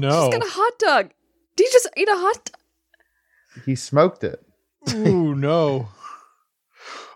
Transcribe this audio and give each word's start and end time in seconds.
no. 0.00 0.30
Just 0.30 0.32
got 0.32 0.46
a 0.46 0.50
hot 0.50 0.78
dog. 0.78 1.10
Did 1.56 1.64
you 1.64 1.72
just 1.72 1.88
eat 1.96 2.08
a 2.08 2.14
hot 2.14 2.44
dog? 2.44 3.64
He 3.64 3.74
smoked 3.74 4.24
it. 4.24 4.44
Ooh, 4.94 5.34
no. 5.34 5.88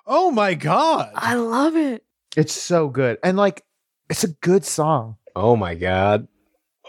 Oh 0.07 0.31
my 0.31 0.55
god. 0.55 1.13
I 1.15 1.35
love 1.35 1.77
it. 1.77 2.05
It's 2.37 2.53
so 2.53 2.89
good. 2.89 3.19
And 3.23 3.37
like 3.37 3.65
it's 4.11 4.25
a 4.25 4.29
good 4.29 4.65
song. 4.65 5.17
Oh 5.37 5.57
my 5.57 5.75
god. 5.75 6.29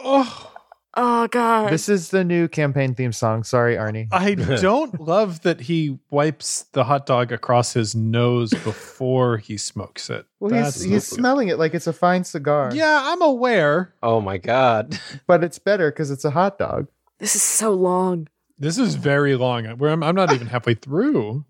Oh, 0.04 0.53
Oh 0.96 1.28
god. 1.28 1.72
This 1.72 1.90
is 1.90 2.10
the 2.10 2.24
new 2.24 2.48
campaign 2.48 2.94
theme 2.94 3.12
song. 3.14 3.44
Sorry, 3.44 3.76
Arnie. 3.76 4.08
I 4.12 4.36
don't 4.62 5.00
love 5.02 5.42
that 5.42 5.62
he 5.62 5.98
wipes 6.12 6.64
the 6.74 6.84
hot 6.84 7.06
dog 7.06 7.32
across 7.32 7.74
his 7.74 7.96
nose 7.96 8.52
before 8.52 9.38
he 9.38 9.58
smokes 9.58 10.10
it. 10.10 10.26
Well, 10.40 10.52
That's- 10.52 10.82
he's 10.82 10.92
he's 10.92 11.08
smelling 11.08 11.48
it 11.48 11.58
like 11.58 11.74
it's 11.74 11.88
a 11.88 11.94
fine 11.94 12.24
cigar. 12.24 12.70
Yeah, 12.74 13.02
I'm 13.06 13.22
aware. 13.22 13.94
Oh 14.04 14.22
my 14.22 14.38
god. 14.38 15.00
But 15.28 15.44
it's 15.44 15.58
better 15.60 15.90
because 15.92 16.12
it's 16.12 16.26
a 16.26 16.32
hot 16.32 16.60
dog. 16.60 16.88
this 17.20 17.36
is 17.36 17.42
so 17.42 17.72
long. 17.74 18.28
This 18.60 18.78
is 18.78 18.96
very 18.96 19.36
long. 19.36 19.66
I'm, 19.66 20.04
I'm 20.04 20.16
not 20.16 20.32
even 20.32 20.48
halfway 20.48 20.76
through. 20.76 21.46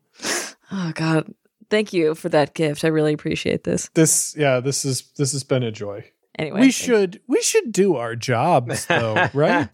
Oh 0.71 0.91
god. 0.95 1.33
Thank 1.69 1.91
you 1.91 2.13
for 2.15 2.29
that 2.29 2.53
gift. 2.53 2.83
I 2.85 2.89
really 2.89 3.13
appreciate 3.13 3.63
this. 3.63 3.89
This, 3.95 4.35
yeah, 4.37 4.59
this 4.59 4.85
is 4.85 5.11
this 5.17 5.31
has 5.31 5.43
been 5.43 5.63
a 5.63 5.71
joy. 5.71 6.05
Anyway. 6.37 6.61
we 6.61 6.71
should 6.71 7.21
we 7.27 7.41
should 7.41 7.71
do 7.71 7.95
our 7.95 8.15
jobs 8.15 8.85
though, 8.87 9.27
right? 9.33 9.69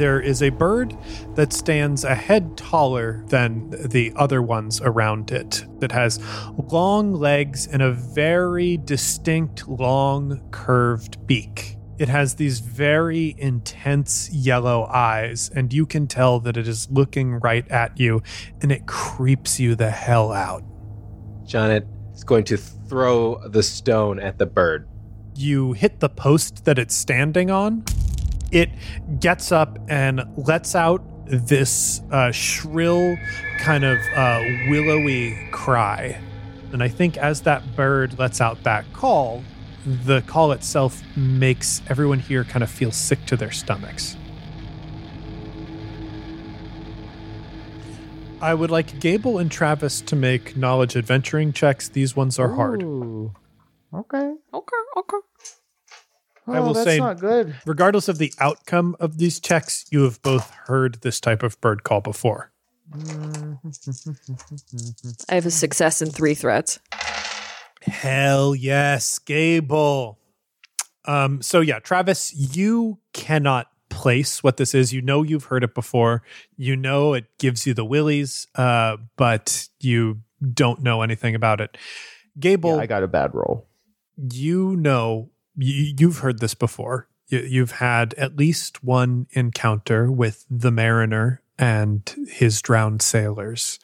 There 0.00 0.18
is 0.18 0.42
a 0.42 0.48
bird 0.48 0.96
that 1.34 1.52
stands 1.52 2.04
a 2.04 2.14
head 2.14 2.56
taller 2.56 3.22
than 3.26 3.68
the 3.90 4.10
other 4.16 4.40
ones 4.40 4.80
around 4.80 5.30
it. 5.30 5.62
That 5.80 5.92
has 5.92 6.18
long 6.56 7.12
legs 7.12 7.66
and 7.66 7.82
a 7.82 7.92
very 7.92 8.78
distinct, 8.78 9.68
long, 9.68 10.40
curved 10.52 11.26
beak. 11.26 11.76
It 11.98 12.08
has 12.08 12.36
these 12.36 12.60
very 12.60 13.34
intense 13.36 14.30
yellow 14.32 14.86
eyes, 14.86 15.50
and 15.54 15.70
you 15.70 15.84
can 15.84 16.06
tell 16.06 16.40
that 16.40 16.56
it 16.56 16.66
is 16.66 16.90
looking 16.90 17.34
right 17.34 17.68
at 17.68 18.00
you, 18.00 18.22
and 18.62 18.72
it 18.72 18.86
creeps 18.86 19.60
you 19.60 19.74
the 19.74 19.90
hell 19.90 20.32
out. 20.32 20.64
Janet 21.44 21.86
is 22.14 22.24
going 22.24 22.44
to 22.44 22.56
throw 22.56 23.38
the 23.48 23.62
stone 23.62 24.18
at 24.18 24.38
the 24.38 24.46
bird. 24.46 24.88
you 25.40 25.72
hit 25.72 26.00
the 26.00 26.08
post 26.08 26.64
that 26.64 26.78
it's 26.78 26.94
standing 26.94 27.50
on, 27.50 27.84
it 28.50 28.70
gets 29.18 29.52
up 29.52 29.78
and 29.88 30.22
lets 30.36 30.74
out 30.74 31.02
this 31.26 32.00
uh, 32.10 32.32
shrill, 32.32 33.16
kind 33.58 33.84
of 33.84 33.98
uh, 34.14 34.42
willowy 34.68 35.36
cry. 35.52 36.20
And 36.72 36.82
I 36.82 36.88
think 36.88 37.16
as 37.16 37.42
that 37.42 37.76
bird 37.76 38.18
lets 38.18 38.40
out 38.40 38.62
that 38.64 38.84
call, 38.92 39.44
the 39.84 40.22
call 40.22 40.52
itself 40.52 41.02
makes 41.16 41.82
everyone 41.88 42.18
here 42.18 42.44
kind 42.44 42.62
of 42.62 42.70
feel 42.70 42.90
sick 42.90 43.24
to 43.26 43.36
their 43.36 43.50
stomachs. 43.50 44.16
I 48.42 48.54
would 48.54 48.70
like 48.70 49.00
Gable 49.00 49.38
and 49.38 49.50
Travis 49.50 50.00
to 50.02 50.16
make 50.16 50.56
knowledge 50.56 50.96
adventuring 50.96 51.52
checks. 51.52 51.88
These 51.88 52.16
ones 52.16 52.38
are 52.38 52.54
hard. 52.54 52.82
Ooh. 52.82 53.34
Okay. 53.92 54.34
Okay, 54.54 54.76
okay. 54.96 55.16
Oh, 56.46 56.52
I 56.54 56.60
will 56.60 56.72
that's 56.74 56.84
say- 56.84 56.98
not 56.98 57.18
good. 57.20 57.54
Regardless 57.66 58.08
of 58.08 58.18
the 58.18 58.32
outcome 58.38 58.96
of 58.98 59.18
these 59.18 59.38
checks, 59.40 59.84
you 59.90 60.02
have 60.02 60.20
both 60.22 60.50
heard 60.66 61.00
this 61.02 61.20
type 61.20 61.42
of 61.42 61.60
bird 61.60 61.84
call 61.84 62.00
before. 62.00 62.50
I 65.28 65.34
have 65.34 65.46
a 65.46 65.50
success 65.50 66.02
in 66.02 66.10
three 66.10 66.34
threats. 66.34 66.80
Hell 67.82 68.54
yes, 68.54 69.18
Gable. 69.18 70.18
Um, 71.04 71.40
so 71.40 71.60
yeah, 71.60 71.78
Travis, 71.78 72.34
you 72.34 72.98
cannot 73.12 73.68
place 73.88 74.42
what 74.42 74.56
this 74.56 74.74
is. 74.74 74.92
You 74.92 75.02
know 75.02 75.22
you've 75.22 75.44
heard 75.44 75.64
it 75.64 75.74
before. 75.74 76.22
You 76.56 76.76
know 76.76 77.14
it 77.14 77.26
gives 77.38 77.66
you 77.66 77.74
the 77.74 77.84
willies, 77.84 78.46
uh, 78.54 78.96
but 79.16 79.68
you 79.80 80.20
don't 80.52 80.82
know 80.82 81.02
anything 81.02 81.34
about 81.34 81.60
it. 81.60 81.76
Gable, 82.38 82.76
Yeah, 82.76 82.82
I 82.82 82.86
got 82.86 83.02
a 83.02 83.08
bad 83.08 83.34
roll. 83.34 83.66
you 84.16 84.76
know 84.76 85.30
you, 85.30 85.30
you've 85.60 86.18
heard 86.18 86.40
this 86.40 86.54
before. 86.54 87.08
You, 87.28 87.40
you've 87.40 87.72
had 87.72 88.14
at 88.14 88.36
least 88.36 88.82
one 88.82 89.26
encounter 89.32 90.10
with 90.10 90.46
the 90.50 90.70
mariner 90.70 91.42
and 91.58 92.02
his 92.28 92.62
drowned 92.62 93.02
sailors. 93.02 93.78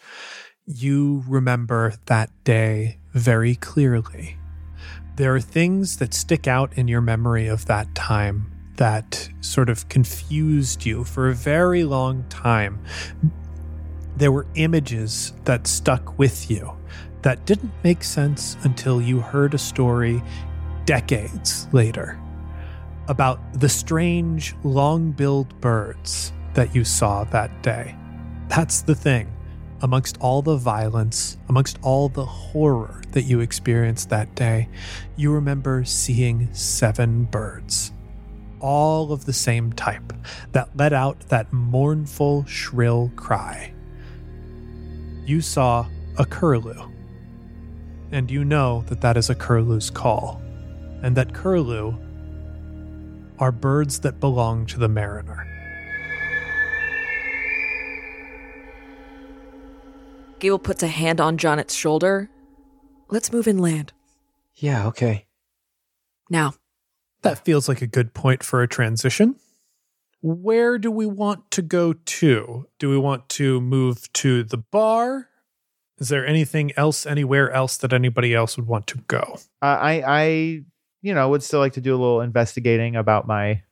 You 0.64 1.22
remember 1.28 1.94
that 2.06 2.30
day 2.44 2.98
very 3.12 3.54
clearly. 3.54 4.36
There 5.16 5.34
are 5.34 5.40
things 5.40 5.98
that 5.98 6.12
stick 6.12 6.46
out 6.46 6.76
in 6.76 6.88
your 6.88 7.00
memory 7.00 7.46
of 7.46 7.66
that 7.66 7.94
time 7.94 8.52
that 8.76 9.28
sort 9.40 9.70
of 9.70 9.88
confused 9.88 10.84
you 10.84 11.04
for 11.04 11.28
a 11.28 11.34
very 11.34 11.84
long 11.84 12.24
time. 12.28 12.78
There 14.16 14.32
were 14.32 14.46
images 14.54 15.32
that 15.44 15.66
stuck 15.66 16.18
with 16.18 16.50
you 16.50 16.72
that 17.22 17.44
didn't 17.46 17.72
make 17.82 18.04
sense 18.04 18.56
until 18.62 19.00
you 19.00 19.20
heard 19.20 19.54
a 19.54 19.58
story 19.58 20.22
decades 20.86 21.68
later 21.72 22.18
about 23.08 23.40
the 23.60 23.68
strange 23.68 24.54
long 24.64 25.12
billed 25.12 25.60
birds 25.60 26.32
that 26.54 26.74
you 26.74 26.84
saw 26.84 27.24
that 27.24 27.62
day. 27.62 27.94
That's 28.48 28.82
the 28.82 28.94
thing. 28.94 29.32
Amongst 29.82 30.16
all 30.20 30.40
the 30.40 30.56
violence, 30.56 31.36
amongst 31.48 31.78
all 31.82 32.08
the 32.08 32.24
horror 32.24 33.02
that 33.10 33.24
you 33.24 33.40
experienced 33.40 34.08
that 34.08 34.34
day, 34.34 34.68
you 35.16 35.30
remember 35.32 35.84
seeing 35.84 36.52
seven 36.54 37.24
birds, 37.24 37.92
all 38.58 39.12
of 39.12 39.26
the 39.26 39.34
same 39.34 39.72
type, 39.74 40.14
that 40.52 40.70
let 40.76 40.94
out 40.94 41.20
that 41.28 41.52
mournful, 41.52 42.46
shrill 42.46 43.12
cry. 43.16 43.74
You 45.26 45.42
saw 45.42 45.86
a 46.16 46.24
curlew 46.24 46.90
and 48.12 48.30
you 48.30 48.44
know 48.44 48.84
that 48.86 49.00
that 49.00 49.16
is 49.16 49.28
a 49.30 49.34
curlew's 49.34 49.90
call, 49.90 50.40
and 51.06 51.16
that 51.16 51.32
curlew 51.32 51.96
are 53.38 53.52
birds 53.52 54.00
that 54.00 54.18
belong 54.18 54.66
to 54.66 54.76
the 54.76 54.88
mariner. 54.88 55.46
Gable 60.40 60.58
puts 60.58 60.82
a 60.82 60.88
hand 60.88 61.20
on 61.20 61.38
Jonet's 61.38 61.76
shoulder. 61.76 62.28
Let's 63.08 63.30
move 63.30 63.46
inland. 63.46 63.92
Yeah, 64.56 64.88
okay. 64.88 65.26
Now, 66.28 66.54
That 67.22 67.44
feels 67.44 67.68
like 67.68 67.82
a 67.82 67.86
good 67.86 68.12
point 68.12 68.42
for 68.42 68.62
a 68.62 68.68
transition. 68.68 69.36
Where 70.22 70.76
do 70.76 70.90
we 70.90 71.06
want 71.06 71.52
to 71.52 71.62
go 71.62 71.92
to? 71.92 72.66
Do 72.80 72.90
we 72.90 72.98
want 72.98 73.28
to 73.28 73.60
move 73.60 74.12
to 74.14 74.42
the 74.42 74.58
bar? 74.58 75.28
Is 75.98 76.08
there 76.08 76.26
anything 76.26 76.72
else, 76.76 77.06
anywhere 77.06 77.50
else 77.52 77.76
that 77.76 77.92
anybody 77.92 78.34
else 78.34 78.56
would 78.56 78.66
want 78.66 78.88
to 78.88 78.98
go? 79.06 79.38
Uh, 79.62 79.66
I, 79.66 80.02
I, 80.06 80.62
you 81.02 81.14
know, 81.14 81.28
would 81.28 81.42
still 81.42 81.60
like 81.60 81.74
to 81.74 81.80
do 81.80 81.92
a 81.92 81.98
little 81.98 82.20
investigating 82.20 82.96
about 82.96 83.26
my 83.26 83.62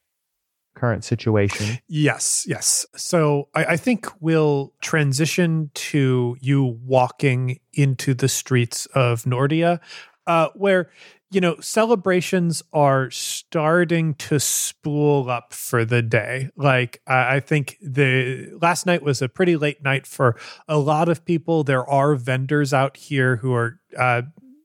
current 0.74 1.04
situation. 1.04 1.78
Yes, 1.88 2.44
yes. 2.48 2.86
So 2.96 3.48
I, 3.54 3.64
I 3.64 3.76
think 3.76 4.06
we'll 4.20 4.72
transition 4.80 5.70
to 5.74 6.36
you 6.40 6.78
walking 6.84 7.60
into 7.72 8.14
the 8.14 8.28
streets 8.28 8.86
of 8.86 9.22
Nordia, 9.22 9.80
uh, 10.26 10.48
where 10.54 10.90
you 11.30 11.40
know 11.40 11.56
celebrations 11.60 12.62
are 12.72 13.10
starting 13.10 14.14
to 14.14 14.38
spool 14.38 15.30
up 15.30 15.52
for 15.52 15.84
the 15.84 16.02
day. 16.02 16.50
Like 16.56 17.00
I 17.06 17.36
I 17.36 17.40
think 17.40 17.78
the 17.80 18.50
last 18.60 18.86
night 18.86 19.02
was 19.02 19.22
a 19.22 19.28
pretty 19.28 19.56
late 19.56 19.82
night 19.82 20.06
for 20.06 20.36
a 20.68 20.78
lot 20.78 21.08
of 21.08 21.24
people. 21.24 21.64
There 21.64 21.88
are 21.88 22.14
vendors 22.14 22.72
out 22.74 22.96
here 22.96 23.36
who 23.36 23.54
are. 23.54 23.80
Uh, 23.96 24.22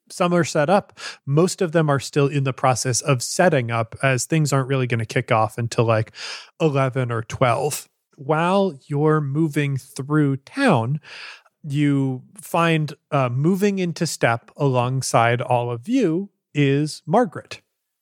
some 0.09 0.33
are 0.33 0.43
set 0.43 0.69
up. 0.69 0.99
Most 1.25 1.61
of 1.61 1.71
them 1.71 1.89
are 1.89 1.99
still 1.99 2.27
in 2.27 2.43
the 2.43 2.53
process 2.53 3.01
of 3.01 3.21
setting 3.21 3.71
up, 3.71 3.95
as 4.03 4.25
things 4.25 4.51
aren't 4.51 4.67
really 4.67 4.87
going 4.87 4.99
to 4.99 5.05
kick 5.05 5.31
off 5.31 5.57
until 5.57 5.85
like 5.85 6.11
11 6.59 7.11
or 7.11 7.23
12 7.23 7.89
while 8.19 8.77
you're 8.87 9.21
moving 9.21 9.77
through 9.77 10.35
town, 10.37 10.99
you 11.63 12.21
find 12.35 12.93
uh, 13.11 13.29
moving 13.29 13.79
into 13.79 14.05
step 14.05 14.51
alongside 14.57 15.41
all 15.41 15.71
of 15.71 15.87
you 15.87 16.29
is 16.53 17.01
Margaret. 17.05 17.61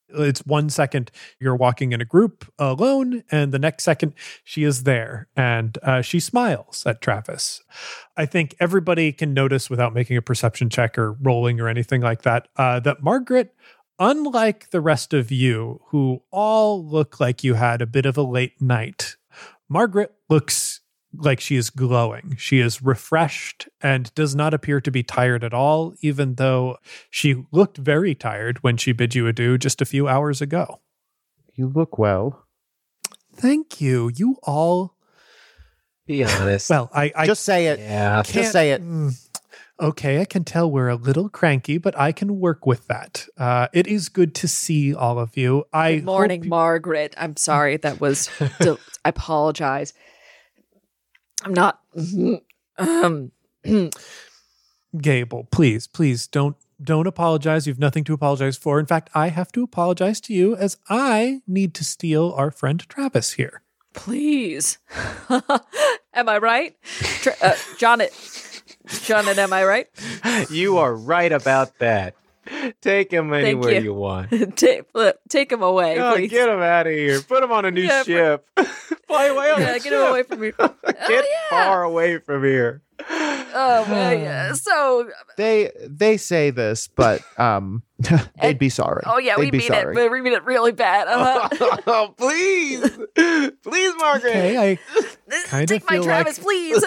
It's 0.10 0.46
one 0.46 0.70
second 0.70 1.12
you're 1.40 1.56
walking 1.56 1.92
in 1.92 2.02
a 2.02 2.06
group 2.06 2.52
alone, 2.58 3.24
and 3.32 3.52
the 3.52 3.60
next 3.60 3.84
second 3.84 4.14
she 4.44 4.64
is 4.64 4.84
there 4.84 5.28
and 5.36 5.78
uh, 5.84 6.02
she 6.02 6.20
smiles 6.20 6.86
at 6.86 7.02
Travis. 7.02 7.62
I 8.16 8.26
think 8.26 8.56
everybody 8.60 9.12
can 9.12 9.34
notice 9.34 9.70
without 9.70 9.94
making 9.94 10.18
a 10.18 10.22
perception 10.22 10.70
check 10.70 10.98
or 10.98 11.14
rolling 11.14 11.60
or 11.60 11.68
anything 11.68 12.02
like 12.02 12.22
that 12.24 12.48
uh, 12.56 12.80
that 12.82 13.04
Margaret, 13.04 13.54
unlike 14.00 14.70
the 14.70 14.82
rest 14.82 15.14
of 15.14 15.32
you 15.32 15.82
who 15.88 16.22
all 16.32 16.86
look 16.86 17.20
like 17.20 17.44
you 17.44 17.56
had 17.56 17.82
a 17.82 17.88
bit 17.88 18.06
of 18.06 18.18
a 18.18 18.24
late 18.24 18.62
night, 18.62 19.18
Margaret 19.70 20.14
looks 20.30 20.82
like 21.16 21.40
she 21.40 21.56
is 21.56 21.70
glowing. 21.70 22.36
She 22.38 22.60
is 22.60 22.82
refreshed 22.82 23.68
and 23.82 24.14
does 24.16 24.36
not 24.36 24.54
appear 24.54 24.82
to 24.82 24.92
be 24.92 25.04
tired 25.04 25.44
at 25.44 25.54
all, 25.54 25.94
even 26.02 26.36
though 26.36 26.78
she 27.10 27.44
looked 27.52 27.78
very 27.78 28.14
tired 28.14 28.62
when 28.64 28.78
she 28.78 28.92
bid 28.92 29.16
you 29.16 29.28
adieu 29.28 29.58
just 29.58 29.82
a 29.82 29.86
few 29.86 30.08
hours 30.08 30.42
ago. 30.42 30.82
You 31.56 31.68
look 31.68 31.98
well. 31.98 32.46
Thank 33.36 33.80
you. 33.82 34.12
You 34.16 34.38
all. 34.44 34.96
Be 36.06 36.24
honest. 36.24 36.70
Well, 36.70 36.90
I, 36.94 37.12
I 37.16 37.26
Just 37.26 37.44
say 37.44 37.68
it. 37.68 37.80
yeah. 37.80 38.22
Just 38.24 38.52
say 38.52 38.72
it. 38.72 38.82
Mm. 38.82 39.14
Okay, 39.80 40.20
I 40.22 40.26
can 40.26 40.44
tell 40.44 40.72
we're 40.72 40.88
a 40.88 40.96
little 40.96 41.30
cranky, 41.30 41.78
but 41.78 41.98
I 42.00 42.12
can 42.12 42.40
work 42.40 42.66
with 42.66 42.88
that. 42.88 43.28
Uh, 43.38 43.68
it 43.74 43.86
is 43.86 44.10
good 44.10 44.34
to 44.36 44.48
see 44.48 44.96
all 44.96 45.20
of 45.20 45.38
you. 45.38 45.66
I 45.72 45.96
Good 45.96 46.06
morning, 46.06 46.42
hope- 46.44 46.50
Margaret. 46.50 47.14
I'm 47.18 47.36
sorry. 47.38 47.78
That 47.78 48.00
was. 48.02 48.28
del- 48.60 48.80
I 49.06 49.10
apologize. 49.10 49.94
I'm 51.44 51.54
not. 51.54 51.82
Um. 52.78 53.32
Gable, 54.98 55.48
please, 55.52 55.88
please 55.88 56.28
don't 56.28 56.56
don't 56.82 57.08
apologize. 57.08 57.68
You've 57.68 57.80
nothing 57.80 58.04
to 58.06 58.14
apologize 58.14 58.58
for. 58.58 58.80
In 58.80 58.86
fact, 58.86 59.10
I 59.14 59.30
have 59.30 59.52
to 59.54 59.64
apologize 59.64 60.22
to 60.22 60.34
you 60.34 60.56
as 60.56 60.78
I 60.90 61.42
need 61.48 61.74
to 61.76 61.84
steal 61.84 62.34
our 62.38 62.52
friend 62.52 62.80
Travis 62.88 63.34
here. 63.34 63.62
Please. 63.94 64.78
am 66.14 66.30
I 66.30 66.38
right? 66.38 66.76
Tr- 67.00 67.30
uh, 67.42 67.56
John, 67.78 68.02
John, 68.88 69.28
am 69.28 69.54
I 69.54 69.66
right? 69.66 69.88
you 70.52 70.78
are 70.78 70.96
right 70.96 71.32
about 71.32 71.80
that. 71.80 72.16
Take 72.82 73.12
him 73.12 73.34
anywhere 73.34 73.74
you. 73.74 73.82
you. 73.82 73.94
want. 73.94 74.30
take, 74.58 74.84
look, 74.94 75.18
take 75.30 75.52
him 75.52 75.62
away, 75.62 76.00
Oh, 76.00 76.14
please. 76.16 76.30
get 76.30 76.50
him 76.50 76.60
out 76.62 76.88
of 76.88 76.94
here. 76.94 77.22
Put 77.28 77.44
him 77.44 77.52
on 77.52 77.66
a 77.66 77.72
new 77.72 77.82
Yeah, 77.82 78.04
ship. 78.04 78.48
Fly 79.08 79.26
away 79.26 79.52
on 79.52 79.62
yeah, 79.62 79.74
that 79.74 79.84
get 79.84 79.94
him 79.94 80.02
away 80.02 80.24
from 80.24 80.40
me. 80.40 80.52
Get 80.52 80.60
oh, 80.60 80.76
yeah. 81.08 81.24
far 81.50 81.84
away 81.84 82.18
from 82.20 82.44
here. 82.44 82.82
Oh, 83.10 83.86
man. 83.90 84.20
yeah. 84.22 84.54
So, 84.54 85.10
They 85.38 85.72
they 85.88 86.18
say 86.18 86.50
this, 86.50 86.88
but 86.88 87.22
um, 87.40 87.84
they'd 88.42 88.58
be 88.60 88.70
sorry. 88.70 89.04
oh, 89.06 89.18
yeah, 89.18 89.36
they'd 89.36 89.46
we 89.46 89.52
be 89.52 89.58
mean 89.60 89.68
sorry. 89.68 89.94
it, 89.94 89.96
but 89.96 90.12
we 90.12 90.22
mean 90.22 90.34
it 90.34 90.44
really 90.46 90.72
bad. 90.74 91.08
Uh-huh. 91.08 91.78
oh, 91.88 92.14
please. 92.18 92.82
Please, 93.64 93.94
Margaret. 94.00 94.32
Okay, 94.36 94.58
I 94.58 94.80
Kinda 95.48 95.66
Take 95.68 95.84
my 95.90 95.96
feel 95.96 96.04
Travis, 96.04 96.38
like- 96.40 96.44
please. 96.46 96.84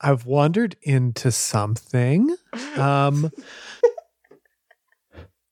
I've 0.00 0.26
wandered 0.26 0.76
into 0.82 1.30
something. 1.32 2.34
Um 2.76 3.30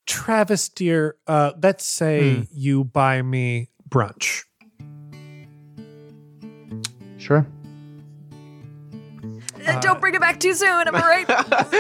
Travis, 0.06 0.68
dear, 0.68 1.16
uh, 1.26 1.52
let's 1.62 1.84
say 1.86 2.34
Hmm. 2.36 2.42
you 2.52 2.84
buy 2.84 3.22
me 3.22 3.70
brunch. 3.88 4.44
Sure. 7.18 7.46
Uh, 9.66 9.80
Don't 9.80 9.98
bring 10.02 10.14
it 10.14 10.20
back 10.20 10.38
too 10.40 10.52
soon. 10.52 10.86
Am 10.88 10.94
I 10.94 11.24
right? 11.26 11.26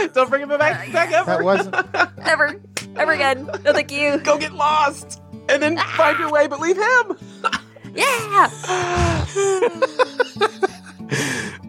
Don't 0.14 0.30
bring 0.30 0.40
it 0.42 0.48
back, 0.48 0.90
back 0.90 1.12
ever. 1.12 1.26
That 1.26 1.44
wasn't. 1.44 1.74
Never. 2.18 2.58
Ever 2.96 3.12
again. 3.12 3.44
No, 3.62 3.72
thank 3.74 3.92
you. 3.92 4.16
Go 4.18 4.38
get 4.38 4.54
lost 4.54 5.20
and 5.50 5.62
then 5.62 5.76
find 5.76 6.18
your 6.18 6.30
way, 6.30 6.46
but 6.46 6.60
leave 6.60 6.78
him. 6.78 7.18
Yeah. 7.94 8.48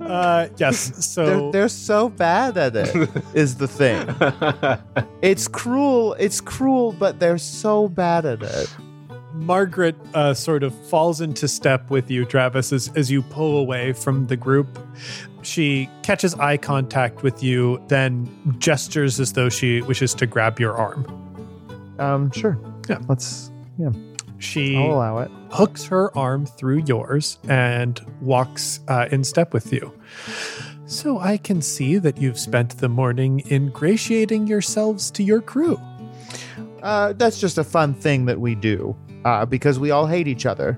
Uh, 0.05 0.47
yes. 0.57 0.89
They're, 0.89 1.01
So 1.01 1.51
they're 1.51 1.69
so 1.69 2.09
bad 2.09 2.57
at 2.57 2.75
it. 2.75 3.09
Is 3.33 3.55
the 3.55 3.67
thing. 3.67 4.07
It's 5.21 5.47
cruel. 5.47 6.13
It's 6.19 6.41
cruel, 6.41 6.93
but 6.93 7.19
they're 7.19 7.37
so 7.37 7.87
bad 7.87 8.25
at 8.25 8.43
it. 8.43 8.75
Margaret 9.33 9.95
uh, 10.13 10.33
sort 10.33 10.63
of 10.63 10.73
falls 10.87 11.19
into 11.19 11.47
step 11.47 11.89
with 11.89 12.09
you, 12.09 12.25
Travis, 12.25 12.71
as, 12.71 12.89
as 12.95 13.11
you 13.11 13.21
pull 13.21 13.57
away 13.57 13.91
from 13.91 14.27
the 14.27 14.37
group. 14.37 14.79
She 15.41 15.89
catches 16.03 16.33
eye 16.35 16.57
contact 16.57 17.21
with 17.21 17.43
you, 17.43 17.83
then 17.87 18.55
gestures 18.59 19.19
as 19.19 19.33
though 19.33 19.49
she 19.49 19.81
wishes 19.81 20.13
to 20.15 20.25
grab 20.25 20.59
your 20.59 20.75
arm. 20.77 21.05
Um, 21.99 22.31
sure. 22.31 22.57
Yeah. 22.89 22.99
Let's. 23.07 23.51
Yeah. 23.77 23.89
She 24.39 24.75
I'll 24.75 24.93
allow 24.93 25.17
it. 25.19 25.31
hooks 25.51 25.85
her 25.85 26.15
arm 26.17 26.45
through 26.45 26.83
yours 26.85 27.39
and 27.47 27.99
walks 28.21 28.79
uh, 28.87 29.07
in 29.11 29.23
step 29.23 29.53
with 29.53 29.71
you. 29.73 29.93
So 30.85 31.19
I 31.19 31.37
can 31.37 31.61
see 31.61 31.97
that 31.97 32.17
you've 32.17 32.37
spent 32.37 32.77
the 32.77 32.89
morning 32.89 33.43
ingratiating 33.49 34.47
yourselves 34.47 35.09
to 35.11 35.23
your 35.23 35.41
crew. 35.41 35.79
Uh, 36.83 37.13
that's 37.13 37.39
just 37.39 37.57
a 37.57 37.63
fun 37.63 37.93
thing 37.93 38.25
that 38.25 38.39
we 38.39 38.53
do. 38.55 38.95
Uh, 39.23 39.43
because 39.43 39.79
we 39.79 39.89
all 39.89 40.05
hate 40.05 40.27
each 40.27 40.45
other. 40.45 40.77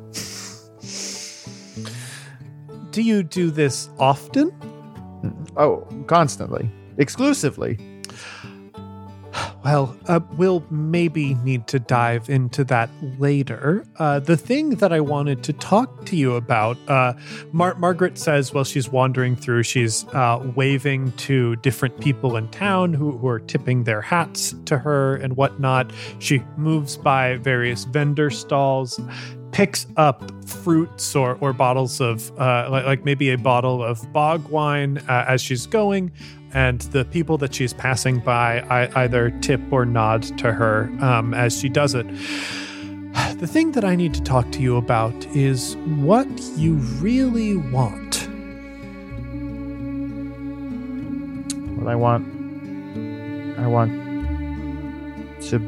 Do 2.91 3.01
you 3.01 3.21
do 3.21 3.51
this 3.51 3.89
often? 3.99 4.53
Oh, 5.57 5.85
constantly, 6.07 6.71
exclusively. 6.97 7.77
Well, 9.67 9.97
uh, 10.07 10.21
we'll 10.37 10.63
maybe 10.69 11.33
need 11.33 11.67
to 11.67 11.77
dive 11.77 12.29
into 12.29 12.63
that 12.63 12.89
later. 13.19 13.83
Uh, 13.97 14.21
the 14.21 14.37
thing 14.37 14.69
that 14.75 14.93
I 14.93 15.01
wanted 15.01 15.43
to 15.43 15.51
talk 15.51 16.05
to 16.05 16.15
you 16.15 16.35
about, 16.35 16.77
uh, 16.87 17.15
Mar- 17.51 17.75
Margaret 17.75 18.17
says 18.17 18.53
while 18.53 18.63
she's 18.63 18.87
wandering 18.87 19.35
through, 19.35 19.63
she's 19.63 20.05
uh, 20.13 20.41
waving 20.55 21.11
to 21.17 21.57
different 21.57 21.99
people 21.99 22.37
in 22.37 22.47
town 22.47 22.93
who, 22.93 23.17
who 23.17 23.27
are 23.27 23.41
tipping 23.41 23.83
their 23.83 23.99
hats 23.99 24.55
to 24.67 24.77
her 24.77 25.17
and 25.17 25.35
whatnot. 25.35 25.91
She 26.19 26.41
moves 26.55 26.95
by 26.95 27.35
various 27.35 27.83
vendor 27.83 28.29
stalls, 28.29 29.01
picks 29.51 29.85
up 29.97 30.31
fruits 30.45 31.13
or, 31.13 31.37
or 31.41 31.51
bottles 31.51 31.99
of, 31.99 32.31
uh, 32.39 32.69
like, 32.71 32.85
like 32.85 33.03
maybe 33.03 33.31
a 33.31 33.37
bottle 33.37 33.83
of 33.83 34.13
bog 34.13 34.47
wine 34.47 34.99
uh, 35.09 35.25
as 35.27 35.41
she's 35.41 35.65
going 35.65 36.13
and 36.53 36.81
the 36.81 37.05
people 37.05 37.37
that 37.39 37.53
she's 37.53 37.73
passing 37.73 38.19
by 38.19 38.59
I, 38.61 39.03
either 39.03 39.31
tip 39.41 39.61
or 39.71 39.85
nod 39.85 40.23
to 40.39 40.51
her 40.53 40.89
um, 41.01 41.33
as 41.33 41.59
she 41.59 41.69
does 41.69 41.95
it. 41.95 42.05
The 43.37 43.47
thing 43.47 43.71
that 43.73 43.83
I 43.83 43.95
need 43.95 44.15
to 44.15 44.21
talk 44.21 44.51
to 44.53 44.61
you 44.61 44.77
about 44.77 45.13
is 45.27 45.75
what 45.97 46.27
you 46.55 46.73
really 46.99 47.55
want. 47.55 48.27
What 51.77 51.87
I 51.87 51.95
want. 51.95 52.27
I 53.59 53.67
want 53.67 53.91
to 55.49 55.59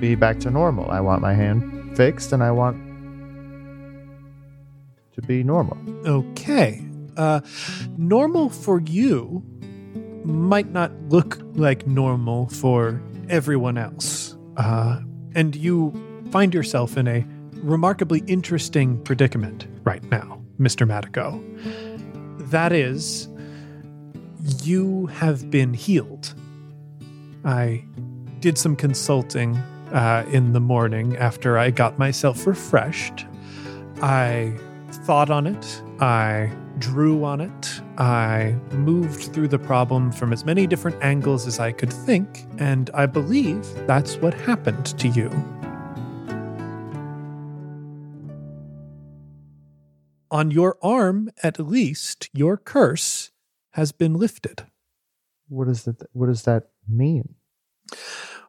be 0.00 0.14
back 0.14 0.40
to 0.40 0.50
normal. 0.50 0.90
I 0.90 1.00
want 1.00 1.20
my 1.20 1.34
hand 1.34 1.96
fixed, 1.96 2.32
and 2.32 2.42
I 2.42 2.50
want 2.50 2.76
to 5.12 5.22
be 5.22 5.42
normal. 5.42 5.76
Okay. 6.06 6.82
Uh, 7.16 7.40
normal 7.98 8.48
for 8.48 8.80
you 8.80 9.44
might 10.24 10.70
not 10.70 10.92
look 11.08 11.38
like 11.54 11.86
normal 11.86 12.48
for 12.48 13.00
everyone 13.28 13.78
else. 13.78 14.36
Uh, 14.56 15.00
and 15.34 15.54
you 15.56 15.92
find 16.30 16.54
yourself 16.54 16.96
in 16.96 17.08
a 17.08 17.24
remarkably 17.62 18.22
interesting 18.26 19.02
predicament 19.02 19.66
right 19.84 20.02
now, 20.10 20.40
Mr. 20.58 20.86
Madigo. 20.86 21.40
That 22.50 22.72
is, 22.72 23.28
you 24.62 25.06
have 25.06 25.50
been 25.50 25.74
healed. 25.74 26.34
I 27.44 27.84
did 28.40 28.58
some 28.58 28.76
consulting 28.76 29.56
uh, 29.92 30.24
in 30.30 30.52
the 30.52 30.60
morning 30.60 31.16
after 31.16 31.58
I 31.58 31.70
got 31.70 31.98
myself 31.98 32.46
refreshed. 32.46 33.26
I 34.02 34.56
thought 35.04 35.30
on 35.30 35.46
it. 35.46 35.82
I 36.00 36.52
drew 36.80 37.22
on 37.22 37.40
it. 37.40 37.80
I 37.98 38.56
moved 38.72 39.32
through 39.32 39.48
the 39.48 39.58
problem 39.58 40.10
from 40.10 40.32
as 40.32 40.44
many 40.44 40.66
different 40.66 40.96
angles 41.02 41.46
as 41.46 41.60
I 41.60 41.70
could 41.70 41.92
think, 41.92 42.46
and 42.58 42.90
I 42.94 43.06
believe 43.06 43.64
that's 43.86 44.16
what 44.16 44.34
happened 44.34 44.86
to 44.98 45.08
you. 45.08 45.28
On 50.32 50.50
your 50.50 50.78
arm, 50.82 51.30
at 51.42 51.58
least, 51.60 52.30
your 52.32 52.56
curse 52.56 53.30
has 53.72 53.92
been 53.92 54.14
lifted. 54.14 54.66
What 55.48 55.66
does 55.66 55.84
that? 55.84 56.02
What 56.12 56.26
does 56.26 56.44
that 56.44 56.70
mean? 56.88 57.34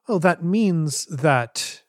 Well, 0.07 0.19
that 0.19 0.43
means 0.43 1.05
that 1.05 1.83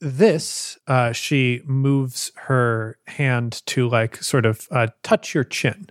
this, 0.00 0.78
uh, 0.86 1.12
she 1.12 1.62
moves 1.64 2.30
her 2.36 2.98
hand 3.06 3.62
to 3.66 3.88
like 3.88 4.22
sort 4.22 4.46
of 4.46 4.68
uh, 4.70 4.88
touch 5.02 5.34
your 5.34 5.44
chin. 5.44 5.90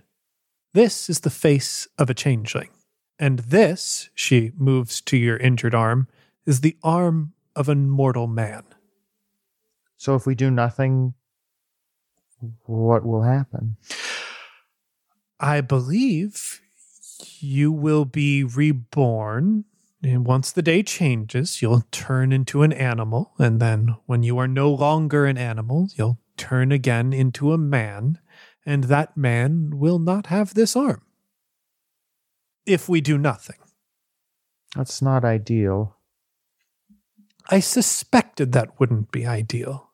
This 0.74 1.10
is 1.10 1.20
the 1.20 1.30
face 1.30 1.88
of 1.98 2.08
a 2.08 2.14
changeling. 2.14 2.70
And 3.18 3.40
this, 3.40 4.10
she 4.14 4.52
moves 4.56 5.00
to 5.02 5.16
your 5.16 5.36
injured 5.36 5.74
arm, 5.74 6.08
is 6.46 6.60
the 6.60 6.76
arm 6.82 7.32
of 7.56 7.68
a 7.68 7.74
mortal 7.74 8.26
man. 8.26 8.62
So 9.96 10.14
if 10.14 10.24
we 10.24 10.34
do 10.34 10.50
nothing, 10.50 11.14
what 12.64 13.04
will 13.04 13.22
happen? 13.22 13.76
I 15.40 15.60
believe 15.60 16.60
you 17.40 17.72
will 17.72 18.04
be 18.04 18.44
reborn. 18.44 19.64
And 20.02 20.26
once 20.26 20.52
the 20.52 20.62
day 20.62 20.82
changes, 20.82 21.60
you'll 21.60 21.82
turn 21.90 22.32
into 22.32 22.62
an 22.62 22.72
animal. 22.72 23.32
And 23.38 23.60
then 23.60 23.96
when 24.06 24.22
you 24.22 24.38
are 24.38 24.48
no 24.48 24.70
longer 24.70 25.26
an 25.26 25.36
animal, 25.36 25.88
you'll 25.96 26.20
turn 26.36 26.70
again 26.70 27.12
into 27.12 27.52
a 27.52 27.58
man. 27.58 28.18
And 28.64 28.84
that 28.84 29.16
man 29.16 29.78
will 29.78 29.98
not 29.98 30.26
have 30.26 30.54
this 30.54 30.76
arm. 30.76 31.02
If 32.64 32.88
we 32.88 33.00
do 33.00 33.18
nothing. 33.18 33.56
That's 34.76 35.02
not 35.02 35.24
ideal. 35.24 35.96
I 37.50 37.60
suspected 37.60 38.52
that 38.52 38.78
wouldn't 38.78 39.10
be 39.10 39.26
ideal. 39.26 39.90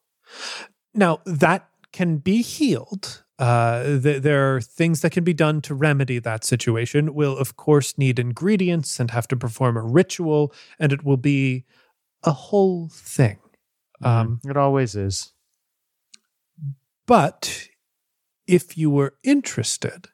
Now, 0.92 1.20
that 1.24 1.68
can 1.92 2.18
be 2.18 2.42
healed. 2.42 3.23
Uh, 3.38 3.98
th- 4.00 4.22
there 4.22 4.54
are 4.54 4.60
things 4.60 5.00
that 5.00 5.10
can 5.10 5.24
be 5.24 5.34
done 5.34 5.60
to 5.62 5.74
remedy 5.74 6.18
that 6.18 6.44
situation. 6.44 7.14
We'll, 7.14 7.36
of 7.36 7.56
course, 7.56 7.98
need 7.98 8.18
ingredients 8.18 9.00
and 9.00 9.10
have 9.10 9.26
to 9.28 9.36
perform 9.36 9.76
a 9.76 9.82
ritual, 9.82 10.52
and 10.78 10.92
it 10.92 11.04
will 11.04 11.16
be 11.16 11.64
a 12.22 12.32
whole 12.32 12.88
thing. 12.88 13.38
Um, 14.02 14.40
it 14.44 14.56
always 14.56 14.94
is. 14.94 15.32
But 17.06 17.68
if 18.46 18.78
you 18.78 18.90
were 18.90 19.14
interested, 19.22 20.08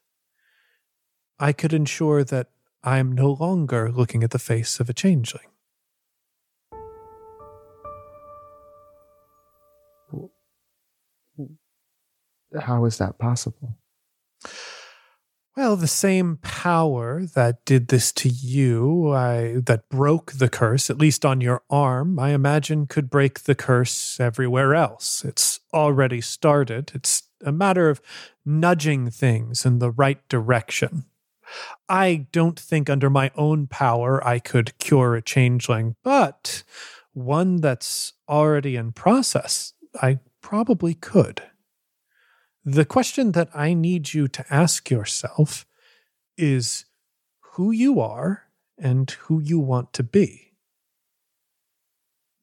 I 1.39 1.53
could 1.53 1.73
ensure 1.73 2.25
that 2.25 2.51
I 2.83 2.99
am 2.99 3.13
no 3.13 3.33
longer 3.33 3.91
looking 3.93 4.25
at 4.25 4.31
the 4.31 4.39
face 4.39 4.81
of 4.81 4.89
a 4.89 4.95
changeling. 4.95 5.47
How 12.59 12.85
is 12.85 12.99
that 12.99 13.19
possible? 13.19 13.77
Well, 15.57 15.77
the 15.77 15.89
same 15.89 16.39
power 16.39 17.27
that 17.35 17.65
did 17.65 17.89
this 17.89 18.13
to 18.13 18.29
you, 18.29 19.13
I, 19.13 19.57
that 19.67 19.89
broke 19.89 20.33
the 20.33 20.49
curse, 20.49 20.89
at 20.89 20.99
least 20.99 21.25
on 21.25 21.41
your 21.41 21.63
arm, 21.69 22.19
I 22.19 22.31
imagine 22.31 22.87
could 22.87 23.11
break 23.11 23.41
the 23.41 23.57
curse 23.57 24.19
everywhere 24.21 24.75
else. 24.75 25.25
It's 25.25 25.61
already 25.75 26.21
started. 26.21 26.93
It's 26.95 27.25
a 27.45 27.53
matter 27.53 27.91
of 27.91 28.01
nudging 28.47 29.11
things 29.11 29.67
in 29.67 29.81
the 29.81 29.91
right 29.91 30.27
direction. 30.29 31.05
I 31.89 32.29
don't 32.31 32.59
think 32.59 32.89
under 32.89 33.11
my 33.11 33.33
own 33.35 33.67
power 33.67 34.25
I 34.27 34.39
could 34.39 34.79
cure 34.79 35.17
a 35.17 35.23
changeling, 35.23 35.97
but 36.05 36.63
one 37.13 37.57
that's 37.57 38.13
already 38.29 38.77
in 38.77 38.93
process, 38.93 39.75
I 40.01 40.21
probably 40.41 40.95
could. 40.95 41.43
The 42.65 42.85
question 42.85 43.33
that 43.33 43.49
I 43.55 43.73
need 43.73 44.13
you 44.13 44.29
to 44.29 44.45
ask 44.51 44.91
yourself 44.91 45.65
is 46.37 46.85
who 47.53 47.71
you 47.71 48.01
are 48.01 48.45
and 48.77 49.11
who 49.11 49.41
you 49.41 49.59
want 49.59 49.93
to 49.95 50.03
be. 50.03 50.53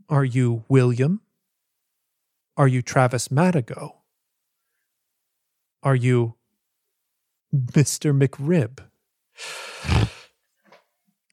Are 0.09 0.25
you 0.25 0.63
William? 0.67 1.21
Are 2.55 2.67
you 2.67 2.81
Travis 2.81 3.27
Madigo? 3.27 3.97
Are 5.83 5.95
you 5.95 6.35
Mr. 7.53 8.11
McRib? 8.17 8.79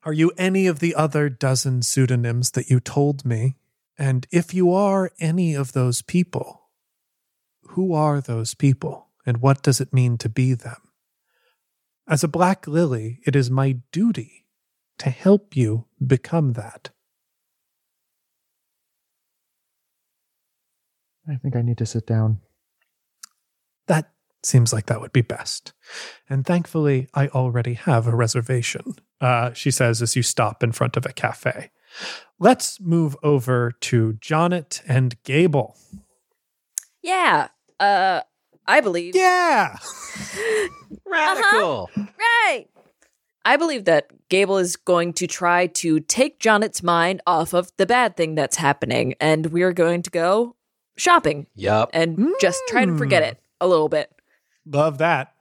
Are 0.03 0.13
you 0.13 0.31
any 0.37 0.67
of 0.67 0.79
the 0.79 0.93
other 0.93 1.29
dozen 1.29 1.81
pseudonyms 1.81 2.51
that 2.51 2.69
you 2.69 2.79
told 2.79 3.25
me? 3.25 3.55
And 3.97 4.27
if 4.31 4.53
you 4.53 4.71
are 4.71 5.11
any 5.19 5.55
of 5.55 5.73
those 5.73 6.03
people, 6.03 6.64
who 7.75 7.93
are 7.93 8.21
those 8.21 8.53
people 8.53 9.09
and 9.25 9.41
what 9.41 9.61
does 9.61 9.81
it 9.81 9.93
mean 9.93 10.17
to 10.17 10.29
be 10.29 10.53
them? 10.53 10.77
As 12.07 12.23
a 12.23 12.29
black 12.29 12.67
lily, 12.67 13.19
it 13.25 13.35
is 13.35 13.51
my 13.51 13.79
duty 13.91 14.45
to 14.99 15.09
help 15.09 15.57
you 15.57 15.85
become 16.05 16.53
that. 16.53 16.91
I 21.27 21.35
think 21.35 21.55
I 21.55 21.61
need 21.61 21.77
to 21.79 21.85
sit 21.85 22.07
down. 22.07 22.39
That 23.87 24.11
seems 24.41 24.71
like 24.71 24.85
that 24.85 25.01
would 25.01 25.11
be 25.11 25.21
best. 25.21 25.73
And 26.29 26.45
thankfully, 26.45 27.09
I 27.13 27.27
already 27.27 27.73
have 27.73 28.07
a 28.07 28.15
reservation, 28.15 28.95
uh, 29.19 29.51
she 29.51 29.71
says 29.71 30.01
as 30.01 30.15
you 30.15 30.23
stop 30.23 30.63
in 30.63 30.71
front 30.71 30.95
of 30.95 31.05
a 31.05 31.11
cafe. 31.11 31.71
Let's 32.39 32.79
move 32.79 33.17
over 33.21 33.71
to 33.81 34.13
Jonet 34.13 34.81
and 34.87 35.21
Gable. 35.23 35.75
Yeah. 37.01 37.49
Uh, 37.79 38.21
I 38.67 38.81
believe. 38.81 39.15
Yeah. 39.15 39.77
Radical. 41.05 41.89
Right. 41.95 42.65
I 43.45 43.57
believe 43.57 43.85
that 43.85 44.07
Gable 44.29 44.57
is 44.57 44.75
going 44.75 45.13
to 45.13 45.27
try 45.27 45.67
to 45.67 45.99
take 45.99 46.39
Jonet's 46.39 46.81
mind 46.81 47.21
off 47.27 47.53
of 47.53 47.71
the 47.77 47.85
bad 47.85 48.17
thing 48.17 48.33
that's 48.33 48.57
happening, 48.57 49.13
and 49.21 49.47
we're 49.47 49.73
going 49.73 50.01
to 50.01 50.09
go 50.09 50.55
shopping 50.97 51.45
Yup. 51.53 51.91
and 51.93 52.33
just 52.41 52.59
try 52.67 52.85
to 52.85 52.97
forget 52.97 53.21
Mm. 53.21 53.27
it 53.27 53.39
a 53.61 53.67
little 53.67 53.89
bit. 53.89 54.11
Love 54.65 54.97
that. 54.97 55.34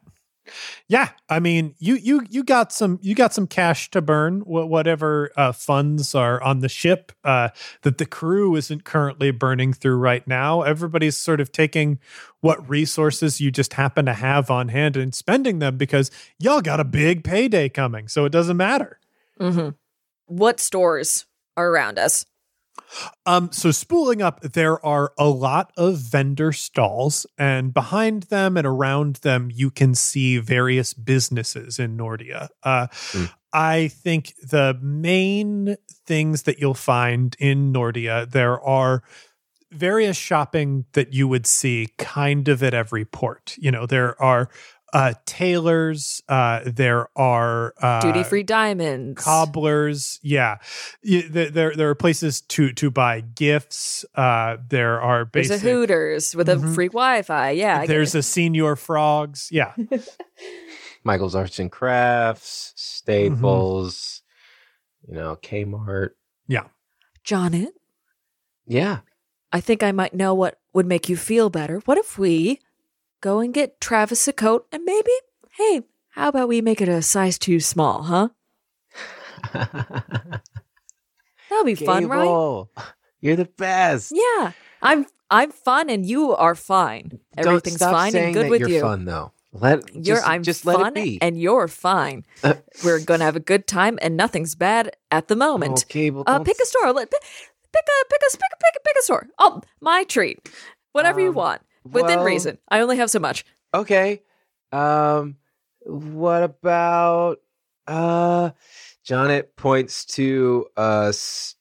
Yeah, 0.88 1.10
I 1.28 1.40
mean, 1.40 1.74
you 1.78 1.94
you 1.96 2.26
you 2.28 2.44
got 2.44 2.72
some 2.72 2.98
you 3.02 3.14
got 3.14 3.32
some 3.32 3.46
cash 3.46 3.90
to 3.90 4.02
burn. 4.02 4.40
wh- 4.42 4.68
Whatever 4.68 5.30
uh, 5.36 5.52
funds 5.52 6.14
are 6.14 6.42
on 6.42 6.60
the 6.60 6.68
ship 6.68 7.12
uh, 7.24 7.48
that 7.82 7.98
the 7.98 8.06
crew 8.06 8.54
isn't 8.56 8.84
currently 8.84 9.30
burning 9.30 9.72
through 9.72 9.96
right 9.96 10.26
now. 10.26 10.62
Everybody's 10.62 11.16
sort 11.16 11.40
of 11.40 11.52
taking 11.52 11.98
what 12.40 12.68
resources 12.68 13.40
you 13.40 13.50
just 13.50 13.74
happen 13.74 14.04
to 14.06 14.12
have 14.14 14.50
on 14.50 14.68
hand 14.68 14.96
and 14.96 15.14
spending 15.14 15.58
them 15.58 15.76
because 15.76 16.10
y'all 16.38 16.60
got 16.60 16.80
a 16.80 16.84
big 16.84 17.24
payday 17.24 17.68
coming. 17.68 18.08
So 18.08 18.24
it 18.24 18.30
doesn't 18.32 18.56
matter. 18.56 18.98
hmm 19.40 19.70
What 20.26 20.60
stores 20.60 21.26
are 21.56 21.68
around 21.70 21.98
us? 21.98 22.26
Um, 23.26 23.50
so 23.52 23.70
spooling 23.70 24.22
up, 24.22 24.40
there 24.40 24.84
are 24.84 25.12
a 25.18 25.28
lot 25.28 25.72
of 25.76 25.98
vendor 25.98 26.52
stalls, 26.52 27.26
and 27.38 27.74
behind 27.74 28.24
them 28.24 28.56
and 28.56 28.66
around 28.66 29.16
them, 29.16 29.50
you 29.52 29.70
can 29.70 29.94
see 29.94 30.38
various 30.38 30.94
businesses 30.94 31.78
in 31.78 31.96
Nordia. 31.96 32.48
Uh, 32.62 32.86
Mm. 33.12 33.30
I 33.52 33.86
think 33.86 34.34
the 34.42 34.76
main 34.82 35.76
things 36.06 36.42
that 36.42 36.58
you'll 36.58 36.74
find 36.74 37.36
in 37.38 37.72
Nordia, 37.72 38.28
there 38.28 38.60
are 38.60 39.04
various 39.70 40.16
shopping 40.16 40.86
that 40.92 41.14
you 41.14 41.28
would 41.28 41.46
see 41.46 41.88
kind 41.96 42.48
of 42.48 42.62
at 42.64 42.74
every 42.74 43.04
port. 43.04 43.54
You 43.56 43.70
know, 43.70 43.86
there 43.86 44.20
are 44.20 44.48
uh, 44.94 45.12
tailors, 45.26 46.22
uh, 46.28 46.60
there 46.64 47.08
are 47.18 47.74
uh, 47.82 48.00
Duty 48.00 48.22
free 48.22 48.42
diamonds. 48.44 49.22
cobblers 49.22 50.20
yeah 50.22 50.56
there 51.02 51.50
there, 51.50 51.74
there 51.74 51.90
are 51.90 51.94
places 51.96 52.40
to 52.42 52.72
to 52.72 52.90
buy 52.90 53.20
gifts 53.20 54.04
uh 54.14 54.56
there 54.68 55.00
are 55.00 55.28
There's 55.32 55.50
a 55.50 55.58
Hooters 55.58 56.34
with 56.36 56.48
a 56.48 56.54
Mhm. 56.56 56.74
free 56.74 56.88
Wi-Fi. 56.88 57.50
Yeah, 57.50 57.80
I 57.80 57.86
there's 57.86 58.14
it. 58.14 58.18
a 58.18 58.22
Señor 58.22 58.78
Frogs 58.78 59.48
yeah 59.50 59.74
Michael's 61.04 61.34
Arts 61.34 61.58
and 61.58 61.70
Crafts, 61.70 62.72
Staples, 62.76 64.22
you 65.06 65.14
know, 65.14 65.36
Kmart. 65.42 66.10
Yeah, 66.48 66.64
Jonet. 67.24 67.72
Yeah. 68.66 69.00
I 69.52 69.60
think 69.60 69.82
I 69.82 69.92
might 69.92 70.14
know 70.14 70.34
what 70.34 70.58
would 70.72 70.86
make 70.86 71.08
you 71.08 71.16
feel 71.16 71.50
better. 71.50 71.80
What 71.84 71.98
if 71.98 72.18
we 72.18 72.60
go 73.24 73.40
and 73.40 73.54
get 73.54 73.80
Travis 73.80 74.28
a 74.28 74.34
coat 74.34 74.66
and 74.70 74.84
maybe, 74.84 75.10
hey, 75.56 75.80
how 76.10 76.28
about 76.28 76.46
we 76.46 76.60
make 76.60 76.82
it 76.82 76.88
a 76.90 77.00
size 77.00 77.38
too 77.38 77.58
small, 77.58 78.02
huh? 78.02 78.28
That'll 81.50 81.64
be 81.64 81.74
fun, 81.74 82.06
right? 82.06 82.22
Gable, 82.24 82.70
You're 83.20 83.36
the 83.36 83.46
best. 83.46 84.12
Yeah. 84.14 84.52
I'm 84.82 85.06
I'm 85.30 85.50
fun 85.52 85.88
and 85.88 86.04
you 86.04 86.34
are 86.36 86.54
fine. 86.54 87.18
Don't 87.36 87.46
Everything's 87.46 87.78
fine 87.78 88.14
and 88.14 88.34
good 88.34 88.50
with 88.50 88.60
you're 88.60 88.68
you. 88.68 88.80
fun 88.82 89.04
though. 89.06 89.32
Let 89.52 89.94
You're 89.94 90.16
just, 90.16 90.28
I'm 90.28 90.42
just 90.42 90.66
let 90.66 90.76
fun 90.78 90.88
it 90.96 91.02
be. 91.02 91.18
and 91.22 91.40
you're 91.40 91.68
fine. 91.68 92.24
Uh, 92.42 92.54
We're 92.84 92.98
gonna 93.00 93.24
have 93.24 93.36
a 93.36 93.40
good 93.40 93.66
time 93.66 93.98
and 94.02 94.16
nothing's 94.16 94.54
bad 94.54 94.96
at 95.10 95.28
the 95.28 95.36
moment. 95.36 95.84
Oh, 95.86 95.88
Gable, 95.88 96.24
uh, 96.26 96.40
pick 96.40 96.56
a 96.60 96.66
store. 96.66 96.92
Let 96.92 97.10
pick, 97.10 97.20
a 97.22 97.26
pick 97.72 97.82
a 97.86 98.04
pick 98.10 98.20
a 98.22 98.36
pick 98.36 98.74
a 98.76 98.80
pick 98.84 98.94
a 98.98 99.02
store. 99.02 99.26
Oh, 99.38 99.62
my 99.80 100.04
treat. 100.04 100.48
Whatever 100.92 101.20
you 101.20 101.28
Um, 101.30 101.34
want 101.36 101.62
within 101.84 102.18
well, 102.18 102.24
reason. 102.24 102.58
I 102.68 102.80
only 102.80 102.96
have 102.96 103.10
so 103.10 103.18
much. 103.18 103.44
Okay. 103.72 104.22
Um 104.72 105.36
what 105.84 106.42
about 106.42 107.40
uh 107.86 108.50
Jonet 109.04 109.56
points 109.56 110.04
to 110.06 110.66
a, 110.76 111.14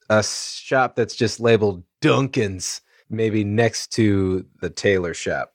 a 0.10 0.24
shop 0.24 0.96
that's 0.96 1.16
just 1.16 1.40
labeled 1.40 1.84
Duncan's 2.02 2.82
maybe 3.10 3.44
next 3.44 3.92
to 3.94 4.46
the 4.62 4.70
tailor 4.70 5.14
shop. 5.14 5.54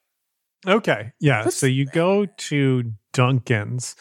Okay. 0.66 1.12
Yeah. 1.20 1.42
Let's- 1.44 1.56
so 1.56 1.66
you 1.66 1.86
go 1.86 2.26
to 2.26 2.92
Duncan's. 3.12 3.96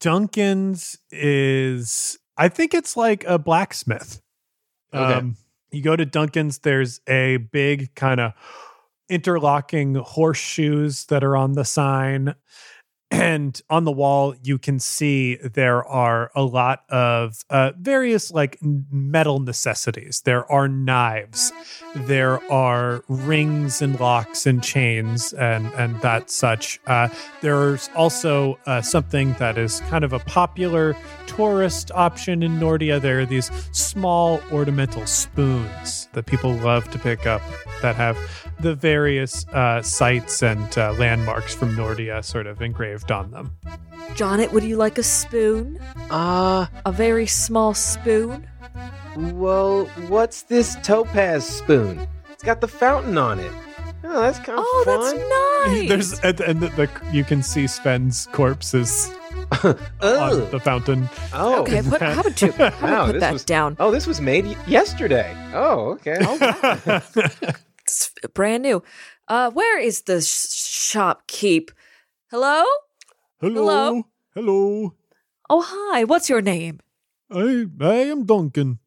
Duncan's 0.00 0.98
is, 1.10 2.18
I 2.36 2.48
think 2.48 2.74
it's 2.74 2.96
like 2.96 3.24
a 3.24 3.38
blacksmith. 3.38 4.22
Okay. 4.92 5.14
Um, 5.14 5.36
you 5.70 5.82
go 5.82 5.94
to 5.94 6.06
Duncan's, 6.06 6.60
there's 6.60 7.00
a 7.06 7.36
big 7.36 7.94
kind 7.94 8.18
of 8.18 8.32
interlocking 9.10 9.96
horseshoes 9.96 11.06
that 11.06 11.22
are 11.22 11.36
on 11.36 11.52
the 11.52 11.64
sign. 11.64 12.34
And 13.12 13.60
on 13.68 13.84
the 13.84 13.90
wall, 13.90 14.36
you 14.40 14.56
can 14.56 14.78
see 14.78 15.34
there 15.34 15.84
are 15.84 16.30
a 16.36 16.44
lot 16.44 16.84
of 16.90 17.44
uh, 17.50 17.72
various 17.76 18.30
like 18.30 18.56
metal 18.62 19.40
necessities. 19.40 20.22
There 20.24 20.50
are 20.50 20.68
knives, 20.68 21.52
there 21.96 22.40
are 22.52 23.02
rings 23.08 23.82
and 23.82 23.98
locks 23.98 24.46
and 24.46 24.62
chains 24.62 25.32
and 25.32 25.66
and 25.74 26.00
that 26.02 26.30
such. 26.30 26.78
Uh, 26.86 27.08
there's 27.40 27.90
also 27.96 28.60
uh, 28.66 28.80
something 28.80 29.32
that 29.40 29.58
is 29.58 29.80
kind 29.90 30.04
of 30.04 30.12
a 30.12 30.20
popular 30.20 30.96
tourist 31.26 31.90
option 31.92 32.44
in 32.44 32.60
Nordia. 32.60 33.00
There 33.00 33.18
are 33.20 33.26
these 33.26 33.50
small 33.72 34.40
ornamental 34.52 35.04
spoons 35.06 36.08
that 36.12 36.26
people 36.26 36.54
love 36.54 36.88
to 36.92 36.98
pick 37.00 37.26
up 37.26 37.42
that 37.82 37.96
have 37.96 38.16
the 38.62 38.74
various 38.74 39.46
uh, 39.48 39.82
sites 39.82 40.42
and 40.42 40.76
uh, 40.78 40.92
landmarks 40.94 41.54
from 41.54 41.74
Nordia 41.76 42.24
sort 42.24 42.46
of 42.46 42.60
engraved 42.62 43.10
on 43.10 43.30
them. 43.30 43.56
Jonet, 44.14 44.52
would 44.52 44.64
you 44.64 44.76
like 44.76 44.98
a 44.98 45.02
spoon? 45.02 45.78
Uh, 46.10 46.66
A 46.84 46.92
very 46.92 47.26
small 47.26 47.74
spoon? 47.74 48.46
well, 49.16 49.86
what's 50.08 50.42
this 50.42 50.76
topaz 50.82 51.44
spoon? 51.46 52.06
It's 52.32 52.42
got 52.42 52.60
the 52.60 52.68
fountain 52.68 53.18
on 53.18 53.38
it. 53.38 53.52
Oh, 54.02 54.20
that's 54.22 54.38
kind 54.38 54.58
of 54.58 54.64
Oh, 54.66 54.82
fun. 54.84 55.00
that's 55.00 55.68
nice. 55.68 55.88
There's 56.20 56.20
and, 56.20 56.40
and 56.40 56.60
the, 56.60 56.68
the, 56.70 56.90
you 57.12 57.22
can 57.24 57.42
see 57.42 57.66
Sven's 57.66 58.26
corpses 58.32 59.10
on 59.62 59.76
Ugh. 60.00 60.50
the 60.50 60.58
fountain. 60.60 61.08
oh, 61.34 61.60
okay, 61.62 61.82
put, 61.82 62.00
how 62.00 62.22
would 62.22 62.40
you, 62.40 62.50
how 62.52 62.70
Wow, 62.82 63.06
put 63.06 63.12
this 63.12 63.20
that 63.20 63.32
was- 63.34 63.44
down? 63.44 63.76
oh, 63.78 63.90
this 63.90 64.06
was 64.06 64.20
made 64.20 64.46
yesterday. 64.66 65.34
Oh, 65.52 65.98
okay. 66.00 66.18
It's 67.90 68.12
brand 68.34 68.62
new. 68.62 68.82
Uh, 69.26 69.50
where 69.50 69.78
is 69.80 70.02
the 70.02 70.20
sh- 70.20 70.94
shopkeep? 70.94 71.70
Hello? 72.30 72.62
Hello. 73.40 74.04
Hello. 74.34 74.94
Oh, 75.48 75.62
hi. 75.66 76.04
What's 76.04 76.28
your 76.30 76.40
name? 76.40 76.78
I 77.30 77.66
I 77.80 77.94
am 78.14 78.24
Duncan. 78.26 78.78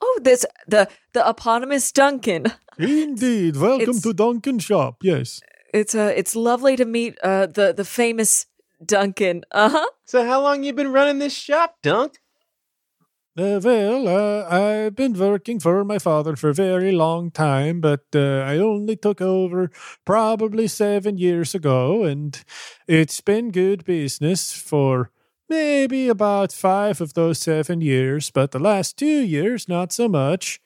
Oh, 0.00 0.20
this 0.22 0.46
the 0.68 0.88
the 1.12 1.28
eponymous 1.28 1.90
Duncan. 1.92 2.46
Indeed. 2.78 3.56
Welcome 3.56 3.82
It's- 3.98 4.02
to 4.02 4.12
Duncan 4.12 4.58
shop. 4.60 4.98
Yes. 5.02 5.40
It's 5.74 5.94
uh, 5.94 6.12
it's 6.14 6.34
lovely 6.36 6.76
to 6.76 6.84
meet 6.84 7.18
uh 7.22 7.46
the 7.46 7.72
the 7.76 7.84
famous 7.84 8.46
Duncan. 8.84 9.42
Uh 9.50 9.68
huh. 9.70 9.90
so, 10.04 10.24
how 10.24 10.40
long 10.42 10.62
you 10.62 10.72
been 10.72 10.92
running 10.92 11.18
this 11.18 11.34
shop, 11.34 11.76
Dunk? 11.82 12.18
Well, 13.36 14.08
uh, 14.08 14.44
I've 14.48 14.96
been 14.96 15.14
working 15.14 15.60
for 15.60 15.84
my 15.84 15.98
father 15.98 16.34
for 16.36 16.50
a 16.50 16.54
very 16.54 16.90
long 16.92 17.30
time, 17.30 17.80
but 17.80 18.04
uh, 18.14 18.40
I 18.40 18.58
only 18.58 18.96
took 18.96 19.20
over 19.20 19.70
probably 20.04 20.66
seven 20.66 21.16
years 21.16 21.54
ago, 21.54 22.04
and 22.04 22.42
it's 22.88 23.20
been 23.20 23.52
good 23.52 23.84
business 23.84 24.52
for 24.52 25.10
maybe 25.48 26.08
about 26.08 26.52
five 26.52 27.00
of 27.00 27.14
those 27.14 27.38
seven 27.38 27.80
years, 27.80 28.30
but 28.30 28.50
the 28.50 28.58
last 28.58 28.98
two 28.98 29.22
years, 29.22 29.68
not 29.68 29.92
so 29.92 30.08
much. 30.08 30.60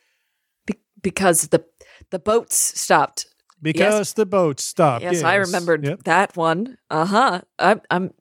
Be- 0.66 0.80
because 1.02 1.48
the 1.48 1.64
the 2.10 2.18
boats 2.18 2.56
stopped. 2.80 3.26
Because 3.64 4.12
the 4.12 4.26
boat 4.26 4.60
stopped. 4.60 5.02
Yes, 5.02 5.22
I 5.24 5.34
remembered 5.36 5.84
Yep. 5.84 6.04
that 6.04 6.36
one. 6.36 6.78
Uh 6.90 7.06
huh. 7.06 7.40
I'm 7.58 7.80
I'm 7.90 8.12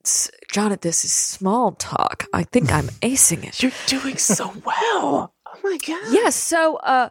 Jonathan. 0.51 0.79
This 0.81 1.05
is 1.05 1.11
small 1.13 1.73
talk. 1.73 2.25
I 2.33 2.43
think 2.43 2.71
I'm 2.73 2.87
acing 3.01 3.43
it. 3.45 3.61
You're 3.61 3.71
doing 3.87 4.17
so 4.17 4.51
well. 4.65 5.33
Oh 5.45 5.59
my 5.63 5.77
god. 5.85 6.01
Yes. 6.11 6.35
So, 6.35 6.77
uh, 6.77 7.09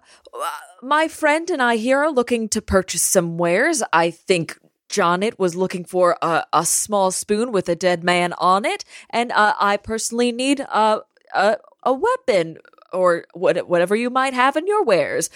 my 0.82 1.06
friend 1.08 1.48
and 1.50 1.62
I 1.62 1.76
here 1.76 1.98
are 1.98 2.10
looking 2.10 2.48
to 2.48 2.60
purchase 2.60 3.02
some 3.02 3.38
wares. 3.38 3.82
I 3.92 4.10
think 4.10 4.58
Jonet 4.88 5.38
was 5.38 5.54
looking 5.54 5.84
for 5.84 6.16
a, 6.20 6.44
a 6.52 6.66
small 6.66 7.10
spoon 7.12 7.52
with 7.52 7.68
a 7.68 7.76
dead 7.76 8.02
man 8.02 8.32
on 8.38 8.64
it, 8.64 8.84
and 9.10 9.30
uh, 9.32 9.54
I 9.60 9.76
personally 9.76 10.32
need 10.32 10.60
a, 10.60 11.00
a 11.34 11.56
a 11.84 11.92
weapon 11.92 12.58
or 12.92 13.24
what, 13.32 13.56
whatever 13.68 13.96
you 13.96 14.10
might 14.10 14.34
have 14.34 14.56
in 14.56 14.66
your 14.66 14.84
wares. 14.84 15.30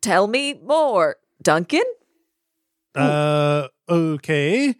Tell 0.00 0.26
me 0.26 0.54
more, 0.54 1.16
Duncan. 1.42 1.84
Uh, 2.94 3.68
okay. 3.88 4.74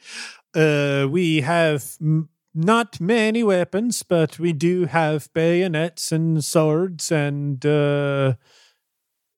Uh, 0.55 1.07
we 1.11 1.41
have 1.41 1.97
m- 2.01 2.29
not 2.55 3.01
many 3.01 3.43
weapons, 3.43 4.03
but 4.03 4.39
we 4.39 4.53
do 4.53 4.85
have 4.85 5.33
bayonets 5.33 6.13
and 6.13 6.45
swords 6.45 7.11
and, 7.11 7.65
uh, 7.65 8.35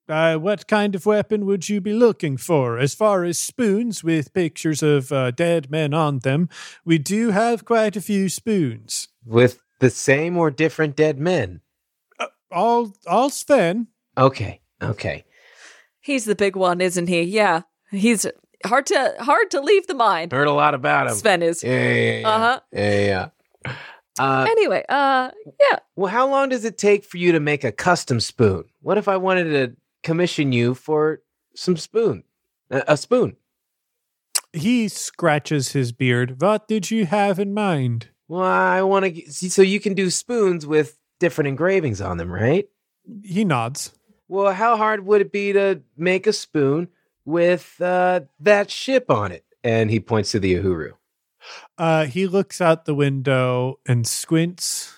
uh, 0.07 0.35
what 0.35 0.67
kind 0.67 0.93
of 0.93 1.05
weapon 1.05 1.45
would 1.45 1.67
you 1.67 1.81
be 1.81 1.93
looking 1.93 2.37
for? 2.37 2.77
As 2.77 2.93
far 2.93 3.23
as 3.23 3.39
spoons 3.39 4.03
with 4.03 4.33
pictures 4.33 4.83
of 4.83 5.11
uh, 5.11 5.31
dead 5.31 5.71
men 5.71 5.93
on 5.93 6.19
them, 6.19 6.47
we 6.83 6.97
do 6.97 7.31
have 7.31 7.65
quite 7.65 7.95
a 7.95 8.01
few 8.01 8.29
spoons. 8.29 9.07
With 9.25 9.59
the 9.79 9.89
same 9.89 10.37
or 10.37 10.51
different 10.51 10.95
dead 10.95 11.19
men. 11.19 11.61
All, 12.51 12.93
all 13.07 13.29
Sven. 13.29 13.87
Okay. 14.17 14.61
Okay. 14.81 15.25
He's 16.01 16.25
the 16.25 16.35
big 16.35 16.55
one, 16.55 16.81
isn't 16.81 17.07
he? 17.07 17.23
Yeah, 17.23 17.61
he's 17.89 18.27
hard 18.65 18.85
to 18.87 19.15
hard 19.19 19.51
to 19.51 19.61
leave 19.61 19.87
the 19.87 19.93
mind. 19.93 20.31
Heard 20.31 20.47
a 20.47 20.51
lot 20.51 20.73
about 20.73 21.07
him. 21.07 21.15
Sven 21.15 21.41
is. 21.41 21.63
Yeah, 21.63 21.93
yeah, 21.93 22.19
yeah. 22.19 22.29
Uh-huh. 22.29 22.59
Yeah, 22.71 22.99
yeah. 22.99 23.29
yeah. 23.65 23.73
Uh, 24.17 24.47
Anyway, 24.49 24.83
uh, 24.87 25.29
yeah. 25.59 25.79
well, 25.95 26.11
how 26.11 26.29
long 26.29 26.49
does 26.49 26.63
it 26.63 26.77
take 26.77 27.03
for 27.03 27.17
you 27.17 27.33
to 27.33 27.39
make 27.39 27.63
a 27.63 27.71
custom 27.71 28.19
spoon? 28.19 28.63
What 28.81 28.97
if 28.97 29.07
I 29.07 29.17
wanted 29.17 29.45
to 29.51 29.75
commission 30.03 30.53
you 30.53 30.73
for 30.73 31.21
some 31.53 31.75
spoon? 31.75 32.23
A, 32.71 32.83
a 32.89 32.97
spoon. 32.97 33.35
He 34.53 34.87
scratches 34.87 35.73
his 35.73 35.91
beard. 35.91 36.41
What 36.41 36.67
did 36.67 36.89
you 36.91 37.05
have 37.07 37.39
in 37.39 37.53
mind? 37.53 38.07
Well, 38.29 38.41
I 38.41 38.81
want 38.83 39.05
to 39.05 39.31
see. 39.31 39.49
So 39.49 39.61
you 39.61 39.81
can 39.81 39.93
do 39.93 40.09
spoons 40.09 40.65
with 40.65 40.97
different 41.19 41.49
engravings 41.49 41.99
on 41.99 42.17
them, 42.17 42.31
right? 42.31 42.69
He 43.23 43.43
nods. 43.43 43.91
Well, 44.27 44.53
how 44.53 44.77
hard 44.77 45.05
would 45.05 45.21
it 45.21 45.31
be 45.31 45.53
to 45.53 45.81
make 45.97 46.25
a 46.25 46.33
spoon 46.33 46.87
with 47.25 47.75
uh, 47.81 48.21
that 48.39 48.69
ship 48.71 49.09
on 49.09 49.31
it? 49.31 49.43
And 49.63 49.89
he 49.89 49.99
points 49.99 50.31
to 50.31 50.39
the 50.39 50.55
Uhuru. 50.55 50.91
Uh, 51.77 52.05
he 52.05 52.27
looks 52.27 52.61
out 52.61 52.85
the 52.85 52.95
window 52.95 53.79
and 53.87 54.05
squints. 54.07 54.95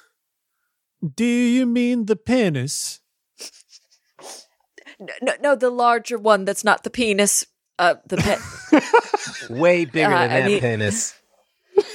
Do 1.15 1.25
you 1.25 1.65
mean 1.65 2.05
the 2.05 2.15
penis? 2.15 3.01
No, 5.21 5.33
no, 5.41 5.55
the 5.55 5.69
larger 5.69 6.17
one 6.17 6.45
that's 6.45 6.63
not 6.63 6.83
the 6.83 6.89
penis. 6.89 7.45
Uh, 7.79 7.95
the 8.07 8.17
pet. 8.17 8.39
Way 9.49 9.85
bigger 9.85 10.07
Uh, 10.11 10.27
than 10.27 10.31
I 10.31 10.39
that 10.41 10.47
mean- 10.47 10.59
penis. 10.59 11.13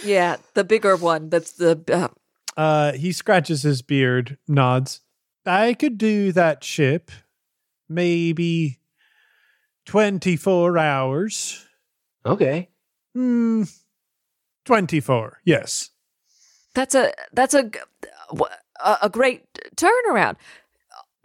yeah, 0.04 0.36
the 0.54 0.62
bigger 0.64 0.96
one. 0.96 1.28
That's 1.28 1.52
the. 1.52 1.80
Uh, 1.92 2.08
Uh, 2.54 2.92
he 2.92 3.12
scratches 3.12 3.62
his 3.62 3.80
beard, 3.82 4.36
nods. 4.46 5.00
I 5.46 5.72
could 5.74 5.96
do 5.98 6.30
that 6.32 6.62
ship. 6.62 7.10
Maybe 7.88 8.78
24 9.86 10.78
hours. 10.78 11.66
Okay. 12.24 12.68
Hmm. 13.14 13.64
24, 14.64 15.40
yes. 15.44 15.90
that's 16.74 16.94
a. 16.94 17.12
That's 17.32 17.54
a. 17.54 17.70
A, 18.84 18.98
a 19.02 19.10
great 19.10 19.44
turnaround, 19.76 20.36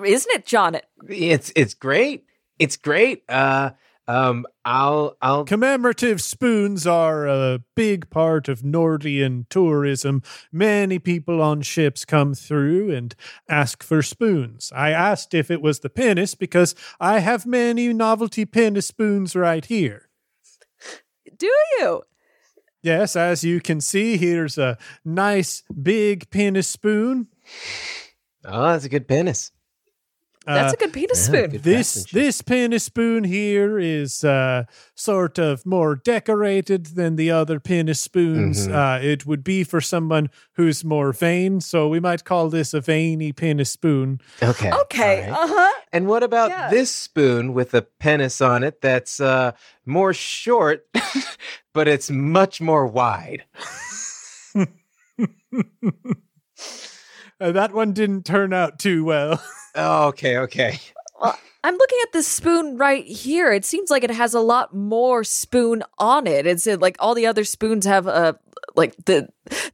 isn't 0.03 0.31
it, 0.35 0.45
John? 0.45 0.79
It's 1.07 1.51
it's 1.55 1.73
great. 1.73 2.25
It's 2.59 2.77
great. 2.77 3.23
Uh, 3.29 3.71
um, 4.07 4.45
I'll 4.63 5.17
I'll 5.21 5.43
Commemorative 5.43 6.21
spoons 6.21 6.87
are 6.87 7.27
a 7.27 7.61
big 7.75 8.09
part 8.09 8.47
of 8.47 8.61
Nordian 8.61 9.45
tourism. 9.49 10.23
Many 10.51 10.97
people 10.99 11.41
on 11.41 11.61
ships 11.61 12.05
come 12.05 12.33
through 12.33 12.91
and 12.91 13.13
ask 13.49 13.83
for 13.83 14.01
spoons. 14.01 14.71
I 14.73 14.91
asked 14.91 15.33
if 15.33 15.51
it 15.51 15.61
was 15.61 15.79
the 15.79 15.89
penis 15.89 16.35
because 16.35 16.73
I 16.99 17.19
have 17.19 17.45
many 17.45 17.91
novelty 17.93 18.45
penis 18.45 18.87
spoons 18.87 19.35
right 19.35 19.65
here. 19.65 20.09
Do 21.37 21.51
you? 21.79 22.03
Yes, 22.81 23.15
as 23.15 23.43
you 23.43 23.59
can 23.59 23.81
see, 23.81 24.17
here's 24.17 24.57
a 24.57 24.77
nice 25.03 25.63
big 25.81 26.29
penis 26.29 26.67
spoon. 26.67 27.27
Oh, 28.45 28.67
that's 28.67 28.85
a 28.85 28.89
good 28.89 29.07
penis. 29.07 29.51
That's 30.47 30.71
Uh, 30.73 30.75
a 30.75 30.79
good 30.79 30.93
penis 30.93 31.27
yeah, 31.27 31.33
spoon. 31.39 31.49
good 31.51 31.63
this 31.63 32.05
this 32.13 32.41
penis 32.41 32.83
spoon 32.85 33.25
here 33.25 33.77
is 33.77 34.23
uh, 34.23 34.63
sort 34.95 35.37
of 35.37 35.65
more 35.65 35.95
decorated 35.95 36.85
than 36.95 37.17
the 37.17 37.29
other 37.31 37.59
penis 37.59 37.99
spoons. 37.99 38.67
Mhm. 38.67 38.73
Uh, 38.73 39.03
it 39.03 39.25
would 39.25 39.43
be 39.43 39.63
for 39.65 39.81
someone 39.81 40.29
who's 40.53 40.83
more 40.85 41.11
vain, 41.11 41.59
so 41.59 41.87
we 41.89 41.99
might 41.99 42.23
call 42.23 42.49
this 42.49 42.73
a 42.73 42.79
veiny 42.79 43.33
penis 43.33 43.71
spoon. 43.71 44.21
Okay. 44.41 44.71
Okay. 44.71 45.29
all 45.29 45.31
right. 45.31 45.43
Uh 45.43 45.47
huh. 45.53 45.73
And 45.91 46.07
what 46.07 46.23
about 46.23 46.49
Yeah. 46.51 46.69
this 46.69 46.91
spoon 46.91 47.53
with 47.53 47.73
a 47.73 47.81
penis 47.81 48.39
on 48.41 48.63
it 48.63 48.81
that's 48.81 49.19
uh, 49.19 49.51
more 49.85 50.13
short, 50.13 50.87
but 51.73 51.87
it's 51.89 52.09
much 52.09 52.61
more 52.61 52.87
wide? 52.87 53.43
Uh, 57.39 57.51
that 57.51 57.71
one 57.71 57.93
didn't 57.93 58.25
turn 58.25 58.51
out 58.51 58.79
too 58.79 59.03
well. 59.05 59.39
Oh, 59.77 60.07
okay, 60.07 60.37
okay. 60.37 60.79
Well, 61.21 61.37
I'm 61.63 61.75
looking 61.75 61.97
at 62.03 62.11
this 62.13 62.27
spoon 62.27 62.77
right 62.77 63.05
here. 63.05 63.51
It 63.51 63.63
seems 63.65 63.89
like 63.89 64.03
it 64.03 64.11
has 64.11 64.33
a 64.33 64.39
lot 64.39 64.73
more 64.75 65.23
spoon 65.23 65.83
on 65.97 66.27
it. 66.27 66.45
It's 66.47 66.67
uh, 66.67 66.77
like 66.79 66.95
all 66.99 67.13
the 67.15 67.25
other 67.27 67.43
spoons 67.43 67.85
have 67.85 68.07
a 68.07 68.37
like 68.75 68.95
the 69.05 69.27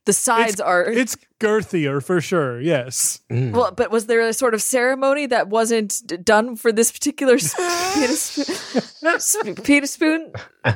the 0.06 0.14
sides 0.14 0.60
are. 0.62 0.84
it's 0.86 1.18
girthier 1.40 2.02
for 2.04 2.22
sure. 2.22 2.62
Yes. 2.62 3.22
Mm. 3.32 3.52
well, 3.52 3.72
but 3.72 3.92
was 3.92 4.06
there 4.08 4.22
a 4.22 4.34
sort 4.34 4.54
of 4.54 4.62
ceremony 4.62 5.26
that 5.28 5.50
wasn't 5.50 6.02
d- 6.06 6.18
done 6.18 6.56
for 6.56 6.72
this 6.72 6.92
particular 6.92 7.36
s- 7.36 7.54
penis, 7.94 8.22
spoon- 8.22 9.20
sp- 9.20 9.64
penis 9.64 9.92
spoon? 9.92 10.32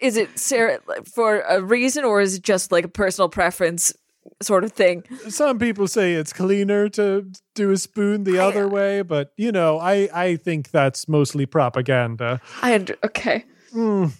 is 0.00 0.16
it 0.16 0.38
cer- 0.38 0.80
for 1.12 1.40
a 1.42 1.60
reason, 1.62 2.04
or 2.04 2.20
is 2.20 2.36
it 2.36 2.42
just 2.42 2.70
like 2.72 2.84
a 2.84 2.88
personal 2.88 3.28
preference 3.28 3.92
sort 4.42 4.64
of 4.64 4.72
thing? 4.72 5.04
Some 5.28 5.58
people 5.58 5.86
say 5.88 6.14
it's 6.14 6.32
cleaner 6.32 6.88
to 6.90 7.30
do 7.54 7.70
a 7.70 7.76
spoon 7.76 8.24
the 8.24 8.38
other 8.38 8.68
way, 8.68 9.02
but 9.02 9.32
you 9.36 9.52
know, 9.52 9.78
I 9.78 10.08
I 10.12 10.36
think 10.36 10.70
that's 10.70 11.08
mostly 11.08 11.46
propaganda. 11.46 12.40
I 12.62 12.74
under- 12.74 12.98
okay. 13.04 13.44
Mm, 13.74 14.12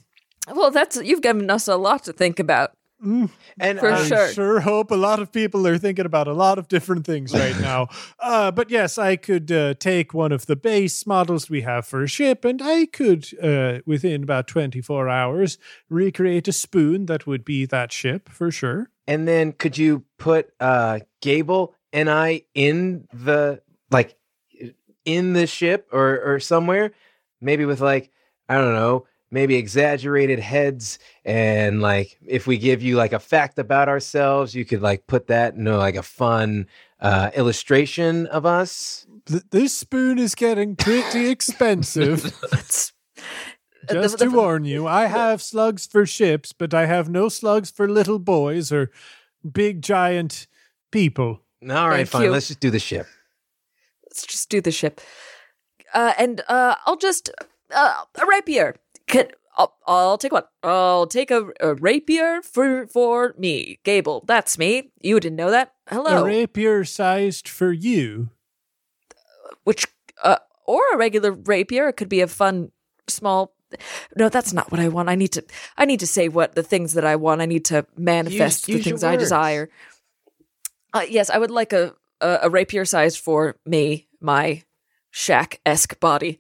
Well, 0.54 0.70
that's 0.70 0.96
you've 1.02 1.22
given 1.22 1.50
us 1.50 1.68
a 1.68 1.76
lot 1.76 2.04
to 2.04 2.12
think 2.12 2.38
about. 2.40 2.70
mm. 3.04 3.30
and 3.58 3.78
For 3.80 3.90
I 3.92 4.04
sure. 4.06 4.28
sure 4.32 4.60
hope 4.60 4.90
a 4.90 4.96
lot 5.08 5.20
of 5.20 5.32
people 5.32 5.66
are 5.66 5.78
thinking 5.78 6.06
about 6.06 6.28
a 6.28 6.34
lot 6.34 6.58
of 6.58 6.68
different 6.68 7.06
things 7.06 7.32
right 7.32 7.58
now. 7.70 7.88
Uh, 8.18 8.50
but 8.50 8.70
yes, 8.70 8.98
I 8.98 9.16
could 9.16 9.50
uh, 9.50 9.74
take 9.74 10.12
one 10.14 10.32
of 10.32 10.44
the 10.46 10.56
base 10.56 11.06
models 11.06 11.48
we 11.50 11.62
have 11.62 11.86
for 11.86 12.02
a 12.02 12.08
ship, 12.08 12.44
and 12.44 12.60
I 12.62 12.86
could, 12.86 13.26
uh, 13.42 13.80
within 13.86 14.22
about 14.22 14.46
24 14.48 15.08
hours, 15.08 15.58
recreate 15.88 16.48
a 16.48 16.52
spoon 16.52 17.06
that 17.06 17.26
would 17.26 17.44
be 17.44 17.66
that 17.66 17.90
ship 17.92 18.28
for 18.28 18.50
sure. 18.50 18.90
And 19.10 19.26
then 19.26 19.50
could 19.50 19.76
you 19.76 20.04
put 20.18 20.50
uh 20.60 21.00
Gable 21.20 21.74
and 21.92 22.08
I 22.08 22.44
in 22.54 23.08
the 23.12 23.60
like 23.90 24.16
in 25.04 25.32
the 25.32 25.48
ship 25.48 25.88
or 25.90 26.20
or 26.20 26.38
somewhere? 26.38 26.92
Maybe 27.40 27.64
with 27.64 27.80
like, 27.80 28.12
I 28.48 28.54
don't 28.54 28.72
know, 28.72 29.06
maybe 29.28 29.56
exaggerated 29.56 30.38
heads 30.38 31.00
and 31.24 31.82
like 31.82 32.18
if 32.24 32.46
we 32.46 32.56
give 32.56 32.82
you 32.82 32.94
like 32.94 33.12
a 33.12 33.18
fact 33.18 33.58
about 33.58 33.88
ourselves, 33.88 34.54
you 34.54 34.64
could 34.64 34.80
like 34.80 35.08
put 35.08 35.26
that 35.26 35.54
in 35.54 35.64
like 35.64 35.96
a 35.96 36.04
fun 36.04 36.68
uh 37.00 37.32
illustration 37.34 38.28
of 38.28 38.46
us. 38.46 39.08
Th- 39.26 39.42
this 39.50 39.76
spoon 39.76 40.20
is 40.20 40.36
getting 40.36 40.76
pretty 40.76 41.28
expensive. 41.34 42.32
It's- 43.84 44.02
Just 44.04 44.18
the- 44.18 44.26
to 44.26 44.30
warn 44.30 44.64
you, 44.64 44.86
I 44.86 45.06
have 45.06 45.40
slugs 45.42 45.86
for 45.86 46.04
ships, 46.06 46.52
but 46.52 46.74
I 46.74 46.86
have 46.86 47.08
no 47.08 47.28
slugs 47.28 47.70
for 47.70 47.88
little 47.88 48.18
boys 48.18 48.70
or 48.72 48.90
big 49.50 49.80
giant 49.82 50.46
people. 50.90 51.40
All 51.62 51.88
right, 51.88 51.96
Thank 51.98 52.08
fine. 52.08 52.22
you. 52.24 52.30
Let's 52.30 52.48
just 52.48 52.60
do 52.60 52.70
the 52.70 52.78
ship. 52.78 53.06
let's 54.06 54.26
just 54.26 54.48
do 54.50 54.60
the 54.60 54.70
ship. 54.72 55.00
Uh, 55.94 56.12
and 56.18 56.42
uh, 56.48 56.74
I'll 56.86 56.96
just 56.96 57.30
uh, 57.74 58.04
a 58.20 58.26
rapier. 58.26 58.76
Can, 59.06 59.28
I'll, 59.56 59.76
I'll 59.86 60.18
take 60.18 60.32
one. 60.32 60.44
I'll 60.62 61.06
take 61.06 61.30
a, 61.30 61.48
a 61.60 61.74
rapier 61.74 62.42
for 62.42 62.86
for 62.86 63.34
me, 63.38 63.78
Gable. 63.84 64.24
That's 64.26 64.56
me. 64.58 64.90
You 65.00 65.20
didn't 65.20 65.36
know 65.36 65.50
that. 65.50 65.72
Hello. 65.88 66.22
A 66.22 66.24
rapier 66.24 66.84
sized 66.84 67.48
for 67.48 67.72
you. 67.72 68.30
Which 69.64 69.86
uh, 70.22 70.36
or 70.66 70.80
a 70.92 70.96
regular 70.96 71.32
rapier. 71.32 71.88
It 71.88 71.94
could 71.94 72.08
be 72.08 72.20
a 72.20 72.26
fun 72.28 72.70
small. 73.08 73.54
No, 74.16 74.28
that's 74.28 74.52
not 74.52 74.70
what 74.70 74.80
I 74.80 74.88
want. 74.88 75.08
I 75.08 75.14
need 75.14 75.32
to. 75.32 75.44
I 75.76 75.84
need 75.84 76.00
to 76.00 76.06
say 76.06 76.28
what 76.28 76.54
the 76.54 76.62
things 76.62 76.94
that 76.94 77.04
I 77.04 77.16
want. 77.16 77.40
I 77.40 77.46
need 77.46 77.64
to 77.66 77.86
manifest 77.96 78.66
the 78.66 78.72
use 78.72 78.84
things 78.84 79.04
I 79.04 79.16
desire. 79.16 79.70
Uh, 80.92 81.06
yes, 81.08 81.30
I 81.30 81.38
would 81.38 81.50
like 81.50 81.72
a 81.72 81.94
a, 82.20 82.40
a 82.42 82.50
rapier 82.50 82.84
sized 82.84 83.18
for 83.18 83.56
me, 83.64 84.08
my 84.20 84.64
shack 85.10 85.60
esque 85.64 85.98
body. 86.00 86.38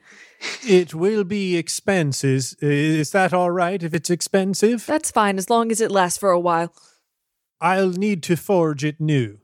It 0.66 0.94
will 0.94 1.24
be 1.24 1.56
expenses. 1.56 2.54
Is 2.60 3.10
that 3.10 3.32
all 3.34 3.50
right 3.50 3.82
if 3.82 3.92
it's 3.92 4.10
expensive? 4.10 4.86
That's 4.86 5.10
fine 5.10 5.36
as 5.38 5.50
long 5.50 5.70
as 5.70 5.80
it 5.80 5.90
lasts 5.90 6.18
for 6.18 6.30
a 6.30 6.40
while. 6.40 6.72
I'll 7.60 7.90
need 7.90 8.22
to 8.24 8.36
forge 8.36 8.84
it 8.84 9.00
new. 9.00 9.38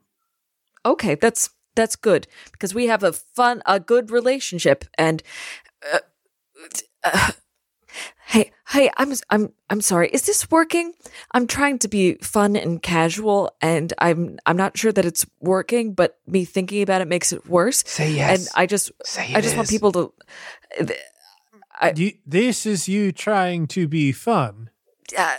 Okay, 0.84 1.14
that's 1.14 1.50
that's 1.74 1.96
good 1.96 2.26
because 2.52 2.74
we 2.74 2.86
have 2.86 3.02
a 3.02 3.12
fun, 3.12 3.62
a 3.66 3.78
good 3.78 4.10
relationship. 4.10 4.86
And 4.96 5.22
uh, 5.92 5.98
uh, 7.04 7.32
hey, 8.26 8.50
hey, 8.68 8.90
I'm 8.96 9.12
I'm 9.30 9.52
I'm 9.70 9.80
sorry. 9.80 10.08
Is 10.10 10.26
this 10.26 10.50
working? 10.50 10.92
I'm 11.32 11.46
trying 11.46 11.78
to 11.80 11.88
be 11.88 12.14
fun 12.22 12.56
and 12.56 12.82
casual, 12.82 13.50
and 13.60 13.92
I'm 13.98 14.38
I'm 14.46 14.56
not 14.56 14.76
sure 14.76 14.92
that 14.92 15.04
it's 15.04 15.24
working. 15.40 15.94
But 15.94 16.18
me 16.26 16.44
thinking 16.44 16.82
about 16.82 17.00
it 17.00 17.08
makes 17.08 17.32
it 17.32 17.46
worse. 17.48 17.82
Say 17.86 18.12
yes. 18.12 18.38
And 18.40 18.48
I 18.54 18.66
just 18.66 18.90
Say 19.04 19.32
I 19.34 19.38
it 19.38 19.42
just 19.42 19.56
want 19.56 19.68
people 19.68 19.92
to. 19.92 20.12
I- 21.80 21.92
You, 21.96 22.12
this 22.26 22.64
is 22.66 22.88
you 22.88 23.12
trying 23.12 23.66
to 23.68 23.86
be 23.88 24.12
fun. 24.12 24.70
Uh, 25.16 25.36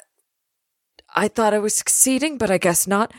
I 1.15 1.28
thought 1.28 1.54
I 1.54 1.60
was 1.60 1.73
succeeding, 1.76 2.38
but 2.38 2.52
I 2.52 2.58
guess 2.58 2.86
not. 2.88 3.12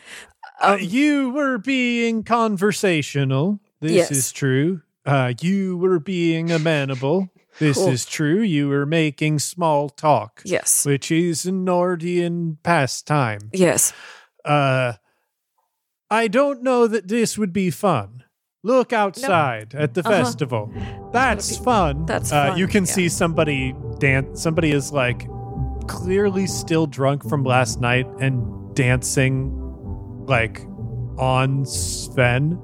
Uh, 0.62 0.74
Um, 0.74 0.80
you 0.80 1.30
were 1.30 1.58
being 1.58 2.22
conversational. 2.22 3.58
This 3.80 3.92
Yes. 3.92 4.10
is 4.10 4.32
true. 4.32 4.82
Uh, 5.04 5.32
you 5.40 5.76
were 5.78 5.98
being 5.98 6.50
amenable. 6.52 7.28
This 7.58 7.76
Cool. 7.76 7.88
is 7.88 8.04
true. 8.06 8.40
You 8.40 8.68
were 8.68 8.86
making 8.86 9.38
small 9.40 9.88
talk, 9.88 10.42
yes, 10.44 10.84
which 10.86 11.10
is 11.10 11.44
a 11.46 11.50
Nordian 11.52 12.58
pastime. 12.62 13.50
yes. 13.52 13.92
Uh, 14.44 14.94
I 16.10 16.28
don't 16.28 16.62
know 16.62 16.86
that 16.86 17.08
this 17.08 17.36
would 17.36 17.52
be 17.52 17.70
fun. 17.70 18.24
Look 18.62 18.92
outside 18.92 19.74
at 19.74 19.94
the 19.94 20.00
Uh-huh. 20.00 20.10
festival. 20.24 20.72
That's 21.12 21.56
fun. 21.58 22.06
That's 22.06 22.30
fun. 22.30 22.38
uh, 22.38 22.48
fun, 22.50 22.58
You 22.58 22.66
can 22.66 22.84
yeah. 22.84 22.92
see 22.92 23.08
somebody 23.08 23.74
dance. 23.98 24.40
Somebody 24.42 24.72
is 24.72 24.90
like 24.92 25.28
clearly 25.86 26.46
still 26.46 26.86
drunk 26.86 27.28
from 27.28 27.44
last 27.44 27.80
night 27.80 28.06
and 28.20 28.74
dancing 28.74 29.52
like 30.26 30.60
on 31.18 31.64
Sven, 31.66 32.58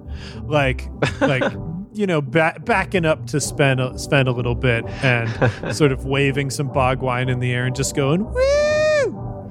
like 0.46 0.88
like 1.20 1.42
you 1.94 2.06
know 2.06 2.20
ba- 2.20 2.56
backing 2.64 3.04
up 3.04 3.26
to 3.28 3.40
spend 3.40 3.80
a, 3.80 3.98
Sven 3.98 4.26
a 4.26 4.32
little 4.32 4.54
bit 4.54 4.84
and 5.02 5.28
sort 5.74 5.92
of 5.92 6.04
waving 6.04 6.50
some 6.50 6.68
bog 6.68 7.00
wine 7.00 7.28
in 7.28 7.40
the 7.40 7.52
air 7.52 7.64
and 7.66 7.74
just 7.74 7.94
going 7.96 8.24
woo. 8.32 8.40
Uh, 8.40 9.50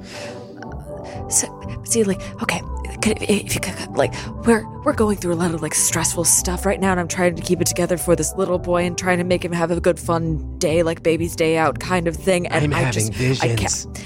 so, 1.30 1.82
see, 1.86 2.04
like, 2.04 2.22
okay, 2.44 2.62
could, 3.02 3.22
if 3.24 3.56
you 3.56 3.62
could, 3.62 3.76
like, 3.96 4.14
we're 4.46 4.64
we're 4.84 4.94
going 4.94 5.18
through 5.18 5.34
a 5.34 5.36
lot 5.36 5.54
of 5.54 5.62
like 5.62 5.74
stressful 5.74 6.26
stuff 6.26 6.66
right 6.66 6.80
now, 6.80 6.92
and 6.92 7.00
I'm 7.00 7.08
trying 7.08 7.36
to 7.36 7.42
keep 7.42 7.62
it 7.62 7.68
together 7.68 7.98
for 7.98 8.16
this 8.16 8.34
little 8.36 8.60
boy 8.60 8.84
and 8.84 8.98
trying 8.98 9.18
to 9.18 9.24
make 9.24 9.44
him 9.44 9.52
have 9.52 9.72
a 9.72 9.80
good, 9.80 10.00
fun 10.00 10.58
day, 10.60 10.84
like 10.84 11.04
baby's 11.04 11.36
day 11.36 11.58
out 11.58 11.80
kind 11.80 12.08
of 12.08 12.16
thing. 12.16 12.48
And 12.48 12.66
I'm 12.66 12.74
I 12.74 12.80
having 12.80 13.12
just, 13.12 13.44
I 13.44 13.48
visions. 13.56 13.86
can't, 13.86 14.06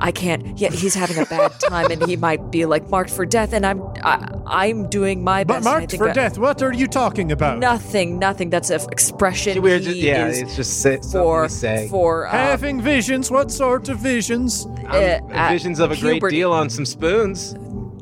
I 0.00 0.10
can't. 0.12 0.58
Yeah, 0.58 0.70
he's 0.70 0.94
having 0.94 1.18
a 1.18 1.24
bad 1.26 1.52
time, 1.60 1.90
and 1.90 2.02
he 2.04 2.16
might 2.16 2.50
be 2.50 2.66
like 2.66 2.88
marked 2.90 3.10
for 3.10 3.24
death. 3.24 3.52
And 3.52 3.64
I'm, 3.64 3.80
I, 4.02 4.28
I'm 4.46 4.88
doing 4.90 5.22
my 5.24 5.44
best. 5.44 5.64
But 5.64 5.70
marked 5.70 5.96
for 5.96 6.06
that- 6.06 6.14
death. 6.14 6.38
What 6.38 6.62
are 6.62 6.72
you 6.72 6.86
talking 6.86 7.32
about? 7.32 7.58
Nothing, 7.58 8.18
nothing. 8.18 8.50
That's 8.50 8.70
an 8.70 8.80
expression. 8.90 9.62
We're 9.62 9.78
just, 9.78 9.96
he 9.96 10.06
yeah, 10.08 10.26
is 10.28 10.40
it's 10.42 10.56
just 10.56 10.80
say, 10.82 10.98
for 11.12 11.42
we 11.42 11.48
say. 11.48 11.88
for 11.88 12.26
uh, 12.26 12.30
Having 12.32 12.82
visions. 12.82 13.30
What 13.30 13.50
sort 13.50 13.88
of 13.88 13.98
visions? 13.98 14.66
Um, 14.66 14.86
uh, 14.86 14.94
at 15.30 15.50
visions 15.52 15.78
of 15.80 15.90
a 15.92 15.96
great 15.96 16.22
deal 16.28 16.52
on 16.52 16.68
some 16.70 16.84
spoons. 16.84 17.54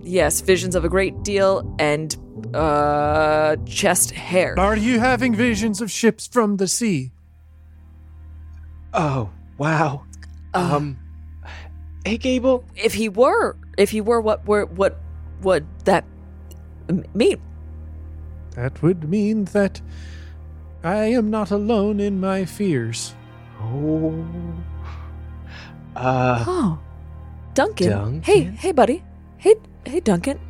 yes, 0.02 0.40
visions 0.40 0.74
of 0.74 0.84
a 0.84 0.88
great 0.88 1.22
deal 1.22 1.74
and 1.78 2.16
uh 2.54 3.56
chest 3.66 4.10
hair. 4.10 4.58
Are 4.58 4.76
you 4.76 4.98
having 4.98 5.34
visions 5.34 5.80
of 5.80 5.90
ships 5.90 6.26
from 6.26 6.56
the 6.56 6.66
sea? 6.68 7.12
Oh, 8.92 9.30
wow. 9.58 10.04
Uh, 10.54 10.72
Um, 10.76 10.98
hey, 12.04 12.16
Gable. 12.18 12.64
if 12.76 12.94
he 12.94 13.08
were, 13.08 13.56
if 13.78 13.90
he 13.90 14.00
were, 14.00 14.20
what 14.20 14.46
were 14.46 14.66
what 14.66 15.00
would 15.42 15.66
that 15.84 16.04
mean? 17.14 17.40
That 18.52 18.82
would 18.82 19.08
mean 19.08 19.44
that 19.46 19.80
I 20.84 21.06
am 21.06 21.30
not 21.30 21.50
alone 21.50 22.00
in 22.00 22.20
my 22.20 22.44
fears. 22.44 23.14
Oh. 23.60 24.24
Uh, 25.96 26.44
Oh, 26.46 26.78
Duncan. 27.54 27.90
Duncan? 27.90 28.22
Hey, 28.22 28.40
hey, 28.42 28.72
buddy. 28.72 29.04
Hey, 29.38 29.54
hey, 29.86 30.00
Duncan. 30.00 30.40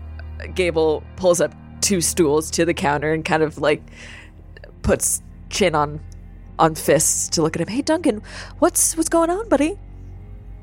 Gable 0.55 1.03
pulls 1.17 1.41
up 1.41 1.55
two 1.81 2.01
stools 2.01 2.51
to 2.53 2.65
the 2.65 2.75
counter 2.75 3.13
and 3.13 3.25
kind 3.25 3.43
of 3.43 3.59
like 3.59 3.83
puts 4.83 5.23
chin 5.51 5.75
on 5.75 6.01
on 6.59 6.75
fists 6.75 7.29
to 7.31 7.43
look 7.43 7.57
at 7.57 7.61
him. 7.63 7.69
Hey 7.69 7.83
Duncan, 7.83 8.23
what's 8.59 8.97
what's 8.97 9.09
going 9.09 9.31
on, 9.31 9.49
buddy? 9.49 9.79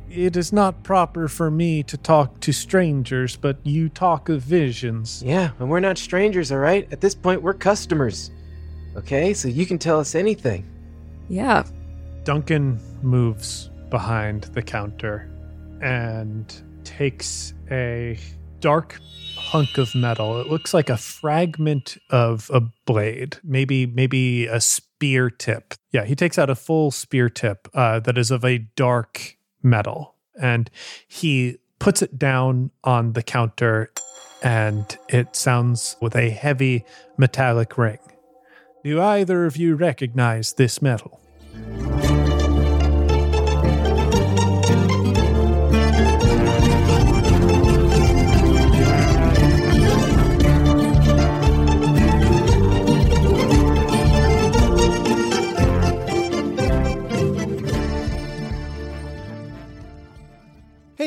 It 0.09 0.35
is 0.35 0.51
not 0.51 0.83
proper 0.83 1.27
for 1.27 1.51
me 1.51 1.83
to 1.83 1.95
talk 1.97 2.39
to 2.41 2.51
strangers, 2.51 3.35
but 3.35 3.57
you 3.63 3.89
talk 3.89 4.29
of 4.29 4.41
visions. 4.41 5.21
Yeah, 5.23 5.51
and 5.59 5.69
we're 5.69 5.79
not 5.79 5.97
strangers, 5.97 6.51
all 6.51 6.57
right? 6.57 6.87
At 6.91 7.01
this 7.01 7.13
point, 7.13 7.43
we're 7.43 7.53
customers. 7.53 8.31
Okay, 8.95 9.33
so 9.33 9.47
you 9.47 9.65
can 9.65 9.77
tell 9.77 9.99
us 9.99 10.15
anything. 10.15 10.65
Yeah. 11.29 11.63
Duncan 12.23 12.79
moves 13.03 13.69
behind 13.89 14.43
the 14.45 14.61
counter 14.61 15.29
and 15.81 16.53
takes 16.83 17.53
a 17.69 18.19
dark 18.59 18.99
hunk 19.37 19.77
of 19.77 19.93
metal. 19.95 20.41
It 20.41 20.47
looks 20.47 20.73
like 20.73 20.89
a 20.89 20.97
fragment 20.97 21.97
of 22.09 22.49
a 22.53 22.61
blade, 22.85 23.37
maybe 23.43 23.85
maybe 23.85 24.47
a 24.47 24.59
spear 24.59 25.29
tip. 25.29 25.75
Yeah, 25.91 26.05
he 26.05 26.15
takes 26.15 26.37
out 26.37 26.49
a 26.49 26.55
full 26.55 26.91
spear 26.91 27.29
tip 27.29 27.67
uh, 27.73 27.99
that 28.01 28.17
is 28.17 28.31
of 28.31 28.43
a 28.43 28.57
dark 28.57 29.37
metal, 29.61 30.15
and 30.39 30.69
he 31.07 31.57
puts 31.79 32.01
it 32.01 32.19
down 32.19 32.71
on 32.83 33.13
the 33.13 33.23
counter, 33.23 33.91
and 34.43 34.97
it 35.07 35.35
sounds 35.35 35.95
with 36.01 36.15
a 36.15 36.29
heavy 36.29 36.85
metallic 37.17 37.77
ring. 37.77 37.99
Do 38.83 39.01
either 39.01 39.45
of 39.45 39.57
you 39.57 39.75
recognize 39.75 40.53
this 40.53 40.81
metal? 40.81 41.19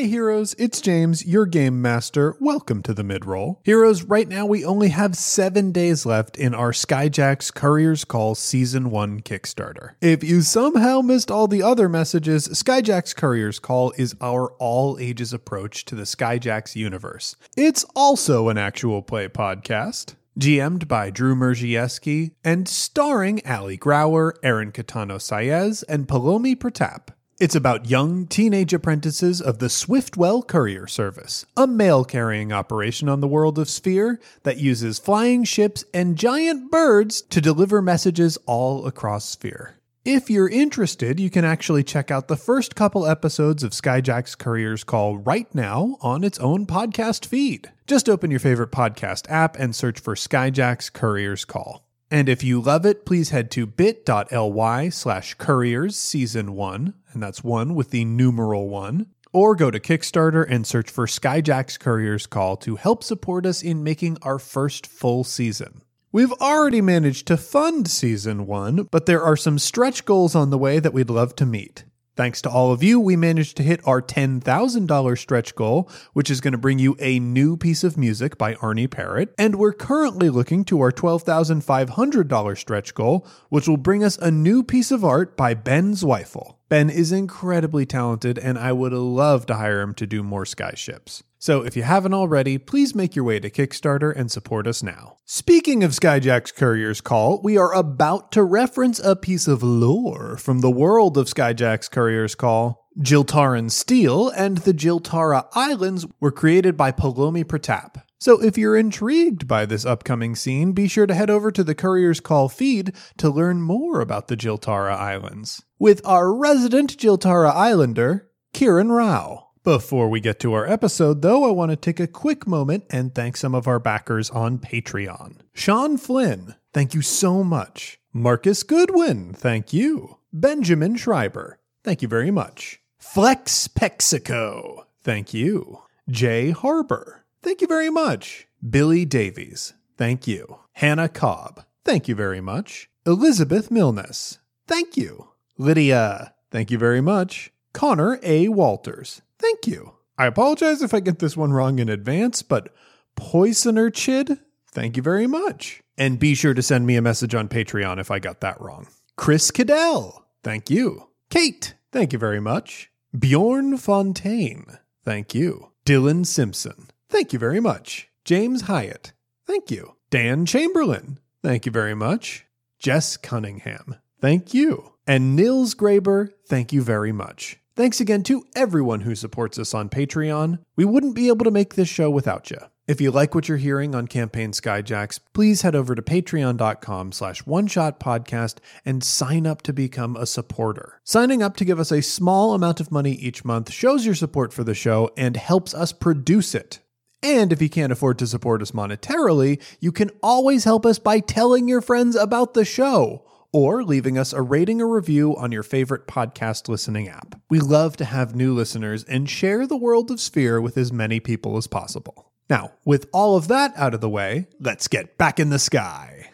Hey 0.03 0.09
heroes, 0.09 0.57
it's 0.59 0.81
James, 0.81 1.25
your 1.25 1.47
game 1.47 1.81
master. 1.81 2.37
Welcome 2.41 2.83
to 2.83 2.93
the 2.93 3.05
midroll. 3.05 3.59
Heroes, 3.62 4.03
right 4.03 4.27
now 4.27 4.45
we 4.45 4.65
only 4.65 4.88
have 4.88 5.17
seven 5.17 5.71
days 5.71 6.05
left 6.05 6.37
in 6.37 6.57
our 6.57 6.73
Skyjacks 6.73 7.55
Courier's 7.55 8.05
Call 8.05 8.35
Season 8.35 8.91
1 8.91 9.21
Kickstarter. 9.21 9.91
If 10.01 10.25
you 10.25 10.41
somehow 10.41 11.03
missed 11.03 11.31
all 11.31 11.47
the 11.47 11.62
other 11.62 11.88
messages, 11.88 12.49
Skyjacks 12.49 13.15
Courier's 13.15 13.61
Call 13.61 13.93
is 13.97 14.17
our 14.21 14.51
all 14.55 14.99
ages 14.99 15.33
approach 15.33 15.85
to 15.85 15.95
the 15.95 16.03
Skyjacks 16.03 16.75
universe. 16.75 17.37
It's 17.57 17.85
also 17.95 18.49
an 18.49 18.59
actual 18.59 19.03
play 19.03 19.29
podcast. 19.29 20.17
GM'd 20.37 20.88
by 20.88 21.11
Drew 21.11 21.37
Mierzejewski 21.37 22.33
and 22.43 22.69
starring 22.69 23.41
Ali 23.47 23.79
Grauer, 23.79 24.33
Aaron 24.43 24.73
Catano 24.73 25.19
Saez, 25.19 25.85
and 25.88 26.09
Palomi 26.09 26.57
Pratap. 26.57 27.11
It's 27.43 27.57
about 27.57 27.91
young 27.91 28.29
teenage 28.29 28.73
apprentices 28.73 29.41
of 29.41 29.59
the 29.59 29.69
Swiftwell 29.69 30.47
Courier 30.47 30.87
Service, 30.87 31.45
a 31.57 31.67
mail 31.67 32.05
carrying 32.05 32.53
operation 32.53 33.09
on 33.09 33.21
the 33.21 33.27
world 33.27 33.59
of 33.59 33.69
Sphere 33.69 34.21
that 34.45 34.59
uses 34.59 35.01
flying 35.01 35.43
ships 35.43 35.85
and 35.93 36.17
giant 36.17 36.71
birds 36.71 37.21
to 37.23 37.41
deliver 37.41 37.83
messages 37.83 38.39
all 38.47 38.87
across 38.87 39.29
Sphere. 39.29 39.75
If 40.05 40.31
you're 40.31 40.49
interested, 40.49 41.19
you 41.19 41.31
can 41.31 41.45
actually 41.45 41.83
check 41.83 42.13
out 42.13 42.29
the 42.29 42.37
first 42.37 42.77
couple 42.77 43.07
episodes 43.07 43.65
of 43.65 43.73
Skyjacks 43.73 44.39
Courier's 44.39 44.85
Call 44.85 45.19
right 45.19 45.53
now 45.53 45.97
on 46.01 46.23
its 46.23 46.39
own 46.39 46.65
podcast 46.65 47.27
feed. 47.27 47.73
Just 47.89 48.09
open 48.09 48.31
your 48.31 48.39
favorite 48.39 48.71
podcast 48.71 49.29
app 49.29 49.59
and 49.59 49.75
search 49.75 49.99
for 49.99 50.15
Skyjacks 50.15 50.93
Courier's 50.93 51.45
Call. 51.45 51.83
And 52.12 52.29
if 52.29 52.44
you 52.44 52.61
love 52.61 52.85
it, 52.85 53.07
please 53.07 53.31
head 53.31 53.51
to 53.53 53.64
bit.ly 53.64 54.90
slash 54.90 55.33
couriers 55.33 55.96
season 55.96 56.55
one, 56.55 56.92
and 57.11 57.22
that's 57.22 57.42
one 57.42 57.75
with 57.75 57.88
the 57.88 58.05
numeral 58.05 58.68
one, 58.68 59.07
or 59.33 59.57
go 59.57 59.70
to 59.70 59.81
Kickstarter 59.81 60.44
and 60.46 60.66
search 60.66 60.90
for 60.90 61.07
Skyjacks 61.07 61.81
Courier's 61.81 62.27
Call 62.27 62.59
to 62.59 62.77
help 62.77 63.03
support 63.03 63.46
us 63.46 63.62
in 63.62 63.83
making 63.83 64.18
our 64.20 64.38
first 64.38 64.87
full 64.87 65.25
season. 65.25 65.81
We've 66.12 66.33
already 66.33 66.83
managed 66.83 67.29
to 67.29 67.38
fund 67.38 67.88
season 67.88 68.46
one, 68.46 68.83
but 68.90 69.07
there 69.07 69.22
are 69.22 69.35
some 69.35 69.59
stretch 69.59 70.05
goals 70.05 70.35
on 70.35 70.51
the 70.51 70.59
way 70.59 70.81
that 70.81 70.92
we'd 70.92 71.09
love 71.09 71.35
to 71.37 71.46
meet. 71.46 71.85
Thanks 72.14 72.42
to 72.42 72.51
all 72.51 72.72
of 72.72 72.83
you, 72.83 73.01
we 73.01 73.16
managed 73.16 73.57
to 73.57 73.62
hit 73.62 73.81
our 73.87 74.03
$10,000 74.03 75.18
stretch 75.18 75.55
goal, 75.55 75.90
which 76.12 76.31
is 76.31 76.42
going 76.42 76.53
to 76.53 76.59
bring 76.59 76.79
you 76.79 76.94
a 76.98 77.18
new 77.18 77.57
piece 77.57 77.83
of 77.83 77.96
music 77.96 78.37
by 78.37 78.55
Arnie 78.57 78.90
Parrott. 78.90 79.35
And 79.38 79.55
we're 79.55 79.72
currently 79.72 80.29
looking 80.29 80.62
to 80.66 80.81
our 80.81 80.92
$12,500 80.92 82.59
stretch 82.59 82.94
goal, 82.94 83.27
which 83.48 83.66
will 83.66 83.79
bring 83.79 84.05
us 84.05 84.18
a 84.18 84.31
new 84.31 84.62
piece 84.62 84.90
of 84.90 85.07
art 85.07 85.38
by 85.38 85.55
Ben 85.55 85.94
Zweifel. 85.94 86.57
Ben 86.68 86.90
is 86.90 87.12
incredibly 87.12 87.87
talented, 87.87 88.37
and 88.38 88.59
I 88.59 88.72
would 88.72 88.92
love 88.92 89.46
to 89.46 89.55
hire 89.55 89.81
him 89.81 89.94
to 89.94 90.07
do 90.07 90.22
more 90.22 90.44
skyships. 90.44 91.22
So 91.43 91.63
if 91.63 91.77
you 91.77 91.83
haven't 91.83 92.15
already, 92.15 92.57
please 92.57 92.95
make 92.95 93.17
your 93.17 93.25
way 93.25 93.41
to 93.41 93.51
Kickstarter 93.51 94.15
and 94.15 94.31
support 94.31 94.69
us 94.69 94.81
now. 94.81 95.17
Speaking 95.25 95.83
of 95.83 95.91
Skyjacks 95.91 96.55
Courier's 96.55 97.01
Call, 97.01 97.41
we 97.43 97.59
are 97.59 97.75
about 97.75 98.31
to 98.31 98.45
reference 98.45 99.01
a 99.01 99.17
piece 99.17 99.49
of 99.49 99.61
lore 99.61 100.37
from 100.37 100.61
the 100.61 100.71
world 100.71 101.19
of 101.19 101.27
Skyjacks 101.27 101.91
Courier's 101.91 102.37
Call. 102.37 102.87
Jiltaran 103.01 103.73
Steel 103.73 104.29
and 104.29 104.59
the 104.59 104.73
Jiltara 104.73 105.49
Islands 105.53 106.07
were 106.21 106.31
created 106.31 106.77
by 106.77 106.93
Palomi 106.93 107.43
Pratap. 107.43 108.01
So 108.21 108.41
if 108.41 108.57
you're 108.57 108.77
intrigued 108.77 109.49
by 109.49 109.67
this 109.67 109.85
upcoming 109.85 110.37
scene, 110.37 110.71
be 110.71 110.87
sure 110.87 111.09
to 111.09 111.15
head 111.15 111.29
over 111.29 111.51
to 111.51 111.65
the 111.65 111.75
Courier's 111.75 112.21
Call 112.21 112.49
feed 112.49 112.95
to 113.17 113.29
learn 113.29 113.63
more 113.63 114.01
about 114.01 114.29
the 114.29 114.37
Jiltara 114.37 114.95
Islands. 114.95 115.61
With 115.81 116.07
our 116.07 116.33
resident 116.33 116.97
Jiltara 116.97 117.53
Islander, 117.53 118.31
Kieran 118.53 118.93
Rao. 118.93 119.49
Before 119.64 120.09
we 120.09 120.18
get 120.18 120.40
to 120.40 120.55
our 120.55 120.66
episode, 120.66 121.22
though, 121.22 121.44
I 121.44 121.53
want 121.53 121.70
to 121.70 121.77
take 121.77 122.01
a 122.01 122.09
quick 122.09 122.48
moment 122.48 122.83
and 122.90 123.14
thank 123.14 123.37
some 123.37 123.55
of 123.55 123.68
our 123.68 123.79
backers 123.79 124.29
on 124.29 124.59
Patreon. 124.59 125.37
Sean 125.55 125.96
Flynn, 125.96 126.57
thank 126.72 126.94
you 126.94 127.03
so 127.03 127.44
much. 127.44 128.01
Marcus 128.12 128.64
Goodwin, 128.64 129.33
thank 129.33 129.72
you. 129.72 130.18
Benjamin 130.33 130.96
Schreiber, 130.96 131.61
thank 131.85 132.03
you 132.03 132.09
very 132.09 132.33
much. 132.33 132.81
Flex 132.98 133.68
Pexico, 133.68 134.85
thank 135.01 135.33
you. 135.33 135.83
Jay 136.11 136.51
Harbor, 136.51 137.25
thank 137.40 137.61
you 137.61 137.68
very 137.68 137.90
much. 137.90 138.48
Billy 138.68 139.05
Davies, 139.05 139.75
thank 139.96 140.27
you. 140.27 140.59
Hannah 140.72 141.09
Cobb, 141.09 141.64
thank 141.85 142.09
you 142.09 142.16
very 142.16 142.40
much. 142.40 142.90
Elizabeth 143.07 143.70
Milness, 143.70 144.38
thank 144.66 144.96
you. 144.96 145.29
Lydia, 145.57 146.35
thank 146.51 146.72
you 146.72 146.79
very 146.79 147.01
much. 147.01 147.53
Connor 147.72 148.18
A. 148.25 148.48
Walters, 148.48 149.22
thank 149.43 149.67
you. 149.67 149.93
I 150.17 150.27
apologize 150.27 150.83
if 150.83 150.95
I 150.95 151.01
get 151.01 151.19
this 151.19 151.37
one 151.37 151.53
wrong 151.53 151.79
in 151.79 151.89
advance, 151.89 152.43
but 152.43 152.73
Poisoner 153.17 153.91
Chid, 153.91 154.39
thank 154.71 154.97
you 154.97 155.03
very 155.03 155.27
much. 155.27 155.83
And 155.99 156.19
be 156.19 156.35
sure 156.35 156.55
to 156.55 156.63
send 156.63 156.87
me 156.87 156.97
a 156.97 157.03
message 157.03 157.35
on 157.35 157.49
Patreon 157.49 157.99
if 157.99 158.11
I 158.11 158.19
got 158.19 158.41
that 158.41 158.61
wrong. 158.61 158.87
Chris 159.17 159.51
Cadell, 159.51 160.25
thank 160.43 160.71
you. 160.71 161.09
Kate, 161.29 161.75
thank 161.91 162.13
you 162.13 162.19
very 162.19 162.41
much. 162.41 162.91
Bjorn 163.19 163.77
Fontaine, 163.77 164.79
thank 165.05 165.35
you. 165.35 165.73
Dylan 165.85 166.25
Simpson, 166.25 166.89
thank 167.09 167.33
you 167.33 167.39
very 167.39 167.61
much. 167.61 168.09
James 168.25 168.63
Hyatt, 168.63 169.13
thank 169.47 169.71
you. 169.71 169.97
Dan 170.11 170.47
Chamberlain, 170.47 171.19
thank 171.43 171.67
you 171.67 171.73
very 171.73 171.95
much. 171.95 172.47
Jess 172.79 173.17
Cunningham, 173.17 173.97
thank 174.21 174.55
you. 174.55 174.95
And 175.07 175.37
Nils 175.37 175.75
Graber, 175.75 176.31
thank 176.47 176.73
you 176.73 176.83
very 176.83 177.13
much. 177.13 177.59
Thanks 177.75 178.01
again 178.01 178.23
to 178.25 178.45
everyone 178.55 179.01
who 179.01 179.15
supports 179.15 179.59
us 179.59 179.73
on 179.73 179.89
Patreon. 179.89 180.59
We 180.77 180.85
wouldn't 180.85 181.15
be 181.15 181.29
able 181.29 181.45
to 181.45 181.51
make 181.51 181.75
this 181.75 181.89
show 181.89 182.11
without 182.11 182.51
you. 182.51 182.59
If 182.87 183.01
you 183.01 183.11
like 183.11 183.35
what 183.35 183.49
you're 183.49 183.57
hearing 183.57 183.95
on 183.95 184.09
Campaign 184.09 184.53
Skyjacks, 184.53 185.19
please 185.33 185.63
head 185.63 185.75
over 185.75 185.95
to 185.95 186.03
patreon.com 186.03 187.13
slash 187.13 187.47
one 187.47 187.67
shot 187.67 187.99
podcast 187.99 188.57
and 188.85 189.03
sign 189.03 189.47
up 189.47 189.63
to 189.63 189.73
become 189.73 190.17
a 190.17 190.27
supporter. 190.27 191.01
Signing 191.03 191.43
up 191.43 191.57
to 191.57 191.65
give 191.65 191.81
us 191.81 191.91
a 191.91 192.03
small 192.03 192.53
amount 192.53 192.79
of 192.79 192.93
money 192.93 193.13
each 193.13 193.43
month 193.43 193.73
shows 193.73 194.05
your 194.05 194.17
support 194.17 194.53
for 194.53 194.65
the 194.65 194.75
show 194.75 195.11
and 195.17 195.39
helps 195.39 195.73
us 195.73 195.93
produce 195.93 196.55
it. 196.55 196.81
And 197.23 197.55
if 197.55 197.63
you 197.63 197.71
can't 197.71 197.93
afford 197.93 198.19
to 198.19 198.27
support 198.27 198.61
us 198.61 198.73
monetarily, 198.73 199.63
you 199.81 199.93
can 199.93 200.11
always 200.23 200.65
help 200.65 200.85
us 200.85 200.99
by 200.99 201.21
telling 201.21 201.69
your 201.69 201.81
friends 201.81 202.17
about 202.17 202.53
the 202.53 202.67
show 202.67 203.25
or 203.53 203.85
leaving 203.85 204.19
us 204.19 204.33
a 204.33 204.43
rating 204.43 204.81
or 204.81 204.88
review 204.88 205.37
on 205.37 205.53
your 205.53 205.62
favorite 205.62 206.07
podcast 206.07 206.69
listening 206.69 207.09
app. 207.09 207.41
We 207.51 207.61
love 207.61 207.97
to 207.99 208.05
have 208.05 208.35
new 208.35 208.55
listeners 208.55 209.05
and 209.05 209.29
share 209.29 209.67
the 209.67 209.77
world 209.77 210.11
of 210.11 210.21
Sphere 210.21 210.61
with 210.61 210.77
as 210.77 210.93
many 210.93 211.21
people 211.21 211.57
as 211.57 211.67
possible. 211.67 212.33
Now, 212.51 212.73
with 212.85 213.09
all 213.12 213.37
of 213.37 213.49
that 213.49 213.73
out 213.77 213.95
of 213.95 214.01
the 214.01 214.09
way, 214.09 214.49
let's 214.59 214.88
get 214.88 215.17
back 215.17 215.38
in 215.38 215.51
the 215.51 215.59
sky. 215.59 216.32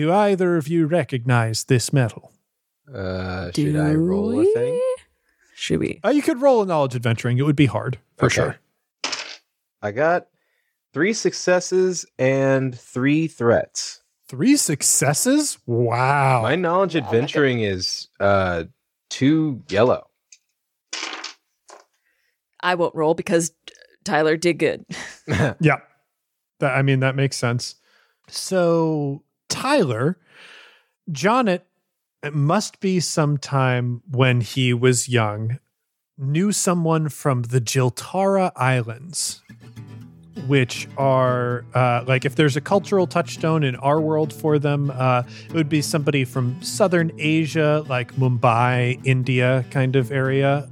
Do 0.00 0.10
either 0.10 0.56
of 0.56 0.66
you 0.66 0.86
recognize 0.86 1.64
this 1.64 1.92
metal? 1.92 2.32
Uh, 2.92 3.50
Do 3.50 3.66
should 3.70 3.78
I 3.78 3.92
roll 3.92 4.40
a 4.40 4.44
thing? 4.54 4.80
Should 5.54 5.78
we? 5.80 6.00
Uh, 6.02 6.08
you 6.08 6.22
could 6.22 6.40
roll 6.40 6.62
a 6.62 6.66
knowledge 6.66 6.94
adventuring. 6.96 7.36
It 7.36 7.42
would 7.42 7.54
be 7.54 7.66
hard 7.66 7.98
for 8.16 8.24
Okay. 8.26 8.34
sure. 8.34 8.56
I 9.82 9.90
got 9.92 10.28
three 10.94 11.12
successes 11.12 12.06
and 12.18 12.74
three 12.78 13.26
threats. 13.26 14.00
Three 14.26 14.56
successes? 14.56 15.58
Wow. 15.66 16.40
My 16.42 16.56
knowledge 16.56 16.96
adventuring 16.96 17.60
is 17.60 18.08
uh 18.20 18.64
two 19.10 19.62
yellow. 19.68 20.08
I 22.62 22.74
won't 22.74 22.94
roll 22.94 23.12
because 23.12 23.52
Tyler 24.04 24.38
did 24.38 24.58
good. 24.58 24.86
Yeah. 25.60 25.80
That, 26.60 26.74
I 26.74 26.80
mean, 26.82 27.00
that 27.00 27.16
makes 27.16 27.36
sense. 27.36 27.74
So, 28.28 29.22
Tyler, 29.50 30.16
Jonet, 31.12 31.66
it 32.22 32.34
must 32.34 32.80
be 32.80 33.00
sometime 33.00 34.02
when 34.10 34.40
he 34.40 34.72
was 34.72 35.08
young, 35.08 35.58
knew 36.16 36.52
someone 36.52 37.08
from 37.08 37.42
the 37.42 37.60
Jiltara 37.60 38.52
Islands, 38.56 39.42
which 40.46 40.88
are 40.96 41.64
uh, 41.74 42.04
like 42.06 42.24
if 42.24 42.36
there's 42.36 42.56
a 42.56 42.60
cultural 42.60 43.06
touchstone 43.06 43.64
in 43.64 43.76
our 43.76 44.00
world 44.00 44.32
for 44.32 44.58
them, 44.58 44.90
uh, 44.94 45.22
it 45.48 45.54
would 45.54 45.68
be 45.68 45.82
somebody 45.82 46.24
from 46.24 46.62
southern 46.62 47.12
Asia, 47.18 47.84
like 47.88 48.12
Mumbai, 48.14 49.00
India 49.04 49.64
kind 49.70 49.96
of 49.96 50.12
area. 50.12 50.68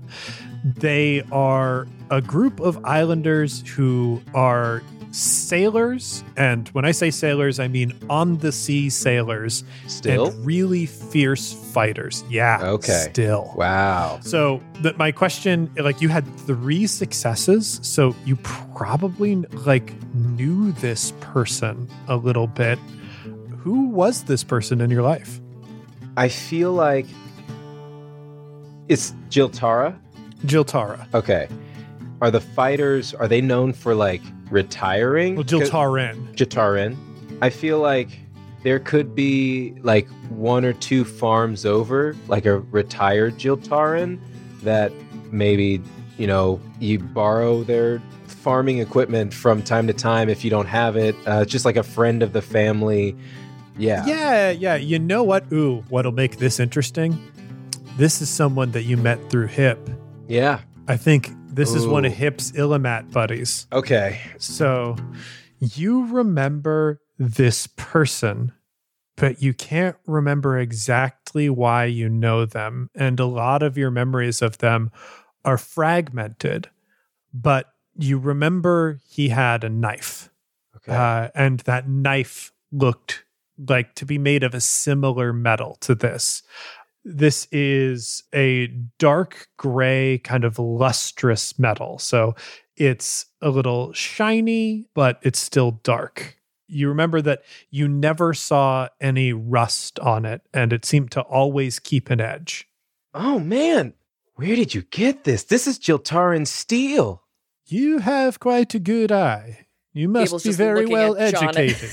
They 0.64 1.22
are 1.32 1.86
a 2.10 2.20
group 2.20 2.60
of 2.60 2.84
islanders 2.84 3.66
who 3.68 4.22
are 4.34 4.82
sailors. 5.10 6.22
And 6.36 6.68
when 6.68 6.84
I 6.84 6.90
say 6.90 7.10
sailors, 7.10 7.58
I 7.58 7.68
mean 7.68 7.98
on 8.10 8.38
the 8.38 8.52
sea 8.52 8.90
sailors 8.90 9.64
Still? 9.86 10.28
and 10.28 10.46
really 10.46 10.86
fierce 10.86 11.52
fighters. 11.52 12.24
Yeah. 12.28 12.58
Okay. 12.62 13.06
Still. 13.10 13.52
Wow. 13.56 14.20
So 14.22 14.62
that 14.82 14.98
my 14.98 15.12
question, 15.12 15.70
like 15.78 16.00
you 16.00 16.08
had 16.08 16.26
three 16.40 16.86
successes, 16.86 17.80
so 17.82 18.14
you 18.24 18.36
probably 18.74 19.36
like 19.36 19.92
knew 20.14 20.72
this 20.72 21.12
person 21.20 21.88
a 22.06 22.16
little 22.16 22.46
bit. 22.46 22.78
Who 23.58 23.88
was 23.88 24.24
this 24.24 24.44
person 24.44 24.80
in 24.80 24.90
your 24.90 25.02
life? 25.02 25.40
I 26.16 26.28
feel 26.28 26.72
like 26.72 27.06
it's 28.88 29.12
Jiltara. 29.28 29.98
Jiltara. 30.44 31.12
Okay. 31.14 31.48
Are 32.20 32.30
the 32.30 32.40
fighters 32.40 33.14
are 33.14 33.28
they 33.28 33.40
known 33.40 33.72
for 33.72 33.94
like 33.94 34.22
retiring? 34.50 35.36
Well, 35.36 35.44
Jiltarin. 35.44 36.34
Jiltarin. 36.34 36.96
I 37.40 37.50
feel 37.50 37.78
like 37.78 38.08
there 38.62 38.78
could 38.80 39.14
be 39.14 39.74
like 39.82 40.08
one 40.30 40.64
or 40.64 40.72
two 40.72 41.04
farms 41.04 41.64
over, 41.64 42.16
like 42.26 42.46
a 42.46 42.58
retired 42.58 43.36
Jiltarin 43.36 44.18
that 44.62 44.92
maybe, 45.30 45.80
you 46.16 46.26
know, 46.26 46.60
you 46.80 46.98
borrow 46.98 47.62
their 47.62 48.02
farming 48.26 48.78
equipment 48.78 49.32
from 49.32 49.62
time 49.62 49.86
to 49.86 49.92
time 49.92 50.28
if 50.28 50.44
you 50.44 50.50
don't 50.50 50.66
have 50.66 50.96
it. 50.96 51.14
Uh, 51.26 51.44
just 51.44 51.64
like 51.64 51.76
a 51.76 51.82
friend 51.82 52.22
of 52.22 52.32
the 52.32 52.42
family. 52.42 53.16
Yeah. 53.76 54.04
Yeah, 54.06 54.50
yeah. 54.50 54.74
You 54.74 54.98
know 54.98 55.22
what? 55.22 55.44
Ooh, 55.52 55.84
what'll 55.88 56.12
make 56.12 56.38
this 56.38 56.58
interesting? 56.58 57.16
This 57.96 58.20
is 58.20 58.28
someone 58.28 58.72
that 58.72 58.82
you 58.82 58.96
met 58.96 59.30
through 59.30 59.46
Hip. 59.46 59.88
Yeah. 60.26 60.60
I 60.88 60.96
think 60.96 61.30
this 61.58 61.74
is 61.74 61.88
one 61.88 62.04
of 62.04 62.12
Hip's 62.12 62.52
Illimat 62.52 63.12
buddies. 63.12 63.66
Okay. 63.72 64.20
So 64.38 64.94
you 65.58 66.06
remember 66.06 67.00
this 67.18 67.66
person, 67.66 68.52
but 69.16 69.42
you 69.42 69.52
can't 69.52 69.96
remember 70.06 70.56
exactly 70.56 71.50
why 71.50 71.86
you 71.86 72.08
know 72.08 72.46
them. 72.46 72.90
And 72.94 73.18
a 73.18 73.26
lot 73.26 73.64
of 73.64 73.76
your 73.76 73.90
memories 73.90 74.40
of 74.40 74.58
them 74.58 74.92
are 75.44 75.58
fragmented, 75.58 76.70
but 77.34 77.66
you 77.96 78.18
remember 78.18 79.00
he 79.08 79.30
had 79.30 79.64
a 79.64 79.68
knife. 79.68 80.30
Okay. 80.76 80.92
Uh, 80.92 81.30
and 81.34 81.58
that 81.60 81.88
knife 81.88 82.52
looked 82.70 83.24
like 83.66 83.96
to 83.96 84.06
be 84.06 84.18
made 84.18 84.44
of 84.44 84.54
a 84.54 84.60
similar 84.60 85.32
metal 85.32 85.76
to 85.80 85.96
this. 85.96 86.44
This 87.10 87.48
is 87.50 88.24
a 88.34 88.66
dark 88.98 89.48
gray, 89.56 90.18
kind 90.18 90.44
of 90.44 90.58
lustrous 90.58 91.58
metal. 91.58 91.98
So 91.98 92.34
it's 92.76 93.24
a 93.40 93.48
little 93.48 93.94
shiny, 93.94 94.84
but 94.94 95.18
it's 95.22 95.38
still 95.38 95.80
dark. 95.82 96.36
You 96.66 96.90
remember 96.90 97.22
that 97.22 97.44
you 97.70 97.88
never 97.88 98.34
saw 98.34 98.88
any 99.00 99.32
rust 99.32 99.98
on 100.00 100.26
it, 100.26 100.42
and 100.52 100.70
it 100.70 100.84
seemed 100.84 101.10
to 101.12 101.22
always 101.22 101.78
keep 101.78 102.10
an 102.10 102.20
edge. 102.20 102.68
oh 103.14 103.38
man. 103.38 103.94
Where 104.34 104.54
did 104.54 104.74
you 104.74 104.82
get 104.82 105.24
this? 105.24 105.42
This 105.44 105.66
is 105.66 105.78
Jiltarin 105.80 106.46
steel. 106.46 107.24
You 107.66 107.98
have 107.98 108.38
quite 108.38 108.74
a 108.74 108.78
good 108.78 109.10
eye. 109.10 109.66
You 109.92 110.08
must 110.08 110.28
Abel's 110.28 110.44
be 110.44 110.52
very 110.52 110.86
well 110.86 111.16
educated. 111.18 111.90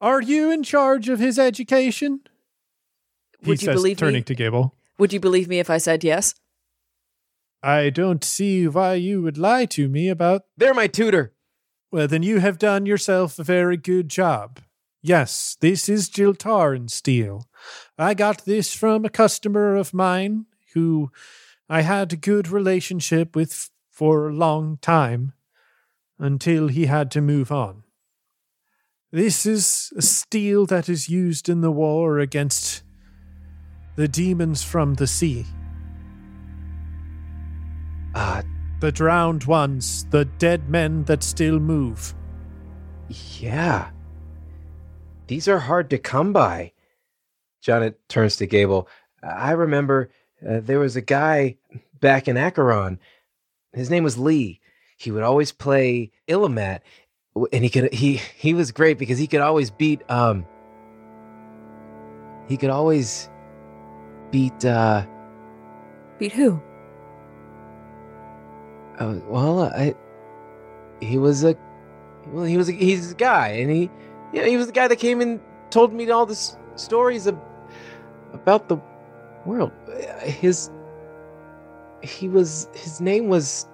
Are 0.00 0.22
you 0.22 0.50
in 0.50 0.62
charge 0.62 1.08
of 1.10 1.18
his 1.20 1.38
education? 1.38 2.22
He 3.42 3.48
Would 3.48 3.62
you 3.62 3.66
says, 3.66 3.74
believe 3.74 3.96
turning 3.96 4.20
me? 4.20 4.22
to 4.22 4.34
Gable. 4.34 4.74
Would 4.98 5.12
you 5.12 5.20
believe 5.20 5.48
me 5.48 5.58
if 5.58 5.70
I 5.70 5.78
said 5.78 6.04
yes? 6.04 6.34
I 7.62 7.90
don't 7.90 8.24
see 8.24 8.66
why 8.68 8.94
you 8.94 9.22
would 9.22 9.38
lie 9.38 9.66
to 9.66 9.88
me 9.88 10.08
about. 10.08 10.42
They're 10.56 10.74
my 10.74 10.86
tutor. 10.86 11.32
Well, 11.92 12.06
then 12.08 12.22
you 12.22 12.38
have 12.38 12.58
done 12.58 12.86
yourself 12.86 13.38
a 13.38 13.44
very 13.44 13.76
good 13.76 14.08
job. 14.08 14.60
Yes, 15.02 15.56
this 15.60 15.88
is 15.88 16.10
Jiltaran 16.10 16.90
steel. 16.90 17.48
I 17.98 18.14
got 18.14 18.44
this 18.44 18.74
from 18.74 19.04
a 19.04 19.10
customer 19.10 19.76
of 19.76 19.94
mine 19.94 20.46
who 20.74 21.10
I 21.68 21.82
had 21.82 22.12
a 22.12 22.16
good 22.16 22.48
relationship 22.48 23.34
with 23.34 23.70
for 23.90 24.28
a 24.28 24.32
long 24.34 24.78
time 24.80 25.32
until 26.18 26.68
he 26.68 26.86
had 26.86 27.10
to 27.12 27.20
move 27.20 27.50
on. 27.50 27.82
This 29.10 29.44
is 29.46 29.92
a 29.96 30.02
steel 30.02 30.66
that 30.66 30.88
is 30.88 31.08
used 31.08 31.48
in 31.48 31.62
the 31.62 31.70
war 31.72 32.18
against 32.18 32.82
the 34.00 34.08
demons 34.08 34.62
from 34.62 34.94
the 34.94 35.06
sea. 35.06 35.44
Uh 38.14 38.42
The 38.80 38.90
drowned 38.90 39.44
ones, 39.44 40.06
the 40.08 40.24
dead 40.24 40.70
men 40.70 41.04
that 41.04 41.22
still 41.22 41.60
move. 41.60 42.14
yeah. 43.38 43.90
These 45.26 45.48
are 45.48 45.58
hard 45.58 45.90
to 45.90 45.98
come 45.98 46.32
by. 46.32 46.72
Janet 47.60 48.00
turns 48.08 48.36
to 48.36 48.46
Gable. 48.46 48.88
I 49.22 49.52
remember 49.52 50.10
uh, 50.48 50.60
there 50.60 50.78
was 50.78 50.96
a 50.96 51.02
guy 51.02 51.58
back 52.00 52.26
in 52.26 52.38
Acheron. 52.38 52.98
His 53.74 53.90
name 53.90 54.02
was 54.02 54.16
Lee. 54.16 54.60
He 54.96 55.10
would 55.10 55.22
always 55.22 55.52
play 55.52 56.10
Illimat, 56.26 56.80
and 57.52 57.62
he 57.62 57.68
could 57.68 57.92
he 57.92 58.16
he 58.34 58.54
was 58.54 58.72
great 58.72 58.96
because 58.98 59.18
he 59.18 59.26
could 59.26 59.42
always 59.42 59.70
beat 59.70 60.00
um 60.08 60.46
he 62.48 62.56
could 62.56 62.70
always 62.70 63.29
beat 64.30 64.64
uh 64.64 65.04
Beat 66.18 66.32
who? 66.32 66.60
uh, 68.98 69.18
well 69.26 69.62
I 69.62 69.94
he 71.00 71.18
was 71.18 71.44
a 71.44 71.56
well 72.28 72.44
he 72.44 72.56
was 72.56 72.68
a, 72.68 72.72
he's 72.72 73.12
a 73.12 73.14
guy 73.14 73.48
and 73.48 73.70
he 73.70 73.90
you 74.32 74.42
know, 74.42 74.46
he 74.46 74.56
was 74.56 74.66
the 74.66 74.72
guy 74.72 74.86
that 74.86 74.96
came 74.96 75.20
and 75.20 75.40
told 75.70 75.92
me 75.92 76.08
all 76.10 76.26
this 76.26 76.56
stories 76.76 77.26
of, 77.26 77.36
about 78.32 78.68
the 78.68 78.76
world 79.46 79.72
his 80.22 80.70
he 82.02 82.28
was 82.28 82.68
his 82.74 83.00
name 83.00 83.28
was 83.28 83.66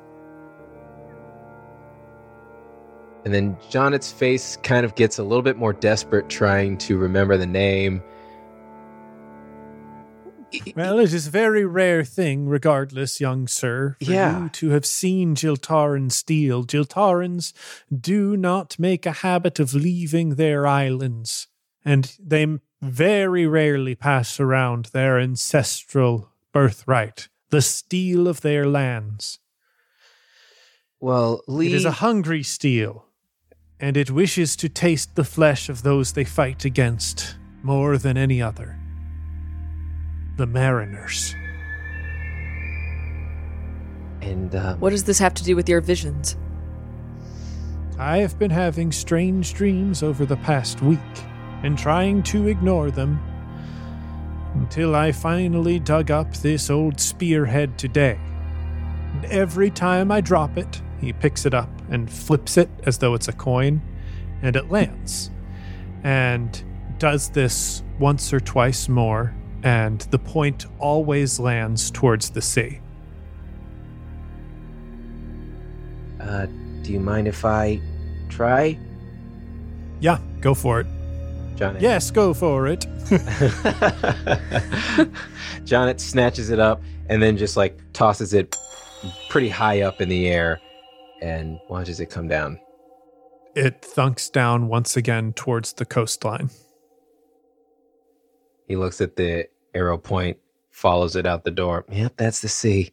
and 3.24 3.34
then 3.34 3.56
Jonet's 3.70 4.12
face 4.12 4.56
kind 4.58 4.86
of 4.86 4.94
gets 4.94 5.18
a 5.18 5.24
little 5.24 5.42
bit 5.42 5.56
more 5.56 5.72
desperate 5.72 6.28
trying 6.28 6.78
to 6.78 6.96
remember 6.96 7.36
the 7.36 7.46
name 7.46 8.00
Well, 10.74 10.98
it 10.98 11.12
is 11.12 11.26
a 11.26 11.30
very 11.30 11.64
rare 11.64 12.04
thing, 12.04 12.46
regardless, 12.48 13.20
young 13.20 13.46
sir, 13.48 13.96
for 14.04 14.10
Yeah. 14.12 14.42
you 14.44 14.48
to 14.50 14.70
have 14.70 14.86
seen 14.86 15.34
Jiltaran 15.34 16.10
steel. 16.12 16.64
Jiltarans 16.64 17.52
do 17.90 18.36
not 18.36 18.78
make 18.78 19.06
a 19.06 19.12
habit 19.12 19.58
of 19.60 19.74
leaving 19.74 20.30
their 20.36 20.66
islands, 20.66 21.48
and 21.84 22.14
they 22.18 22.46
very 22.82 23.46
rarely 23.46 23.94
pass 23.94 24.38
around 24.38 24.86
their 24.86 25.18
ancestral 25.18 26.30
birthright, 26.52 27.28
the 27.50 27.62
steel 27.62 28.28
of 28.28 28.40
their 28.42 28.66
lands. 28.66 29.38
well 31.00 31.42
Lee 31.46 31.66
It 31.66 31.72
is 31.74 31.84
a 31.84 31.92
hungry 32.02 32.42
steel, 32.42 33.06
and 33.78 33.96
it 33.96 34.10
wishes 34.10 34.56
to 34.56 34.68
taste 34.68 35.14
the 35.14 35.24
flesh 35.24 35.68
of 35.68 35.82
those 35.82 36.12
they 36.12 36.24
fight 36.24 36.64
against 36.64 37.36
more 37.62 37.98
than 37.98 38.16
any 38.16 38.40
other. 38.40 38.78
The 40.36 40.46
mariners. 40.46 41.34
and 44.20 44.54
um, 44.54 44.80
What 44.80 44.90
does 44.90 45.04
this 45.04 45.18
have 45.18 45.34
to 45.34 45.44
do 45.44 45.54
with 45.56 45.68
your 45.68 45.80
visions? 45.80 46.36
I 47.98 48.18
have 48.18 48.38
been 48.38 48.50
having 48.50 48.92
strange 48.92 49.54
dreams 49.54 50.02
over 50.02 50.26
the 50.26 50.36
past 50.36 50.82
week. 50.82 51.00
and 51.62 51.78
trying 51.78 52.22
to 52.22 52.48
ignore 52.48 52.90
them 52.90 53.18
until 54.54 54.94
I 54.94 55.10
finally 55.10 55.78
dug 55.78 56.10
up 56.10 56.32
this 56.34 56.68
old 56.70 57.00
spearhead 57.00 57.78
today. 57.78 58.18
And 59.14 59.24
every 59.26 59.70
time 59.70 60.12
I 60.12 60.20
drop 60.20 60.58
it, 60.58 60.82
he 61.00 61.12
picks 61.14 61.46
it 61.46 61.54
up 61.54 61.70
and 61.90 62.10
flips 62.10 62.56
it 62.58 62.68
as 62.84 62.98
though 62.98 63.14
it's 63.14 63.28
a 63.28 63.32
coin, 63.32 63.80
and 64.42 64.54
it 64.54 64.70
lands. 64.70 65.30
And 66.04 66.62
does 66.98 67.30
this 67.30 67.82
once 67.98 68.32
or 68.32 68.40
twice 68.40 68.88
more, 68.88 69.34
and 69.66 70.02
the 70.12 70.18
point 70.18 70.66
always 70.78 71.40
lands 71.40 71.90
towards 71.90 72.30
the 72.30 72.40
sea. 72.40 72.78
Uh, 76.20 76.46
do 76.82 76.92
you 76.92 77.00
mind 77.00 77.26
if 77.26 77.44
I 77.44 77.80
try, 78.28 78.78
Yeah, 79.98 80.20
go 80.40 80.54
for 80.54 80.78
it. 80.80 80.86
John? 81.56 81.76
Yes, 81.80 82.12
go 82.12 82.32
for 82.32 82.68
it. 82.68 82.86
Jonet 85.64 85.98
snatches 86.00 86.50
it 86.50 86.60
up 86.60 86.80
and 87.08 87.20
then 87.20 87.36
just 87.36 87.56
like 87.56 87.76
tosses 87.92 88.34
it 88.34 88.56
pretty 89.28 89.48
high 89.48 89.80
up 89.80 90.00
in 90.00 90.08
the 90.08 90.28
air 90.28 90.60
and 91.22 91.58
watches 91.68 91.98
it 91.98 92.06
come 92.06 92.28
down. 92.28 92.60
It 93.56 93.82
thunks 93.82 94.30
down 94.30 94.68
once 94.68 94.96
again 94.96 95.32
towards 95.32 95.72
the 95.72 95.84
coastline. 95.84 96.50
He 98.68 98.76
looks 98.76 99.00
at 99.00 99.16
the 99.16 99.48
arrow 99.76 99.98
point, 99.98 100.38
follows 100.70 101.14
it 101.16 101.26
out 101.26 101.44
the 101.44 101.50
door. 101.50 101.84
Yep, 101.90 102.14
that's 102.16 102.40
the 102.40 102.48
sea. 102.48 102.92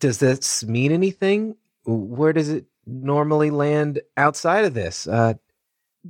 Does 0.00 0.18
this 0.18 0.64
mean 0.64 0.92
anything? 0.92 1.56
Where 1.84 2.32
does 2.32 2.48
it 2.48 2.66
normally 2.86 3.50
land 3.50 4.00
outside 4.16 4.64
of 4.64 4.74
this? 4.74 5.06
Uh, 5.06 5.34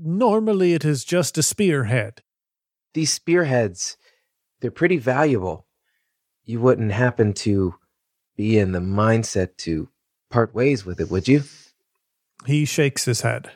Normally, 0.00 0.74
it 0.74 0.84
is 0.84 1.04
just 1.04 1.38
a 1.38 1.42
spearhead. 1.42 2.22
these 2.94 3.12
spearheads, 3.12 3.96
they're 4.60 4.70
pretty 4.70 4.98
valuable. 4.98 5.66
You 6.44 6.60
wouldn't 6.60 6.92
happen 6.92 7.32
to 7.34 7.74
be 8.36 8.58
in 8.58 8.72
the 8.72 8.78
mindset 8.80 9.56
to 9.58 9.88
part 10.30 10.54
ways 10.54 10.84
with 10.84 11.00
it, 11.00 11.10
would 11.10 11.26
you? 11.26 11.42
He 12.46 12.64
shakes 12.64 13.06
his 13.06 13.22
head. 13.22 13.50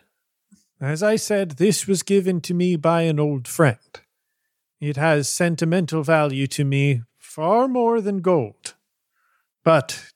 As 0.80 1.02
I 1.02 1.16
said, 1.16 1.52
this 1.52 1.86
was 1.86 2.02
given 2.02 2.40
to 2.42 2.54
me 2.54 2.74
by 2.76 3.02
an 3.02 3.20
old 3.20 3.46
friend. 3.46 3.78
It 4.82 4.96
has 4.96 5.28
sentimental 5.28 6.02
value 6.02 6.48
to 6.48 6.64
me 6.64 7.02
far 7.16 7.68
more 7.68 8.00
than 8.00 8.20
gold. 8.20 8.74
But, 9.62 10.10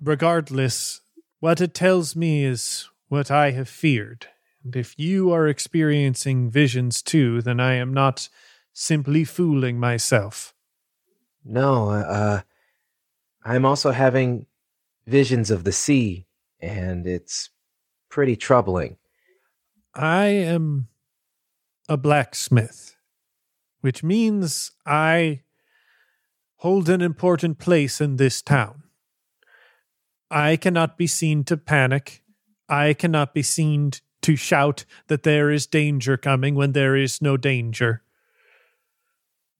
regardless, 0.00 1.00
what 1.40 1.60
it 1.60 1.74
tells 1.74 2.14
me 2.14 2.44
is 2.44 2.88
what 3.08 3.32
I 3.32 3.50
have 3.50 3.68
feared. 3.68 4.28
And 4.62 4.76
if 4.76 4.96
you 4.96 5.32
are 5.32 5.48
experiencing 5.48 6.50
visions 6.50 7.02
too, 7.02 7.42
then 7.42 7.58
I 7.58 7.74
am 7.74 7.92
not 7.92 8.28
simply 8.72 9.24
fooling 9.24 9.80
myself. 9.80 10.54
No, 11.44 11.90
uh, 11.90 12.42
I'm 13.44 13.64
also 13.64 13.90
having 13.90 14.46
visions 15.04 15.50
of 15.50 15.64
the 15.64 15.72
sea, 15.72 16.28
and 16.60 17.08
it's 17.08 17.50
pretty 18.08 18.36
troubling. 18.36 18.98
I 19.96 20.26
am 20.26 20.86
a 21.88 21.96
blacksmith, 21.96 22.91
which 23.82 24.02
means 24.02 24.70
I 24.86 25.42
hold 26.58 26.88
an 26.88 27.02
important 27.02 27.58
place 27.58 28.00
in 28.00 28.16
this 28.16 28.40
town. 28.40 28.84
I 30.30 30.56
cannot 30.56 30.96
be 30.96 31.06
seen 31.06 31.44
to 31.44 31.56
panic. 31.56 32.22
I 32.68 32.94
cannot 32.94 33.34
be 33.34 33.42
seen 33.42 33.90
to 34.22 34.36
shout 34.36 34.84
that 35.08 35.24
there 35.24 35.50
is 35.50 35.66
danger 35.66 36.16
coming 36.16 36.54
when 36.54 36.72
there 36.72 36.96
is 36.96 37.20
no 37.20 37.36
danger. 37.36 38.02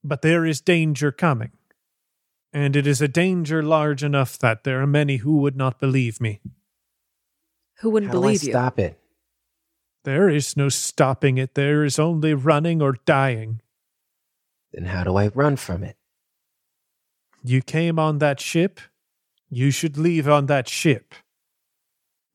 But 0.03 0.21
there 0.21 0.45
is 0.45 0.61
danger 0.61 1.11
coming. 1.11 1.51
And 2.53 2.75
it 2.75 2.87
is 2.87 3.01
a 3.01 3.07
danger 3.07 3.61
large 3.61 4.03
enough 4.03 4.37
that 4.39 4.63
there 4.63 4.81
are 4.81 4.87
many 4.87 5.17
who 5.17 5.37
would 5.37 5.57
not 5.57 5.79
believe 5.79 6.21
me. 6.21 6.39
Who 7.79 7.89
wouldn't 7.89 8.11
How 8.11 8.19
do 8.19 8.19
I 8.19 8.21
believe 8.21 8.43
you? 8.43 8.51
stop 8.51 8.79
it? 8.79 8.97
There 10.05 10.29
is 10.29 10.55
no 10.55 10.69
stopping 10.69 11.37
it. 11.37 11.55
There 11.55 11.83
is 11.83 11.99
only 11.99 12.33
running 12.33 12.81
or 12.81 12.97
dying. 13.05 13.61
Then 14.73 14.85
how 14.85 15.03
do 15.03 15.15
I 15.15 15.27
run 15.27 15.55
from 15.55 15.83
it? 15.83 15.97
You 17.43 17.61
came 17.61 17.99
on 17.99 18.17
that 18.19 18.39
ship. 18.39 18.79
You 19.49 19.69
should 19.69 19.97
leave 19.97 20.27
on 20.27 20.47
that 20.47 20.67
ship. 20.67 21.13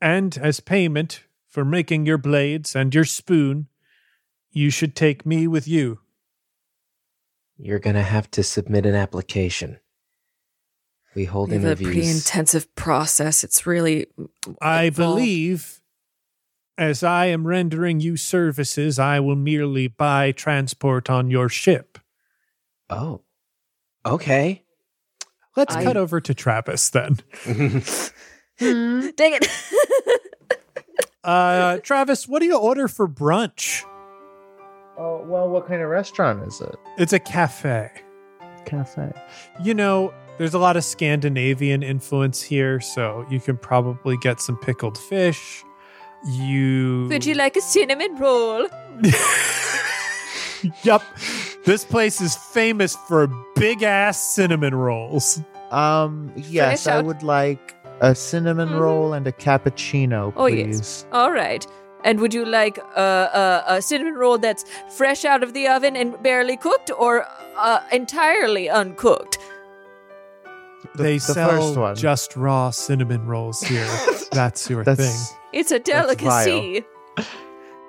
And 0.01 0.39
as 0.39 0.61
payment 0.61 1.25
for 1.49 1.65
making 1.65 2.07
your 2.07 2.19
blades 2.19 2.77
and 2.77 2.95
your 2.95 3.05
spoon, 3.05 3.67
you 4.53 4.71
should 4.71 4.95
take 4.95 5.27
me 5.27 5.49
with 5.49 5.67
you. 5.67 6.01
You're 7.57 7.81
gonna 7.81 8.05
have 8.05 8.31
to 8.33 8.45
submit 8.45 8.87
an 8.87 8.95
application. 8.95 9.81
We 11.15 11.25
hold 11.25 11.51
We 11.51 11.57
have 11.57 11.81
a 11.81 11.83
pretty 11.83 12.09
intensive 12.09 12.73
process. 12.77 13.43
It's 13.43 13.67
really 13.67 14.07
I 14.63 14.85
involved. 14.85 15.17
believe, 15.17 15.81
as 16.77 17.03
I 17.03 17.27
am 17.27 17.47
rendering 17.47 17.99
you 17.99 18.17
services, 18.17 19.01
I 19.01 19.19
will 19.19 19.35
merely 19.35 19.89
buy 19.89 20.31
transport 20.31 21.11
on 21.11 21.31
your 21.31 21.49
ship. 21.49 21.99
Oh, 22.91 23.23
okay. 24.05 24.65
Let's 25.57 25.75
I- 25.75 25.85
cut 25.85 25.97
over 25.97 26.21
to 26.21 26.35
Travis 26.35 26.91
then. 26.91 27.19
Dang 28.59 29.13
it. 29.35 29.49
Uh, 31.25 31.79
Travis, 31.81 32.27
what 32.27 32.39
do 32.41 32.47
you 32.47 32.57
order 32.57 32.89
for 32.89 33.07
brunch? 33.07 33.83
Oh, 34.97 35.23
well, 35.27 35.47
what 35.51 35.67
kind 35.69 35.83
of 35.83 35.91
restaurant 35.91 36.43
is 36.47 36.61
it? 36.63 36.75
It's 36.97 37.13
a 37.13 37.19
cafe. 37.19 37.91
Cafe. 38.65 39.13
You 39.63 39.75
know, 39.75 40.15
there's 40.39 40.55
a 40.55 40.59
lot 40.59 40.79
of 40.79 40.85
Scandinavian 40.85 41.83
influence 41.83 42.41
here, 42.41 42.81
so 42.81 43.27
you 43.29 43.41
can 43.41 43.59
probably 43.59 44.17
get 44.17 44.41
some 44.41 44.57
pickled 44.57 44.97
fish. 44.97 45.63
You. 46.27 47.09
Would 47.11 47.27
you 47.27 47.35
like 47.35 47.57
a 47.57 47.61
cinnamon 47.61 48.17
roll? 48.17 48.67
Yup. 50.83 51.03
This 51.65 51.85
place 51.85 52.21
is 52.21 52.37
famous 52.37 52.97
for 53.09 53.29
big 53.57 53.83
ass 53.83 54.35
cinnamon 54.35 54.75
rolls. 54.75 55.41
Um, 55.71 56.33
yes, 56.37 56.85
Fresh 56.85 56.95
I 56.95 56.99
out- 56.99 57.05
would 57.05 57.23
like 57.23 57.75
a 58.01 58.15
cinnamon 58.15 58.69
Mhm. 58.71 58.81
roll 58.81 59.13
and 59.13 59.27
a 59.27 59.33
cappuccino, 59.33 60.33
Oh, 60.37 60.47
yes. 60.47 60.67
please. 60.67 61.07
All 61.13 61.31
right. 61.33 61.67
And 62.05 62.21
would 62.21 62.33
you 62.33 62.45
like 62.45 62.79
a, 62.79 63.65
a, 63.69 63.75
a 63.77 63.83
cinnamon 63.83 64.15
roll 64.15 64.39
that's 64.39 64.65
fresh 64.97 65.25
out 65.25 65.43
of 65.43 65.53
the 65.53 65.67
oven 65.67 65.97
and 65.97 66.21
barely 66.23 66.57
cooked, 66.57 66.91
or 66.97 67.27
uh, 67.59 67.81
entirely 67.93 68.71
uncooked? 68.71 69.39
The- 70.95 71.03
they 71.03 71.15
the 71.15 71.21
sell 71.35 71.51
first 71.51 71.77
one. 71.77 71.97
just 71.97 72.37
raw 72.37 72.71
cinnamon 72.71 73.27
rolls 73.27 73.61
here. 73.63 73.87
That's 74.33 74.71
your 74.71 74.85
That's 74.85 75.01
thing. 75.01 75.37
It's 75.53 75.73
a 75.73 75.81
That's 75.81 75.91
vile. 76.23 76.45
delicacy. 76.45 76.85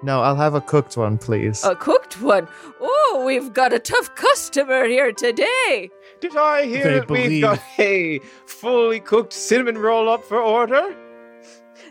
No. 0.03 0.21
I'll 0.21 0.35
have 0.35 0.55
a 0.55 0.61
cooked 0.61 0.97
one, 0.97 1.17
please. 1.17 1.63
A 1.63 1.75
cooked 1.75 2.21
one. 2.21 2.47
Oh, 2.79 3.23
we've 3.25 3.53
got 3.53 3.73
a 3.73 3.79
tough 3.79 4.15
customer 4.15 4.85
here 4.85 5.11
today. 5.11 5.89
Did 6.19 6.35
I 6.35 6.65
hear 6.65 6.83
They 6.83 6.99
that 6.99 7.09
we've 7.09 7.41
got 7.41 7.61
a 7.77 8.19
fully 8.45 8.99
cooked 8.99 9.33
cinnamon 9.33 9.77
roll 9.77 10.09
up 10.09 10.23
for 10.23 10.41
order? 10.41 10.95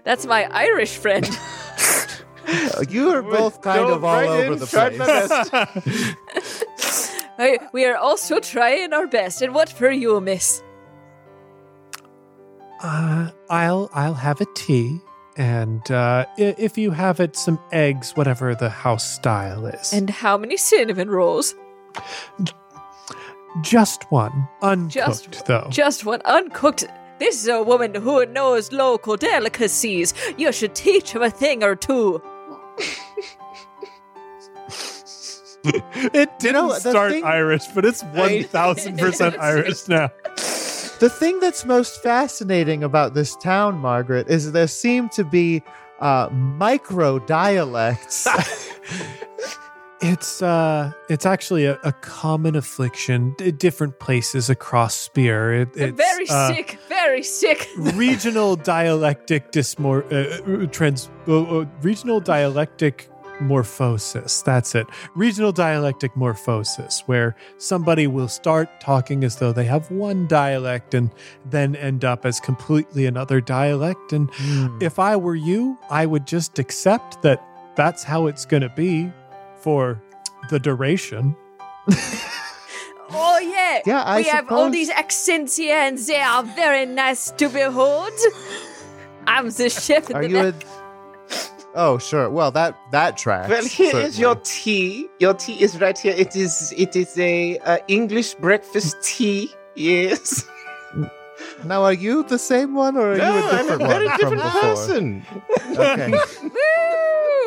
That's 0.04 0.26
my 0.26 0.44
Irish 0.52 0.96
friend. 0.96 1.28
You 2.88 3.10
are 3.10 3.22
both 3.22 3.60
kind 3.60 3.90
of 3.90 4.04
all 4.04 4.14
right 4.14 4.28
over 4.28 4.52
in, 4.54 4.58
the 4.58 4.66
place. 4.66 4.98
I- 7.38 7.58
we 7.72 7.84
are 7.84 7.96
also 7.96 8.40
trying 8.40 8.92
our 8.92 9.06
best. 9.06 9.42
And 9.42 9.54
what 9.54 9.68
for 9.68 9.90
you, 9.90 10.20
miss? 10.20 10.62
Uh, 12.82 13.30
I'll 13.50 13.90
I'll 13.92 14.14
have 14.14 14.40
a 14.40 14.46
tea, 14.54 15.00
and 15.38 15.88
uh, 15.90 16.26
if 16.36 16.76
you 16.76 16.90
have 16.90 17.20
it, 17.20 17.36
some 17.36 17.58
eggs, 17.72 18.16
whatever 18.16 18.54
the 18.54 18.68
house 18.68 19.08
style 19.08 19.66
is. 19.66 19.92
And 19.92 20.10
how 20.10 20.36
many 20.36 20.56
cinnamon 20.56 21.08
rolls? 21.08 21.54
just 23.62 24.04
one, 24.10 24.48
uncooked 24.62 25.30
Just- 25.30 25.46
though. 25.46 25.66
Just 25.70 26.04
one 26.04 26.20
uncooked. 26.24 26.84
This 27.18 27.42
is 27.42 27.48
a 27.48 27.62
woman 27.62 27.94
who 27.94 28.24
knows 28.26 28.72
local 28.72 29.16
delicacies. 29.16 30.14
You 30.36 30.52
should 30.52 30.74
teach 30.74 31.12
him 31.12 31.22
a 31.22 31.30
thing 31.30 31.64
or 31.64 31.74
two. 31.74 32.22
it 35.64 36.38
didn't 36.38 36.54
know, 36.54 36.72
start 36.74 37.12
thing- 37.12 37.24
Irish, 37.24 37.66
but 37.74 37.84
it's 37.84 38.02
one 38.02 38.44
thousand 38.44 38.98
percent 38.98 39.36
Irish 39.40 39.88
now. 39.88 40.10
The 41.00 41.08
thing 41.08 41.38
that's 41.38 41.64
most 41.64 42.02
fascinating 42.02 42.82
about 42.82 43.14
this 43.14 43.36
town, 43.36 43.78
Margaret, 43.78 44.28
is 44.28 44.50
there 44.50 44.66
seem 44.66 45.08
to 45.10 45.22
be 45.22 45.62
uh, 46.00 46.28
micro 46.32 47.18
dialects. 47.20 48.26
It's 50.00 50.42
uh, 50.42 50.92
it's 51.08 51.26
actually 51.26 51.64
a, 51.64 51.76
a 51.82 51.92
common 51.92 52.54
affliction. 52.54 53.34
D- 53.36 53.50
different 53.50 53.98
places 53.98 54.48
across 54.48 54.94
Sphere. 54.94 55.62
It, 55.62 55.70
it's, 55.74 55.96
very 55.96 56.28
uh, 56.30 56.54
sick, 56.54 56.78
very 56.88 57.24
sick. 57.24 57.68
regional 57.76 58.54
dialectic 58.54 59.50
dysmor 59.50 60.04
uh, 60.12 60.62
uh, 60.64 60.66
trans 60.66 61.10
uh, 61.26 61.64
regional 61.82 62.20
dialectic 62.20 63.10
morphosis. 63.38 64.42
That's 64.44 64.74
it. 64.74 64.86
Regional 65.14 65.52
dialectic 65.52 66.14
morphosis, 66.14 67.00
where 67.06 67.34
somebody 67.58 68.06
will 68.06 68.28
start 68.28 68.68
talking 68.80 69.24
as 69.24 69.36
though 69.36 69.52
they 69.52 69.64
have 69.64 69.90
one 69.90 70.26
dialect 70.26 70.94
and 70.94 71.10
then 71.44 71.76
end 71.76 72.04
up 72.04 72.26
as 72.26 72.40
completely 72.40 73.06
another 73.06 73.40
dialect. 73.40 74.12
And 74.12 74.30
Hmm. 74.34 74.78
if 74.80 74.98
I 74.98 75.16
were 75.16 75.36
you, 75.36 75.78
I 75.90 76.06
would 76.06 76.26
just 76.26 76.58
accept 76.58 77.22
that 77.22 77.42
that's 77.76 78.02
how 78.04 78.26
it's 78.26 78.44
going 78.44 78.62
to 78.62 78.68
be 78.70 79.10
for 79.60 80.00
the 80.50 80.58
duration. 80.58 81.34
Oh 83.10 83.38
yeah. 83.38 83.80
Yeah, 83.86 84.02
I 84.02 84.16
we 84.18 84.24
have 84.24 84.50
all 84.52 84.68
these 84.70 84.90
accents 84.90 85.56
here, 85.56 85.76
and 85.78 85.96
they 85.96 86.20
are 86.20 86.42
very 86.42 86.84
nice 86.84 87.30
to 87.32 87.48
behold. 87.48 88.12
I'm 89.26 89.48
the 89.50 89.70
chef. 89.70 90.10
Are 90.14 90.22
in 90.22 90.30
you 90.30 90.52
the 90.52 90.68
a? 90.68 90.87
Oh, 91.78 91.96
sure. 91.96 92.28
Well, 92.28 92.50
that 92.50 92.76
that 92.90 93.16
tracks. 93.16 93.48
Well, 93.48 93.64
here 93.64 93.96
is 93.98 94.16
certainly. 94.16 94.20
your 94.20 94.34
tea. 94.42 95.08
Your 95.20 95.32
tea 95.32 95.62
is 95.62 95.80
right 95.80 95.96
here. 95.96 96.12
It 96.16 96.34
is 96.34 96.74
it 96.76 96.96
is 96.96 97.16
a 97.16 97.56
uh, 97.58 97.78
English 97.86 98.34
breakfast 98.34 98.96
tea. 99.04 99.54
Yes. 99.76 100.44
Now, 101.64 101.84
are 101.84 101.92
you 101.92 102.24
the 102.24 102.38
same 102.38 102.74
one, 102.74 102.96
or 102.96 103.12
are 103.12 103.16
you 103.16 103.32
a 103.32 103.42
no, 103.42 103.48
I'm 103.52 103.70
a 103.70 103.78
different 103.78 103.86
very 103.86 104.06
one 104.06 104.18
different 104.18 104.42
from 104.42 104.52
before? 104.52 104.74
person. 104.74 105.24
Okay. 105.76 106.12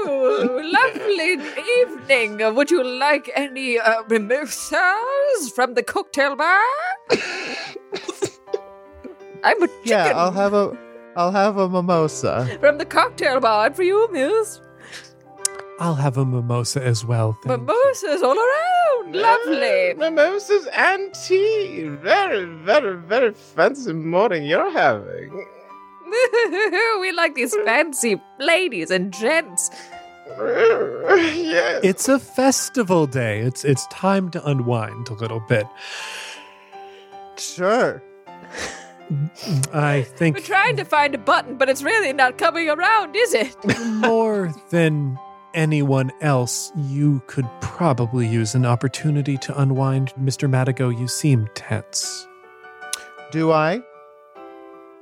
Ooh, 0.08 0.62
lovely 0.64 1.38
evening. 1.82 2.56
Would 2.56 2.72
you 2.72 2.84
like 2.84 3.30
any 3.36 3.80
uh, 3.80 4.04
mimosas 4.10 5.52
from 5.54 5.74
the 5.74 5.84
cocktail 5.84 6.38
bar? 6.38 6.62
I'm 9.44 9.62
a 9.62 9.68
chicken 9.68 9.82
yeah, 9.86 10.14
I'll 10.16 10.32
have 10.32 10.54
a. 10.54 10.78
I'll 11.16 11.32
have 11.32 11.58
a 11.58 11.68
mimosa. 11.68 12.58
from 12.60 12.78
the 12.78 12.86
cocktail 12.86 13.40
bar 13.40 13.74
for 13.74 13.84
you, 13.84 14.08
Miss. 14.12 14.62
I'll 15.80 15.96
have 15.96 16.18
a 16.18 16.26
mimosa 16.26 16.84
as 16.84 17.04
well. 17.04 17.38
thank 17.44 17.60
you. 17.60 17.66
Mimosas 17.66 18.22
all 18.22 18.38
around. 18.38 19.16
Lovely. 19.16 19.94
Mimosas 19.96 20.68
and 20.74 21.14
tea. 21.14 21.88
Very, 21.88 22.46
very, 22.46 22.98
very 22.98 23.34
fancy 23.34 23.92
morning 23.94 24.46
you're 24.46 24.72
having. 24.72 25.46
we 27.00 27.12
like 27.14 27.36
these 27.36 27.56
fancy 27.66 28.22
ladies 28.40 28.92
and 28.92 29.12
gents. 29.12 29.70
yes. 30.38 31.82
It's 31.84 32.08
a 32.08 32.20
festival 32.20 33.08
day. 33.08 33.40
It's 33.40 33.66
it's 33.66 33.88
time 33.88 34.30
to 34.32 34.46
unwind 34.46 35.10
a 35.10 35.14
little 35.14 35.40
bit. 35.42 35.66
Sure. 37.38 38.04
I 39.74 40.04
think 40.04 40.38
We're 40.38 40.44
trying 40.44 40.76
to 40.78 40.86
find 40.86 41.16
a 41.16 41.18
button, 41.18 41.58
but 41.58 41.70
it's 41.70 41.84
really 41.84 42.14
not 42.14 42.38
coming 42.38 42.70
around, 42.70 43.16
is 43.16 43.34
it? 43.34 43.56
more 43.86 44.54
than 44.70 45.18
anyone 45.54 46.12
else, 46.22 46.72
you 46.76 47.22
could 47.28 47.48
probably 47.60 48.28
use 48.28 48.56
an 48.56 48.66
opportunity 48.66 49.38
to 49.38 49.60
unwind. 49.60 50.14
Mr. 50.16 50.50
Madigo, 50.50 50.98
you 50.98 51.08
seem 51.08 51.50
tense. 51.54 52.28
Do 53.32 53.52
I? 53.52 53.82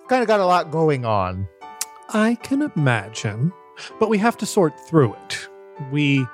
Kind 0.07 0.22
of 0.22 0.28
got 0.28 0.39
a 0.39 0.45
lot 0.45 0.72
going 0.72 1.05
on. 1.05 1.47
I 2.10 2.36
can 2.41 2.72
imagine, 2.76 3.53
but 3.99 4.10
we 4.10 4.18
have 4.18 4.38
to 4.38 4.45
sort 4.45 4.74
through 4.88 5.14
it. 5.14 5.47
We 5.91 6.26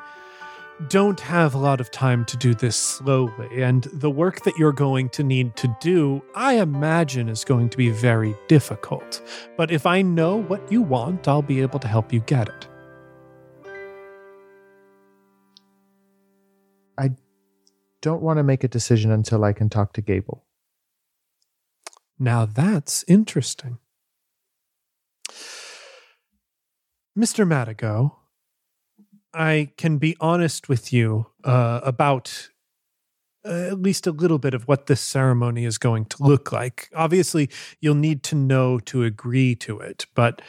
don't 0.89 1.19
have 1.19 1.55
a 1.55 1.57
lot 1.57 1.79
of 1.79 1.89
time 1.91 2.25
to 2.25 2.37
do 2.37 2.53
this 2.53 2.75
slowly, 2.75 3.63
and 3.63 3.83
the 3.93 4.09
work 4.09 4.43
that 4.43 4.57
you're 4.57 4.73
going 4.73 5.09
to 5.09 5.23
need 5.23 5.55
to 5.55 5.75
do, 5.79 6.21
I 6.35 6.55
imagine, 6.55 7.29
is 7.29 7.45
going 7.45 7.69
to 7.69 7.77
be 7.77 7.89
very 7.89 8.35
difficult. 8.47 9.21
But 9.57 9.71
if 9.71 9.85
I 9.85 10.01
know 10.01 10.35
what 10.35 10.71
you 10.71 10.81
want, 10.81 11.27
I'll 11.27 11.41
be 11.41 11.61
able 11.61 11.79
to 11.79 11.87
help 11.87 12.11
you 12.11 12.19
get 12.21 12.49
it. 12.49 12.67
I 16.97 17.11
don't 18.01 18.21
want 18.21 18.37
to 18.37 18.43
make 18.43 18.63
a 18.63 18.67
decision 18.67 19.11
until 19.11 19.43
I 19.43 19.53
can 19.53 19.69
talk 19.69 19.93
to 19.93 20.01
Gable. 20.01 20.45
Now 22.19 22.45
that's 22.45 23.03
interesting. 23.07 23.79
Mr. 27.17 27.47
Madigo, 27.47 28.15
I 29.35 29.71
can 29.77 29.97
be 29.97 30.15
honest 30.19 30.69
with 30.69 30.93
you 30.93 31.27
uh, 31.43 31.81
about 31.83 32.49
uh, 33.45 33.67
at 33.71 33.81
least 33.81 34.07
a 34.07 34.11
little 34.11 34.39
bit 34.39 34.53
of 34.53 34.67
what 34.67 34.87
this 34.87 35.01
ceremony 35.01 35.65
is 35.65 35.77
going 35.77 36.05
to 36.05 36.23
look 36.23 36.51
like. 36.51 36.89
Obviously, 36.95 37.49
you'll 37.79 37.95
need 37.95 38.23
to 38.23 38.35
know 38.35 38.79
to 38.79 39.03
agree 39.03 39.55
to 39.57 39.79
it, 39.79 40.05
but 40.15 40.41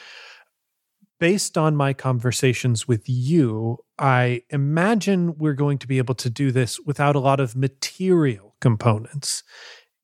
based 1.18 1.59
on 1.59 1.76
my 1.76 1.93
conversations 1.93 2.87
with 2.87 3.09
you, 3.09 3.78
I 3.99 4.43
imagine 4.51 5.37
we're 5.39 5.55
going 5.55 5.78
to 5.78 5.87
be 5.87 5.99
able 5.99 6.14
to 6.14 6.30
do 6.30 6.53
this 6.53 6.78
without 6.80 7.16
a 7.16 7.20
lot 7.20 7.41
of 7.41 7.57
material 7.57 8.55
components. 8.61 9.43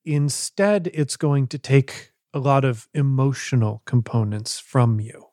Instead, 0.05 0.91
it's 0.93 1.17
going 1.17 1.47
to 1.49 1.59
take 1.59 2.13
a 2.35 2.39
lot 2.39 2.65
of 2.65 2.89
emotional 2.95 3.83
components 3.85 4.59
from 4.59 5.01
you. 5.01 5.32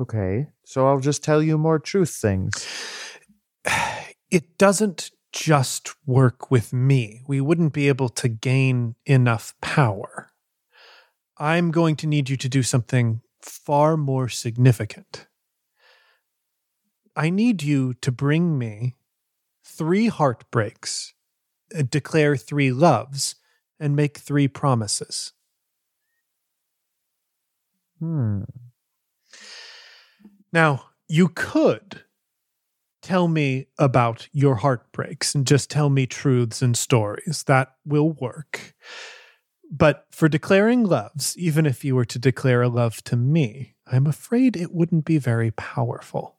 Okay, 0.00 0.46
so 0.64 0.88
I'll 0.88 1.00
just 1.00 1.22
tell 1.22 1.42
you 1.42 1.58
more 1.58 1.78
truth 1.78 2.10
things. 2.10 2.66
It 4.30 4.56
doesn't 4.56 5.10
just 5.30 5.94
work 6.06 6.50
with 6.50 6.72
me. 6.72 7.20
We 7.28 7.42
wouldn't 7.42 7.74
be 7.74 7.88
able 7.88 8.08
to 8.08 8.28
gain 8.28 8.94
enough 9.04 9.54
power. 9.60 10.32
I'm 11.36 11.70
going 11.70 11.96
to 11.96 12.06
need 12.06 12.30
you 12.30 12.38
to 12.38 12.48
do 12.48 12.62
something 12.62 13.20
far 13.42 13.98
more 13.98 14.30
significant. 14.30 15.26
I 17.14 17.28
need 17.28 17.62
you 17.62 17.92
to 17.94 18.10
bring 18.10 18.58
me 18.58 18.96
three 19.64 20.08
heartbreaks, 20.08 21.12
uh, 21.76 21.82
declare 21.82 22.36
three 22.36 22.72
loves, 22.72 23.34
and 23.78 23.94
make 23.94 24.16
three 24.16 24.48
promises. 24.48 25.32
Hmm. 27.98 28.42
Now, 30.52 30.86
you 31.08 31.28
could 31.28 32.02
tell 33.00 33.26
me 33.28 33.66
about 33.78 34.28
your 34.32 34.56
heartbreaks 34.56 35.34
and 35.34 35.46
just 35.46 35.70
tell 35.70 35.90
me 35.90 36.06
truths 36.06 36.62
and 36.62 36.76
stories. 36.76 37.44
That 37.46 37.74
will 37.84 38.12
work. 38.12 38.74
But 39.70 40.06
for 40.10 40.28
declaring 40.28 40.84
loves, 40.84 41.36
even 41.38 41.66
if 41.66 41.84
you 41.84 41.96
were 41.96 42.04
to 42.04 42.18
declare 42.18 42.62
a 42.62 42.68
love 42.68 43.02
to 43.04 43.16
me, 43.16 43.74
I'm 43.86 44.06
afraid 44.06 44.56
it 44.56 44.72
wouldn't 44.72 45.04
be 45.04 45.18
very 45.18 45.50
powerful. 45.50 46.36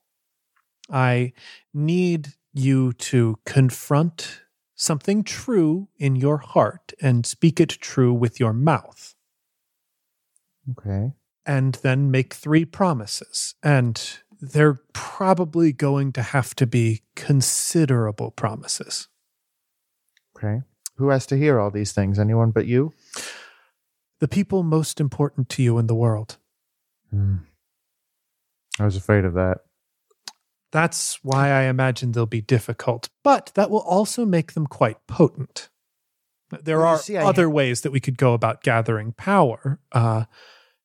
I 0.90 1.34
need 1.74 2.34
you 2.54 2.94
to 2.94 3.40
confront 3.46 4.42
something 4.76 5.24
true 5.24 5.90
in 5.98 6.16
your 6.16 6.38
heart 6.38 6.94
and 7.02 7.26
speak 7.26 7.60
it 7.60 7.70
true 7.70 8.14
with 8.14 8.40
your 8.40 8.54
mouth 8.54 9.16
Okay. 10.72 11.14
And 11.46 11.76
then 11.76 12.12
make 12.12 12.34
three 12.34 12.66
promises. 12.66 13.56
And 13.64 14.02
they're 14.42 14.80
probably 14.94 15.72
going 15.72 16.12
to 16.14 16.22
have 16.22 16.54
to 16.56 16.68
be 16.68 17.02
considerable 17.16 18.32
promises. 18.32 19.08
Okay. 20.36 20.62
Who 20.98 21.10
has 21.10 21.26
to 21.28 21.38
hear 21.38 21.60
all 21.60 21.72
these 21.72 21.92
things? 21.92 22.20
Anyone 22.20 22.52
but 22.52 22.66
you? 22.66 22.94
The 24.20 24.28
people 24.28 24.64
most 24.64 25.00
important 25.00 25.50
to 25.50 25.64
you 25.64 25.78
in 25.78 25.88
the 25.88 25.96
world. 25.96 26.38
Hmm. 27.10 27.38
I 28.80 28.86
was 28.86 28.96
afraid 28.96 29.26
of 29.26 29.34
that. 29.34 29.60
That's 30.72 31.24
why 31.24 31.50
I 31.50 31.64
imagine 31.64 32.12
they'll 32.12 32.26
be 32.26 32.42
difficult, 32.42 33.10
but 33.24 33.52
that 33.54 33.70
will 33.70 33.82
also 33.82 34.26
make 34.26 34.54
them 34.54 34.66
quite 34.66 35.06
potent. 35.06 35.70
There 36.64 36.80
Well, 36.80 36.88
are 36.88 36.98
see, 36.98 37.16
other 37.16 37.50
ways 37.50 37.82
that 37.82 37.92
we 37.92 38.00
could 38.00 38.18
go 38.18 38.34
about 38.34 38.64
gathering 38.64 39.14
power. 39.14 39.80
Uh, 39.92 40.26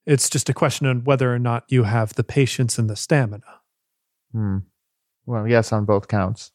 it's 0.09 0.31
just 0.31 0.49
a 0.49 0.55
question 0.55 0.87
on 0.87 1.05
whether 1.05 1.33
or 1.33 1.39
not 1.39 1.65
you 1.69 1.83
have 1.83 2.15
the 2.15 2.25
patience 2.25 2.79
and 2.79 2.89
the 2.89 2.97
stamina. 2.97 3.61
Hmm. 4.33 4.59
Well, 5.27 5.47
yes, 5.47 5.71
on 5.71 5.85
both 5.85 6.09
counts. 6.09 6.51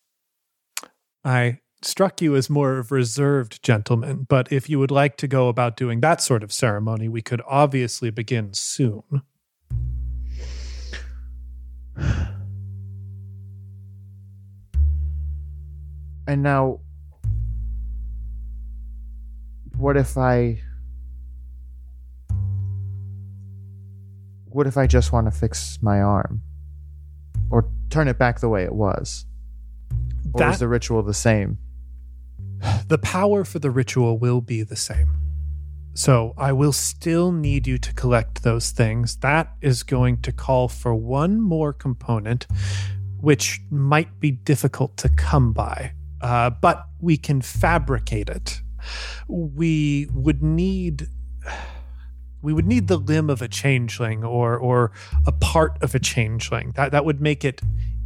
I 1.24 1.60
struck 1.84 2.20
you 2.20 2.36
as 2.36 2.50
more 2.50 2.80
of 2.80 2.92
reserved 2.92 3.62
gentleman, 3.62 4.26
but 4.28 4.52
if 4.52 4.72
you 4.72 4.80
would 4.80 4.90
like 4.90 5.18
to 5.18 5.28
go 5.28 5.50
about 5.50 5.78
doing 5.78 6.02
that 6.02 6.20
sort 6.20 6.42
of 6.42 6.52
ceremony, 6.52 7.08
we 7.08 7.22
could 7.22 7.44
obviously 7.48 8.10
begin 8.10 8.54
soon. 8.54 9.04
And 16.26 16.42
now, 16.42 16.80
what 19.78 19.96
if 19.98 20.18
I. 20.18 20.62
What 24.54 24.68
if 24.68 24.78
I 24.78 24.88
just 24.88 25.12
want 25.12 25.26
to 25.26 25.32
fix 25.32 25.80
my 25.82 26.00
arm? 26.00 26.42
Or 27.50 27.70
turn 27.90 28.08
it 28.08 28.18
back 28.18 28.40
the 28.40 28.50
way 28.50 28.64
it 28.64 28.74
was? 28.74 29.26
Or 30.34 30.40
That 30.40 30.54
is 30.54 30.60
the 30.60 30.68
ritual 30.68 31.02
the 31.04 31.14
same? 31.14 31.58
the 32.88 32.98
power 32.98 33.44
for 33.44 33.60
the 33.60 33.72
ritual 33.72 34.18
will 34.18 34.42
be 34.42 34.64
the 34.64 34.76
same. 34.76 35.10
So 35.96 36.34
I 36.38 36.54
will 36.54 36.72
still 36.72 37.32
need 37.32 37.68
you 37.68 37.78
to 37.78 37.94
collect 37.94 38.44
those 38.44 38.72
things. 38.72 39.18
That 39.18 39.54
is 39.62 39.84
going 39.84 40.22
to 40.22 40.32
call 40.32 40.68
for 40.68 40.96
one 40.96 41.40
more 41.40 41.72
component, 41.72 42.48
which 43.20 43.62
might 43.70 44.20
be 44.20 44.32
difficult 44.32 44.98
to 44.98 45.10
come 45.10 45.54
by, 45.54 45.94
uh, 46.22 46.50
but 46.50 46.86
we 47.00 47.18
can 47.18 47.42
fabricate 47.42 48.30
it. 48.30 48.62
We 49.28 50.08
would 50.14 50.42
need. 50.42 51.08
We 52.44 52.54
would 52.54 52.68
need 52.68 52.88
the 52.88 52.98
limb 52.98 53.30
of 53.30 53.42
a 53.42 53.48
changeling 53.48 54.24
or 54.24 54.56
or 54.58 54.92
a 55.26 55.32
part 55.32 55.82
of 55.82 55.96
a 55.96 56.00
changeling. 56.00 56.74
That 56.76 56.92
that 56.92 57.06
would 57.06 57.22
make 57.22 57.44
it 57.44 57.62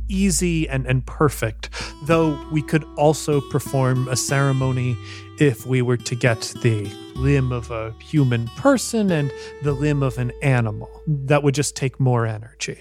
easy 0.08 0.68
and, 0.70 0.86
and 0.86 1.06
perfect. 1.06 1.70
Though 2.04 2.40
we 2.52 2.62
could 2.62 2.86
also 2.96 3.42
perform 3.42 4.08
a 4.08 4.16
ceremony 4.16 4.98
if 5.40 5.66
we 5.66 5.82
were 5.82 5.98
to 5.98 6.16
get 6.16 6.54
the 6.62 6.86
limb 7.16 7.52
of 7.52 7.72
a 7.72 7.94
human 8.00 8.48
person 8.50 9.12
and 9.12 9.32
the 9.64 9.74
limb 9.74 10.04
of 10.04 10.18
an 10.18 10.32
animal. 10.42 10.90
That 11.08 11.44
would 11.44 11.56
just 11.56 11.76
take 11.76 12.00
more 12.00 12.26
energy. 12.26 12.80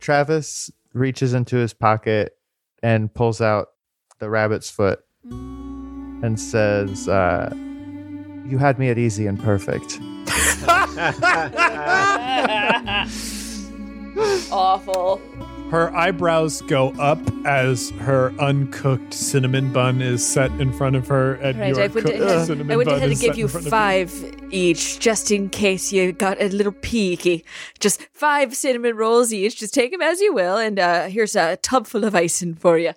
Travis 0.00 0.70
reaches 0.94 1.34
into 1.34 1.56
his 1.56 1.72
pocket 1.72 2.36
and 2.82 3.12
pulls 3.12 3.40
out 3.40 3.68
the 4.18 4.30
rabbit's 4.30 4.70
foot 4.70 5.00
and 5.24 6.38
says, 6.38 7.08
uh, 7.08 7.52
You 8.46 8.58
had 8.58 8.78
me 8.78 8.88
at 8.90 8.98
easy 8.98 9.26
and 9.26 9.40
perfect. 9.40 10.00
Awful. 14.52 15.20
Her 15.70 15.94
eyebrows 15.96 16.60
go 16.62 16.90
up 17.00 17.18
as 17.46 17.90
her 18.00 18.30
uncooked 18.38 19.14
cinnamon 19.14 19.72
bun 19.72 20.02
is 20.02 20.26
set 20.26 20.50
in 20.60 20.70
front 20.70 20.96
of 20.96 21.08
her, 21.08 21.34
and 21.36 21.58
Right, 21.58 21.68
your 21.68 21.78
I 21.78 21.86
went, 21.86 21.92
cooked 22.06 22.18
ahead, 22.18 22.46
cinnamon 22.46 22.72
I 22.72 22.76
went 22.76 22.88
bun 22.90 22.98
ahead 22.98 23.08
to 23.08 23.14
give 23.16 23.38
you 23.38 23.46
in 23.46 23.50
front 23.50 23.66
of 23.66 23.70
five 23.70 24.34
each, 24.50 24.98
just 25.00 25.30
in 25.30 25.48
case 25.48 25.90
you 25.90 26.12
got 26.12 26.40
a 26.42 26.48
little 26.50 26.72
peaky. 26.72 27.42
Just 27.80 28.02
five 28.12 28.54
cinnamon 28.54 28.96
rolls 28.96 29.32
each. 29.32 29.56
Just 29.56 29.72
take 29.72 29.92
them 29.92 30.02
as 30.02 30.20
you 30.20 30.34
will, 30.34 30.58
and 30.58 30.78
uh, 30.78 31.06
here's 31.06 31.34
a 31.34 31.56
tub 31.56 31.86
full 31.86 32.04
of 32.04 32.14
icing 32.14 32.54
for 32.54 32.76
you. 32.76 32.92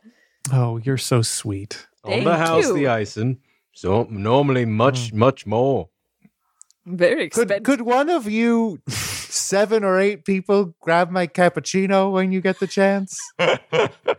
Oh, 0.52 0.76
you're 0.78 0.98
so 0.98 1.22
sweet. 1.22 1.88
Thank 2.06 2.20
On 2.20 2.24
the 2.26 2.38
house, 2.38 2.66
you. 2.66 2.74
the 2.76 2.88
icing. 2.88 3.38
So 3.72 4.06
normally 4.10 4.66
much, 4.66 5.14
much 5.14 5.46
more. 5.46 5.90
Very 6.88 7.30
Could, 7.30 7.50
expensive. 7.52 7.64
could 7.64 7.82
one 7.82 8.10
of 8.10 8.30
you 8.30 8.80
seven 8.88 9.84
or 9.84 10.00
eight 10.00 10.24
people 10.24 10.76
grab 10.82 11.10
my 11.10 11.26
cappuccino 11.28 12.12
when 12.12 12.32
you 12.32 12.42
get 12.42 12.60
the 12.60 12.68
chance? 12.68 13.18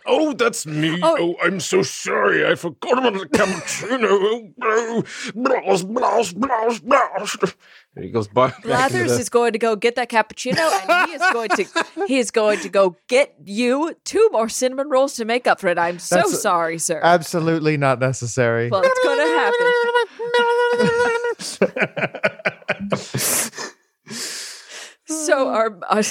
Oh, 0.08 0.34
that's 0.34 0.66
me. 0.66 1.00
Oh. 1.02 1.16
Oh, 1.18 1.34
I'm 1.42 1.58
so 1.58 1.82
sorry. 1.82 2.46
I 2.46 2.54
forgot 2.54 2.98
about 2.98 3.14
the 3.14 3.26
cappuccino. 3.26 4.52
Oh, 4.62 5.02
blouse, 5.34 5.82
blouse, 5.82 6.32
blouse, 6.32 6.78
blouse. 6.78 7.36
And 7.96 8.04
he 8.04 8.10
goes 8.12 8.28
by, 8.28 8.48
back 8.50 8.62
Blathers 8.62 9.14
the- 9.14 9.18
is 9.20 9.28
going 9.28 9.52
to 9.54 9.58
go 9.58 9.74
get 9.74 9.96
that 9.96 10.08
cappuccino, 10.08 10.58
and 10.88 11.08
he 11.10 11.14
is 11.16 11.22
going 11.32 11.48
to 11.50 11.64
he 12.06 12.18
is 12.18 12.30
going 12.30 12.60
to 12.60 12.68
go 12.68 12.94
get 13.08 13.34
you 13.44 13.96
two 14.04 14.28
more 14.32 14.48
cinnamon 14.48 14.88
rolls 14.88 15.14
to 15.14 15.24
make 15.24 15.46
up 15.48 15.60
for 15.60 15.66
it. 15.68 15.78
I'm 15.78 15.98
so 15.98 16.16
That's- 16.16 16.40
sorry, 16.40 16.78
sir. 16.78 17.00
Absolutely 17.02 17.76
not 17.76 17.98
necessary. 17.98 18.68
well, 18.70 18.82
it's 18.84 19.00
going 19.02 19.18
to 19.18 19.26
happen. 21.66 22.52
So 25.08 25.48
our 25.48 25.78
uh, 25.88 26.02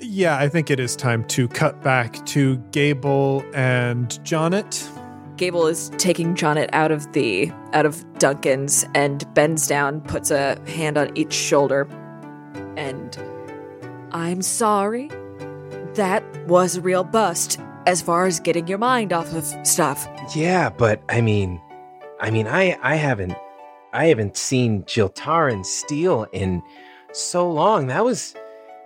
Yeah, 0.00 0.36
I 0.36 0.48
think 0.48 0.70
it 0.70 0.80
is 0.80 0.96
time 0.96 1.24
to 1.28 1.46
cut 1.48 1.80
back 1.82 2.24
to 2.26 2.56
Gable 2.72 3.44
and 3.54 4.08
Jonet. 4.24 4.88
Gable 5.36 5.66
is 5.66 5.90
taking 5.98 6.34
Jonet 6.34 6.68
out 6.72 6.90
of 6.90 7.12
the 7.12 7.52
out 7.72 7.86
of 7.86 8.04
Duncan's 8.18 8.84
and 8.94 9.24
bends 9.34 9.66
down, 9.66 10.00
puts 10.02 10.30
a 10.30 10.60
hand 10.68 10.98
on 10.98 11.16
each 11.16 11.32
shoulder, 11.32 11.88
and 12.76 13.16
I'm 14.10 14.42
sorry. 14.42 15.08
That 15.94 16.24
was 16.46 16.76
a 16.76 16.80
real 16.80 17.04
bust 17.04 17.60
as 17.86 18.02
far 18.02 18.26
as 18.26 18.40
getting 18.40 18.66
your 18.66 18.78
mind 18.78 19.12
off 19.12 19.32
of 19.34 19.44
stuff. 19.66 20.08
Yeah, 20.34 20.68
but 20.70 21.02
I 21.08 21.20
mean, 21.20 21.60
I 22.20 22.30
mean, 22.30 22.46
I 22.46 22.76
I 22.82 22.96
haven't 22.96 23.34
I 23.92 24.06
haven't 24.06 24.36
seen 24.36 24.84
Jiltaran 24.84 25.66
steal 25.66 26.26
in 26.32 26.62
so 27.12 27.50
long. 27.50 27.88
That 27.88 28.04
was 28.04 28.34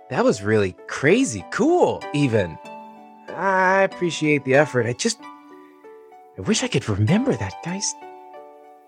that 0.09 0.23
was 0.23 0.43
really 0.43 0.75
crazy, 0.87 1.45
cool. 1.51 2.03
Even 2.13 2.57
I 3.29 3.83
appreciate 3.83 4.43
the 4.43 4.55
effort. 4.55 4.85
I 4.85 4.93
just 4.93 5.19
I 6.37 6.41
wish 6.41 6.63
I 6.63 6.67
could 6.67 6.87
remember 6.89 7.33
that 7.33 7.55
guy's 7.63 7.93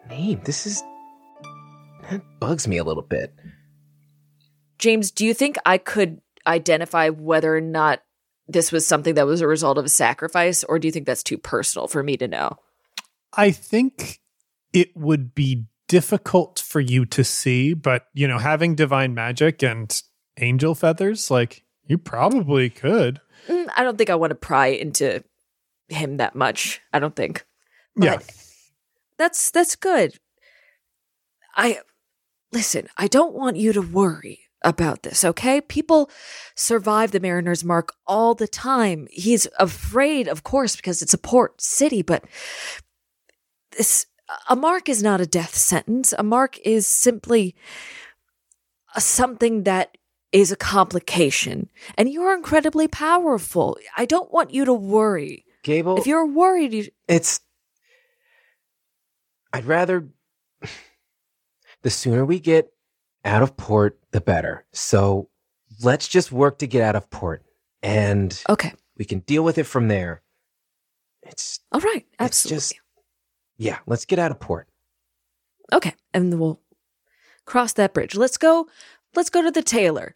name. 0.10 0.42
This 0.44 0.66
is 0.66 0.84
that 2.10 2.22
bugs 2.40 2.68
me 2.68 2.78
a 2.78 2.84
little 2.84 3.04
bit. 3.04 3.34
James, 4.78 5.12
do 5.12 5.26
you 5.26 5.34
think 5.34 5.58
I 5.66 5.78
could 5.78 6.22
identify 6.48 7.10
whether 7.10 7.56
or 7.56 7.62
not 7.62 8.02
this 8.48 8.72
was 8.72 8.88
something 8.88 9.14
that 9.16 9.28
was 9.28 9.42
a 9.42 9.48
result 9.48 9.78
of 9.78 9.86
a 9.86 9.90
sacrifice, 9.90 10.64
or 10.64 10.80
do 10.80 10.88
you 10.88 10.92
think 10.92 11.06
that's 11.06 11.24
too 11.24 11.38
personal 11.38 11.88
for 11.88 12.02
me 12.02 12.18
to 12.18 12.28
know? 12.28 12.58
I 13.34 13.52
think 13.52 14.22
it 14.74 14.96
would 14.98 15.36
be 15.36 15.66
difficult 15.90 16.60
for 16.60 16.80
you 16.80 17.06
to 17.08 17.26
see, 17.26 17.74
but 17.74 18.06
you 18.14 18.28
know, 18.28 18.38
having 18.38 18.76
divine 18.76 19.14
magic 19.14 19.62
and 19.62 20.02
angel 20.40 20.74
feathers, 20.74 21.30
like 21.30 21.66
you 21.86 21.98
probably 21.98 22.70
could. 22.70 23.20
Mm, 23.50 23.70
I 23.76 23.84
don't 23.84 23.98
think 23.98 24.10
I 24.10 24.16
want 24.16 24.32
to 24.32 24.36
pry 24.36 24.68
into 24.68 25.22
him 25.90 26.18
that 26.18 26.36
much. 26.36 26.80
I 26.94 27.00
don't 27.00 27.16
think. 27.16 27.46
Yeah. 28.00 28.20
That's 29.18 29.52
that's 29.52 29.76
good. 29.76 30.18
I 31.56 31.80
listen, 32.54 32.88
I 32.96 33.08
don't 33.08 33.34
want 33.34 33.58
you 33.58 33.74
to 33.74 33.82
worry 33.82 34.40
about 34.62 35.04
this, 35.04 35.26
okay? 35.26 35.62
People 35.62 36.10
survive 36.56 37.12
the 37.12 37.20
Mariner's 37.20 37.64
Mark 37.64 37.94
all 38.06 38.36
the 38.36 38.48
time. 38.48 39.08
He's 39.12 39.48
afraid, 39.58 40.28
of 40.28 40.44
course, 40.44 40.76
because 40.76 41.02
it's 41.02 41.14
a 41.14 41.18
port 41.18 41.62
city, 41.62 42.02
but 42.02 42.24
this 43.78 44.06
a 44.50 44.56
mark 44.56 44.90
is 44.90 45.02
not 45.04 45.22
a 45.22 45.26
death 45.26 45.56
sentence. 45.56 46.14
A 46.18 46.24
mark 46.24 46.58
is 46.60 46.88
simply 46.88 47.56
something 48.98 49.64
that 49.64 49.98
is 50.32 50.52
a 50.52 50.56
complication. 50.56 51.70
And 51.98 52.12
you're 52.12 52.34
incredibly 52.36 52.88
powerful. 52.88 53.78
I 53.98 54.06
don't 54.06 54.32
want 54.32 54.52
you 54.54 54.66
to 54.66 54.74
worry. 54.74 55.46
Gable, 55.64 55.98
If 55.98 56.08
you're 56.08 56.26
worried, 56.26 56.74
you, 56.74 56.88
it's 57.08 57.42
I'd 59.52 59.66
rather 59.66 60.08
the 61.82 61.90
sooner 61.90 62.24
we 62.24 62.40
get 62.40 62.72
out 63.26 63.42
of 63.42 63.58
port 63.58 64.00
the 64.12 64.22
better. 64.22 64.66
So 64.72 65.30
let's 65.84 66.08
just 66.08 66.32
work 66.32 66.60
to 66.60 66.68
get 66.68 66.82
out 66.82 66.96
of 66.96 67.10
port 67.10 67.44
and 67.84 68.42
okay. 68.48 68.74
we 68.98 69.06
can 69.06 69.20
deal 69.20 69.44
with 69.44 69.58
it 69.58 69.66
from 69.66 69.88
there. 69.90 70.22
It's 71.24 71.60
All 71.72 71.82
right. 71.82 72.06
It's 72.14 72.46
Absolutely. 72.46 72.56
just- 72.58 72.74
yeah, 73.60 73.78
let's 73.86 74.06
get 74.06 74.18
out 74.18 74.32
of 74.32 74.40
port. 74.40 74.68
Okay, 75.72 75.94
and 76.16 76.40
we'll 76.40 76.60
cross 77.46 77.74
that 77.74 77.94
bridge. 77.94 78.16
Let's 78.16 78.38
go. 78.38 78.68
Let's 79.16 79.30
go 79.30 79.44
to 79.44 79.52
the 79.52 79.62
tailor. 79.62 80.16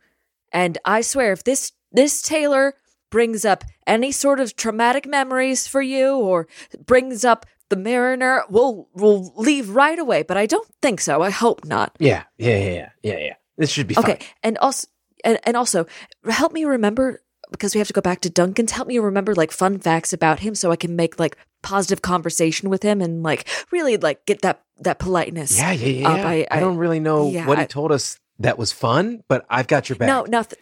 And 0.52 0.80
I 0.86 1.02
swear, 1.02 1.32
if 1.32 1.44
this 1.44 1.74
this 1.92 2.22
tailor 2.24 2.74
brings 3.12 3.46
up 3.46 3.64
any 3.86 4.12
sort 4.12 4.40
of 4.40 4.56
traumatic 4.56 5.06
memories 5.06 5.68
for 5.68 5.82
you, 5.82 6.16
or 6.16 6.48
brings 6.86 7.24
up 7.24 7.46
the 7.70 7.76
mariner, 7.76 8.44
we'll 8.50 8.88
we'll 8.96 9.32
leave 9.36 9.70
right 9.70 10.00
away. 10.00 10.24
But 10.24 10.38
I 10.38 10.46
don't 10.48 10.68
think 10.82 11.02
so. 11.02 11.22
I 11.22 11.30
hope 11.30 11.66
not. 11.66 11.96
Yeah, 12.00 12.24
yeah, 12.38 12.58
yeah, 12.58 12.72
yeah, 12.74 12.90
yeah, 13.04 13.20
yeah. 13.20 13.34
This 13.58 13.70
should 13.70 13.88
be 13.88 13.98
Okay, 13.98 14.16
fine. 14.20 14.28
and 14.42 14.58
also 14.58 14.88
and, 15.24 15.40
and 15.44 15.56
also 15.56 15.86
help 16.28 16.52
me 16.54 16.66
remember 16.66 17.22
because 17.54 17.74
we 17.74 17.80
have 17.80 17.88
to 17.88 17.94
go 17.94 18.02
back 18.02 18.20
to 18.22 18.30
Duncan's. 18.30 18.74
Help 18.74 18.90
me 18.90 19.00
remember 19.00 19.34
like 19.34 19.52
fun 19.54 19.80
facts 19.80 20.12
about 20.12 20.40
him 20.42 20.54
so 20.56 20.72
I 20.72 20.76
can 20.76 20.98
make 20.98 21.18
like 21.18 21.38
positive 21.62 22.02
conversation 22.02 22.70
with 22.70 22.84
him 22.84 23.00
and 23.00 23.24
like 23.24 23.48
really 23.72 23.96
like 23.96 24.26
get 24.26 24.42
that 24.42 24.62
that 24.82 25.00
politeness. 25.00 25.58
Yeah, 25.58 25.72
yeah, 25.72 25.88
yeah. 25.88 26.10
up. 26.10 26.20
I- 26.20 26.34
I, 26.42 26.48
I- 26.52 26.60
don't 26.60 26.76
really 26.78 27.00
know 27.00 27.30
yeah, 27.30 27.48
what 27.48 27.58
he 27.58 27.64
I- 27.64 27.68
told 27.68 27.94
us 27.94 28.20
that 28.40 28.58
was 28.58 28.72
fun, 28.74 29.24
but 29.30 29.46
I've 29.50 29.68
got 29.68 29.88
your 29.88 29.96
back. 29.96 30.08
No, 30.08 30.24
nothing. 30.28 30.60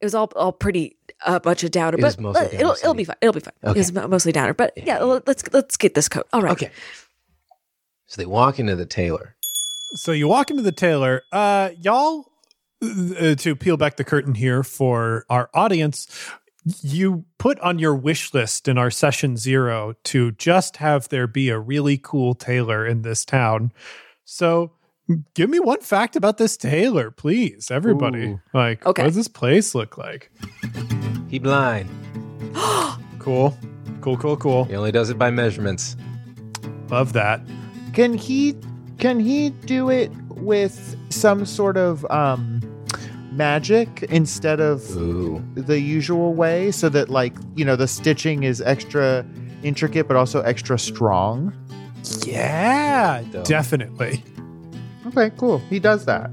It 0.00 0.04
was 0.04 0.14
all 0.14 0.30
all 0.36 0.52
pretty 0.52 0.96
a 1.26 1.30
uh, 1.30 1.38
bunch 1.40 1.64
of 1.64 1.70
downer, 1.72 1.96
It 1.96 2.02
but 2.02 2.06
was 2.08 2.18
mostly 2.20 2.40
uh, 2.46 2.48
downer 2.50 2.60
it'll 2.60 2.72
it'll 2.74 2.94
be 2.94 3.04
fine. 3.04 3.16
It'll 3.20 3.32
be 3.32 3.40
fine. 3.40 3.54
Okay. 3.64 3.80
It 3.80 3.92
was 3.92 3.92
mostly 3.92 4.30
downer, 4.32 4.54
but 4.54 4.72
Yeah, 4.76 4.84
yeah, 4.86 4.98
yeah. 4.98 5.18
let's 5.26 5.42
let's 5.52 5.76
get 5.76 5.94
this 5.94 6.08
coat. 6.08 6.26
All 6.32 6.42
right. 6.42 6.52
Okay. 6.52 6.70
So 8.06 8.20
they 8.20 8.26
walk 8.26 8.58
into 8.58 8.76
the 8.76 8.86
tailor. 8.86 9.34
So 9.96 10.12
you 10.12 10.28
walk 10.28 10.50
into 10.50 10.62
the 10.62 10.72
tailor. 10.72 11.22
Uh, 11.32 11.70
y'all, 11.80 12.26
uh, 12.82 13.34
to 13.36 13.56
peel 13.56 13.76
back 13.76 13.96
the 13.96 14.04
curtain 14.04 14.34
here 14.34 14.62
for 14.62 15.24
our 15.28 15.50
audience, 15.54 16.06
you 16.82 17.24
put 17.38 17.58
on 17.60 17.78
your 17.78 17.94
wish 17.94 18.32
list 18.32 18.68
in 18.68 18.78
our 18.78 18.90
session 18.90 19.36
zero 19.36 19.94
to 20.04 20.32
just 20.32 20.78
have 20.78 21.08
there 21.08 21.26
be 21.26 21.48
a 21.50 21.58
really 21.58 21.98
cool 21.98 22.34
tailor 22.34 22.86
in 22.86 23.02
this 23.02 23.24
town. 23.24 23.72
So 24.24 24.72
give 25.34 25.50
me 25.50 25.60
one 25.60 25.80
fact 25.80 26.16
about 26.16 26.38
this 26.38 26.56
tailor, 26.56 27.10
please, 27.10 27.70
everybody. 27.70 28.26
Ooh. 28.28 28.40
Like, 28.54 28.84
Okay. 28.86 29.02
what 29.02 29.08
does 29.08 29.16
this 29.16 29.28
place 29.28 29.74
look 29.74 29.98
like? 29.98 30.30
He 31.28 31.38
blind. 31.38 31.90
Cool. 33.18 33.56
Cool, 34.02 34.18
cool, 34.18 34.36
cool. 34.36 34.64
He 34.64 34.74
only 34.76 34.92
does 34.92 35.08
it 35.08 35.18
by 35.18 35.30
measurements. 35.30 35.96
Love 36.90 37.14
that. 37.14 37.40
Can 37.94 38.12
he 38.12 38.54
can 38.98 39.18
he 39.18 39.48
do 39.48 39.88
it 39.88 40.12
with 40.28 40.94
some 41.08 41.46
sort 41.46 41.78
of 41.78 42.04
um, 42.10 42.60
magic 43.36 44.02
instead 44.10 44.60
of 44.60 44.88
Ooh. 44.96 45.42
the 45.54 45.80
usual 45.80 46.34
way 46.34 46.70
so 46.70 46.88
that 46.88 47.08
like 47.10 47.34
you 47.56 47.64
know 47.64 47.76
the 47.76 47.88
stitching 47.88 48.42
is 48.44 48.60
extra 48.60 49.24
intricate 49.62 50.06
but 50.08 50.16
also 50.16 50.40
extra 50.42 50.78
strong 50.78 51.52
Yeah, 52.24 53.22
definitely. 53.44 54.22
okay 55.08 55.30
cool 55.36 55.58
he 55.70 55.78
does 55.78 56.04
that 56.06 56.30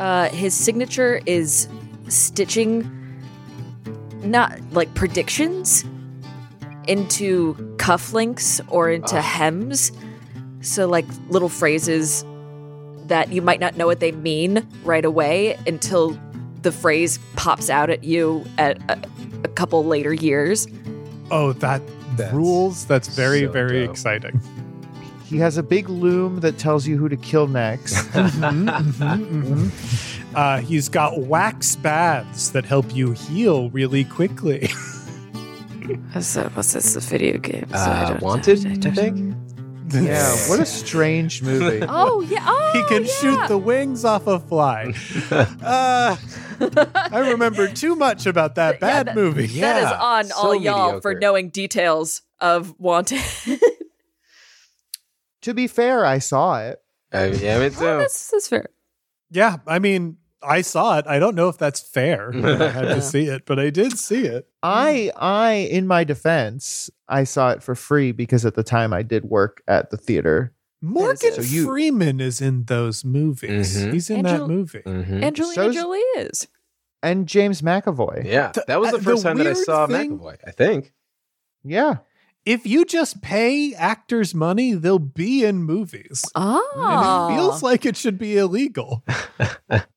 Uh, 0.00 0.28
his 0.30 0.54
signature 0.54 1.20
is 1.26 1.68
stitching, 2.08 2.82
not 4.24 4.58
like 4.72 4.92
predictions, 4.94 5.84
into 6.88 7.54
cufflinks 7.76 8.60
or 8.68 8.90
into 8.90 9.16
Ah. 9.18 9.20
hems. 9.22 9.92
So, 10.60 10.88
like 10.88 11.04
little 11.28 11.48
phrases 11.50 12.24
that 13.08 13.32
you 13.32 13.42
might 13.42 13.60
not 13.60 13.76
know 13.76 13.86
what 13.86 14.00
they 14.00 14.12
mean 14.12 14.66
right 14.84 15.04
away 15.04 15.56
until 15.66 16.18
the 16.62 16.72
phrase 16.72 17.18
pops 17.36 17.68
out 17.70 17.90
at 17.90 18.04
you 18.04 18.44
at 18.58 18.78
a, 18.90 18.98
a 19.44 19.48
couple 19.48 19.84
later 19.84 20.12
years. 20.14 20.66
Oh, 21.30 21.52
that 21.54 21.82
That's 22.16 22.32
rules. 22.32 22.84
That's 22.86 23.08
very, 23.08 23.40
so 23.42 23.50
very 23.52 23.80
dope. 23.82 23.90
exciting. 23.90 24.40
he 25.24 25.38
has 25.38 25.56
a 25.56 25.62
big 25.62 25.88
loom 25.88 26.40
that 26.40 26.58
tells 26.58 26.86
you 26.86 26.96
who 26.98 27.08
to 27.08 27.16
kill 27.16 27.46
next 27.46 27.94
Mhm, 28.12 28.68
mhm, 28.68 29.42
mhm. 29.42 30.34
Uh, 30.34 30.58
he's 30.58 30.88
got 30.88 31.18
wax 31.20 31.76
baths 31.76 32.50
that 32.50 32.64
help 32.64 32.94
you 32.94 33.12
heal 33.12 33.68
really 33.70 34.04
quickly. 34.04 34.68
What's 36.12 36.32
that? 36.34 36.54
What's 36.56 36.72
this? 36.72 36.94
The 36.94 37.00
video 37.00 37.38
game? 37.38 37.66
Uh, 37.72 38.16
wanted, 38.22 38.86
I 38.86 38.90
think. 38.92 39.34
yeah 40.06 40.34
what 40.48 40.58
a 40.60 40.66
strange 40.66 41.42
movie 41.42 41.84
Oh 41.88 42.20
yeah. 42.22 42.44
Oh, 42.46 42.70
he 42.74 42.82
can 42.94 43.04
yeah. 43.04 43.12
shoot 43.12 43.48
the 43.48 43.58
wings 43.58 44.04
off 44.04 44.26
a 44.26 44.38
fly. 44.40 44.92
uh, 45.30 46.16
I 47.10 47.18
remember 47.30 47.68
too 47.68 47.96
much 47.96 48.26
about 48.26 48.54
that 48.56 48.74
Yeah, 48.74 48.78
bad 48.80 49.06
that- 49.08 49.14
movie. 49.14 49.46
That 49.46 49.82
is 49.82 49.90
Yeah, 49.90 49.98
on 50.00 50.24
so 50.26 50.34
all 50.36 50.54
y'all 50.54 51.00
for 51.00 51.14
knowing 51.14 51.50
details 51.50 52.22
of 52.40 52.74
Wanted. 52.78 53.20
to 55.42 55.54
be 55.54 55.66
fair 55.66 56.04
i 56.04 56.18
saw 56.18 56.60
it 56.60 56.80
Uh, 57.12 57.30
yeah, 57.34 57.58
me 57.58 57.68
too. 57.70 57.76
Oh, 57.84 57.98
that's 57.98 58.30
that's 58.30 58.48
fair. 58.48 58.66
Yeah, 59.30 59.56
I 59.66 59.78
mean, 59.78 60.16
I 60.44 60.60
saw 60.62 60.98
it. 60.98 61.06
I 61.06 61.18
don't 61.18 61.34
know 61.34 61.48
if 61.48 61.58
that's 61.58 61.80
fair. 61.80 62.32
I 62.34 62.68
had 62.68 62.82
to 62.88 63.02
see 63.02 63.24
it, 63.26 63.44
but 63.46 63.58
I 63.58 63.70
did 63.70 63.98
see 63.98 64.26
it. 64.26 64.48
I 64.62 65.10
I 65.16 65.52
in 65.70 65.86
my 65.86 66.04
defense, 66.04 66.90
I 67.08 67.24
saw 67.24 67.50
it 67.50 67.62
for 67.62 67.74
free 67.74 68.12
because 68.12 68.44
at 68.46 68.54
the 68.54 68.62
time 68.62 68.92
I 68.92 69.02
did 69.02 69.24
work 69.24 69.62
at 69.68 69.90
the 69.90 69.96
theater. 69.96 70.52
Morgan 70.84 71.32
So 71.34 71.42
you- 71.42 71.64
Freeman 71.66 72.20
is 72.20 72.40
in 72.40 72.64
those 72.64 73.04
movies. 73.04 73.76
Mhm. 73.78 73.92
He's 73.92 74.10
in 74.10 74.18
Angel- 74.26 74.48
that 74.48 74.52
movie. 74.52 74.82
Mhm. 74.84 75.22
Angelina 75.22 75.54
So's- 75.54 75.74
Jolie 75.74 75.98
is. 76.16 76.48
And 77.04 77.26
James 77.28 77.62
McAvoy. 77.62 78.24
Yeah, 78.24 78.52
that 78.66 78.80
was 78.80 78.90
the 78.90 78.96
uh, 78.98 79.00
first 79.00 79.22
the 79.22 79.28
time 79.28 79.38
that 79.38 79.46
I 79.46 79.52
saw 79.54 79.86
thing- 79.86 80.18
McAvoy. 80.18 80.36
I 80.46 80.50
think. 80.50 80.92
Yeah. 81.64 81.98
If 82.44 82.66
you 82.66 82.84
just 82.84 83.22
pay 83.22 83.72
actors 83.74 84.34
money, 84.34 84.72
they'll 84.74 84.98
be 84.98 85.44
in 85.44 85.62
movies. 85.62 86.24
Ah, 86.34 87.28
And 87.28 87.34
it 87.34 87.36
feels 87.36 87.62
like 87.62 87.86
it 87.86 87.96
should 87.96 88.18
be 88.18 88.36
illegal. 88.36 89.04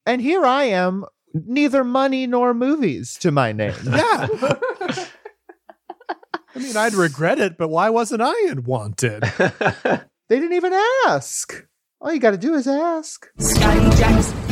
And 0.08 0.22
here 0.22 0.46
I 0.46 0.66
am, 0.66 1.04
neither 1.34 1.84
money 1.84 2.28
nor 2.28 2.54
movies 2.54 3.18
to 3.22 3.32
my 3.32 3.52
name. 3.52 3.74
Yeah. 3.86 4.28
I 6.56 6.60
mean, 6.60 6.78
I'd 6.78 6.94
regret 6.94 7.40
it, 7.40 7.58
but 7.58 7.68
why 7.70 7.90
wasn't 7.90 8.22
I 8.22 8.34
in 8.50 8.64
Wanted? 8.64 9.24
They 9.24 10.40
didn't 10.40 10.54
even 10.54 10.74
ask. 11.08 11.66
All 12.00 12.14
you 12.14 12.20
got 12.20 12.32
to 12.32 12.38
do 12.38 12.54
is 12.54 12.68
ask. 12.68 13.28
Scotty 13.40 13.98
Jackson. 13.98 14.45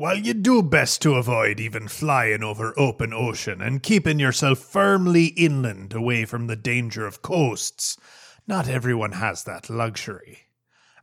While 0.00 0.16
you 0.16 0.32
do 0.32 0.62
best 0.62 1.02
to 1.02 1.16
avoid 1.16 1.60
even 1.60 1.86
flying 1.86 2.42
over 2.42 2.72
open 2.78 3.12
ocean 3.12 3.60
and 3.60 3.82
keeping 3.82 4.18
yourself 4.18 4.58
firmly 4.58 5.26
inland 5.26 5.92
away 5.92 6.24
from 6.24 6.46
the 6.46 6.56
danger 6.56 7.04
of 7.04 7.20
coasts, 7.20 7.98
not 8.46 8.66
everyone 8.66 9.12
has 9.12 9.44
that 9.44 9.68
luxury. 9.68 10.46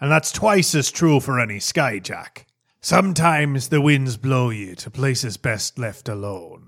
And 0.02 0.10
that's 0.10 0.32
twice 0.32 0.74
as 0.74 0.90
true 0.90 1.20
for 1.20 1.40
any 1.40 1.60
skyjack. 1.60 2.46
Sometimes 2.82 3.70
the 3.70 3.82
winds 3.82 4.18
blow 4.18 4.50
you 4.50 4.74
to 4.78 4.90
places 4.90 5.38
best 5.38 5.78
left 5.78 6.10
alone. 6.10 6.68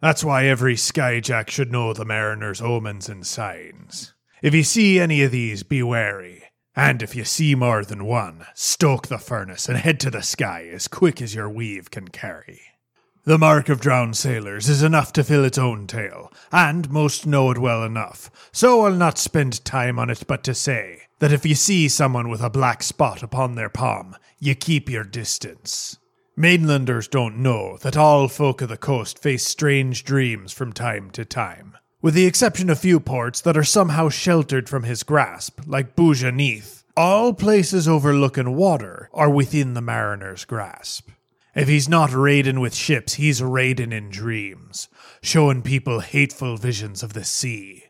That's 0.00 0.22
why 0.22 0.46
every 0.46 0.76
skyjack 0.76 1.50
should 1.50 1.72
know 1.72 1.92
the 1.92 2.04
mariner's 2.04 2.62
omens 2.62 3.08
and 3.08 3.26
signs. 3.26 4.14
If 4.40 4.54
you 4.54 4.62
see 4.62 5.00
any 5.00 5.24
of 5.24 5.32
these, 5.32 5.64
be 5.64 5.82
wary. 5.82 6.44
And 6.76 7.02
if 7.02 7.16
you 7.16 7.24
see 7.24 7.54
more 7.54 7.84
than 7.84 8.04
one, 8.04 8.44
stoke 8.54 9.08
the 9.08 9.16
furnace 9.16 9.66
and 9.68 9.78
head 9.78 9.98
to 10.00 10.10
the 10.10 10.22
sky 10.22 10.68
as 10.70 10.86
quick 10.86 11.22
as 11.22 11.34
your 11.34 11.48
weave 11.48 11.90
can 11.90 12.08
carry. 12.08 12.60
The 13.24 13.38
mark 13.38 13.68
of 13.68 13.80
drowned 13.80 14.16
sailors 14.16 14.68
is 14.68 14.84
enough 14.84 15.12
to 15.14 15.24
fill 15.24 15.44
its 15.44 15.58
own 15.58 15.88
tale, 15.88 16.32
and 16.52 16.88
most 16.90 17.26
know 17.26 17.50
it 17.50 17.58
well 17.58 17.82
enough, 17.82 18.30
so 18.52 18.82
I'll 18.82 18.92
not 18.92 19.18
spend 19.18 19.64
time 19.64 19.98
on 19.98 20.10
it 20.10 20.24
but 20.28 20.44
to 20.44 20.54
say 20.54 21.00
that 21.18 21.32
if 21.32 21.44
you 21.44 21.56
see 21.56 21.88
someone 21.88 22.28
with 22.28 22.40
a 22.40 22.50
black 22.50 22.84
spot 22.84 23.24
upon 23.24 23.54
their 23.54 23.68
palm, 23.70 24.14
you 24.38 24.54
keep 24.54 24.88
your 24.88 25.02
distance. 25.02 25.98
Mainlanders 26.36 27.08
don't 27.08 27.38
know 27.38 27.78
that 27.78 27.96
all 27.96 28.28
folk 28.28 28.60
of 28.60 28.68
the 28.68 28.76
coast 28.76 29.18
face 29.18 29.44
strange 29.44 30.04
dreams 30.04 30.52
from 30.52 30.72
time 30.72 31.10
to 31.12 31.24
time, 31.24 31.76
with 32.06 32.14
the 32.14 32.24
exception 32.26 32.70
of 32.70 32.78
few 32.78 33.00
ports 33.00 33.40
that 33.40 33.56
are 33.56 33.64
somehow 33.64 34.08
sheltered 34.08 34.68
from 34.68 34.84
his 34.84 35.02
grasp, 35.02 35.58
like 35.66 35.96
Bouja 35.96 36.32
Neath. 36.32 36.84
All 36.96 37.34
places 37.34 37.88
overlooking 37.88 38.54
water 38.54 39.10
are 39.12 39.28
within 39.28 39.74
the 39.74 39.80
mariner's 39.80 40.44
grasp. 40.44 41.10
If 41.56 41.66
he's 41.66 41.88
not 41.88 42.12
raiding 42.12 42.60
with 42.60 42.76
ships, 42.76 43.14
he's 43.14 43.42
raiding 43.42 43.90
in 43.90 44.10
dreams, 44.10 44.86
showing 45.20 45.62
people 45.62 45.98
hateful 45.98 46.56
visions 46.56 47.02
of 47.02 47.12
the 47.12 47.24
sea, 47.24 47.86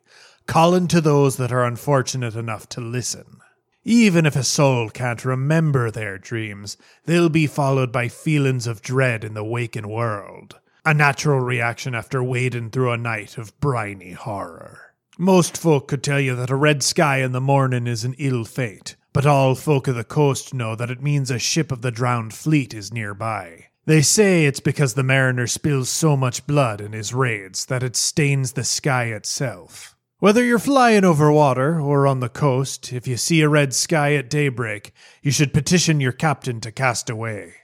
calling 0.46 0.88
to 0.88 1.02
those 1.02 1.36
that 1.36 1.52
are 1.52 1.66
unfortunate 1.66 2.36
enough 2.36 2.70
to 2.70 2.80
listen. 2.80 3.42
Even 3.84 4.24
if 4.24 4.34
a 4.34 4.42
soul 4.42 4.88
can't 4.88 5.26
remember 5.26 5.90
their 5.90 6.16
dreams, 6.16 6.78
they'll 7.04 7.28
be 7.28 7.46
followed 7.46 7.92
by 7.92 8.08
feelings 8.08 8.66
of 8.66 8.80
dread 8.80 9.24
in 9.24 9.34
the 9.34 9.44
waking 9.44 9.88
world. 9.88 10.58
A 10.86 10.94
natural 10.94 11.40
reaction 11.40 11.96
after 11.96 12.22
wading 12.22 12.70
through 12.70 12.92
a 12.92 12.96
night 12.96 13.38
of 13.38 13.58
briny 13.58 14.12
horror. 14.12 14.94
Most 15.18 15.56
folk 15.56 15.88
could 15.88 16.00
tell 16.00 16.20
you 16.20 16.36
that 16.36 16.48
a 16.48 16.54
red 16.54 16.84
sky 16.84 17.22
in 17.22 17.32
the 17.32 17.40
morning 17.40 17.88
is 17.88 18.04
an 18.04 18.14
ill 18.18 18.44
fate, 18.44 18.94
but 19.12 19.26
all 19.26 19.56
folk 19.56 19.88
of 19.88 19.96
the 19.96 20.04
coast 20.04 20.54
know 20.54 20.76
that 20.76 20.88
it 20.88 21.02
means 21.02 21.28
a 21.28 21.40
ship 21.40 21.72
of 21.72 21.82
the 21.82 21.90
drowned 21.90 22.34
fleet 22.34 22.72
is 22.72 22.92
nearby. 22.92 23.66
They 23.86 24.00
say 24.00 24.46
it's 24.46 24.60
because 24.60 24.94
the 24.94 25.02
mariner 25.02 25.48
spills 25.48 25.88
so 25.88 26.16
much 26.16 26.46
blood 26.46 26.80
in 26.80 26.92
his 26.92 27.12
raids 27.12 27.64
that 27.64 27.82
it 27.82 27.96
stains 27.96 28.52
the 28.52 28.62
sky 28.62 29.06
itself. 29.06 29.96
Whether 30.20 30.44
you're 30.44 30.60
flying 30.60 31.04
over 31.04 31.32
water 31.32 31.80
or 31.80 32.06
on 32.06 32.20
the 32.20 32.28
coast, 32.28 32.92
if 32.92 33.08
you 33.08 33.16
see 33.16 33.40
a 33.40 33.48
red 33.48 33.74
sky 33.74 34.14
at 34.14 34.30
daybreak, 34.30 34.92
you 35.20 35.32
should 35.32 35.52
petition 35.52 35.98
your 35.98 36.12
captain 36.12 36.60
to 36.60 36.70
cast 36.70 37.10
away. 37.10 37.54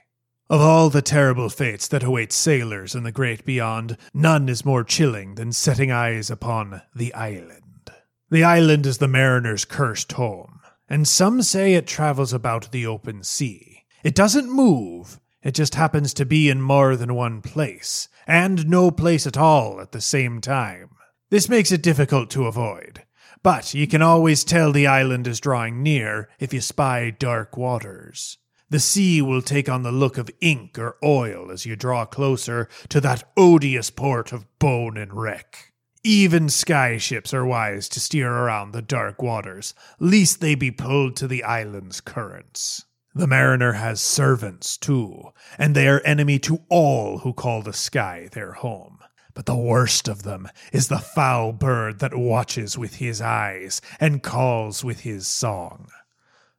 Of 0.49 0.59
all 0.59 0.89
the 0.89 1.01
terrible 1.01 1.49
fates 1.49 1.87
that 1.87 2.03
await 2.03 2.33
sailors 2.33 2.95
in 2.95 3.03
the 3.03 3.13
great 3.13 3.45
beyond, 3.45 3.97
none 4.13 4.49
is 4.49 4.65
more 4.65 4.83
chilling 4.83 5.35
than 5.35 5.53
setting 5.53 5.89
eyes 5.89 6.29
upon 6.29 6.81
the 6.93 7.13
island. 7.13 7.91
The 8.29 8.43
island 8.43 8.85
is 8.85 8.97
the 8.97 9.07
mariner's 9.07 9.63
cursed 9.63 10.11
home, 10.11 10.59
and 10.89 11.07
some 11.07 11.41
say 11.41 11.75
it 11.75 11.87
travels 11.87 12.33
about 12.33 12.71
the 12.71 12.85
open 12.85 13.23
sea. 13.23 13.85
It 14.03 14.15
doesn't 14.15 14.51
move, 14.51 15.19
it 15.41 15.53
just 15.53 15.75
happens 15.75 16.13
to 16.15 16.25
be 16.25 16.49
in 16.49 16.61
more 16.61 16.97
than 16.97 17.15
one 17.15 17.41
place, 17.41 18.09
and 18.27 18.67
no 18.67 18.91
place 18.91 19.25
at 19.25 19.37
all 19.37 19.79
at 19.79 19.93
the 19.93 20.01
same 20.01 20.41
time. 20.41 20.89
This 21.29 21.47
makes 21.47 21.71
it 21.71 21.81
difficult 21.81 22.29
to 22.31 22.47
avoid, 22.47 23.03
but 23.43 23.73
you 23.73 23.87
can 23.87 24.01
always 24.01 24.43
tell 24.43 24.71
the 24.71 24.87
island 24.87 25.25
is 25.25 25.39
drawing 25.39 25.81
near 25.81 26.29
if 26.37 26.53
you 26.53 26.59
spy 26.59 27.11
dark 27.11 27.55
waters. 27.55 28.37
The 28.73 28.79
sea 28.79 29.21
will 29.21 29.43
take 29.43 29.69
on 29.69 29.83
the 29.83 29.91
look 29.91 30.17
of 30.17 30.31
ink 30.41 30.79
or 30.79 30.97
oil 31.03 31.51
as 31.51 31.63
you 31.63 31.75
draw 31.75 32.05
closer 32.05 32.67
to 32.89 32.99
that 33.01 33.23
odious 33.37 33.91
port 33.91 34.31
of 34.33 34.47
bone 34.57 34.97
and 34.97 35.13
wreck. 35.13 35.73
Even 36.03 36.49
sky 36.49 36.97
ships 36.97 37.35
are 37.35 37.45
wise 37.45 37.87
to 37.89 37.99
steer 37.99 38.31
around 38.31 38.71
the 38.71 38.81
dark 38.81 39.21
waters, 39.21 39.75
lest 39.99 40.41
they 40.41 40.55
be 40.55 40.71
pulled 40.71 41.15
to 41.17 41.27
the 41.27 41.43
island's 41.43 42.01
currents. 42.01 42.83
The 43.13 43.27
mariner 43.27 43.73
has 43.73 44.01
servants, 44.01 44.75
too, 44.75 45.33
and 45.59 45.75
they 45.75 45.87
are 45.87 46.01
enemy 46.01 46.39
to 46.39 46.63
all 46.67 47.19
who 47.19 47.31
call 47.31 47.61
the 47.61 47.73
sky 47.73 48.27
their 48.31 48.53
home. 48.53 48.97
But 49.35 49.45
the 49.45 49.55
worst 49.55 50.07
of 50.07 50.23
them 50.23 50.49
is 50.71 50.87
the 50.87 50.97
foul 50.97 51.51
bird 51.53 51.99
that 51.99 52.17
watches 52.17 52.75
with 52.75 52.95
his 52.95 53.21
eyes 53.21 53.81
and 53.99 54.23
calls 54.23 54.83
with 54.83 55.01
his 55.01 55.27
song. 55.27 55.89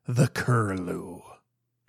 The 0.06 0.28
curlew. 0.28 1.22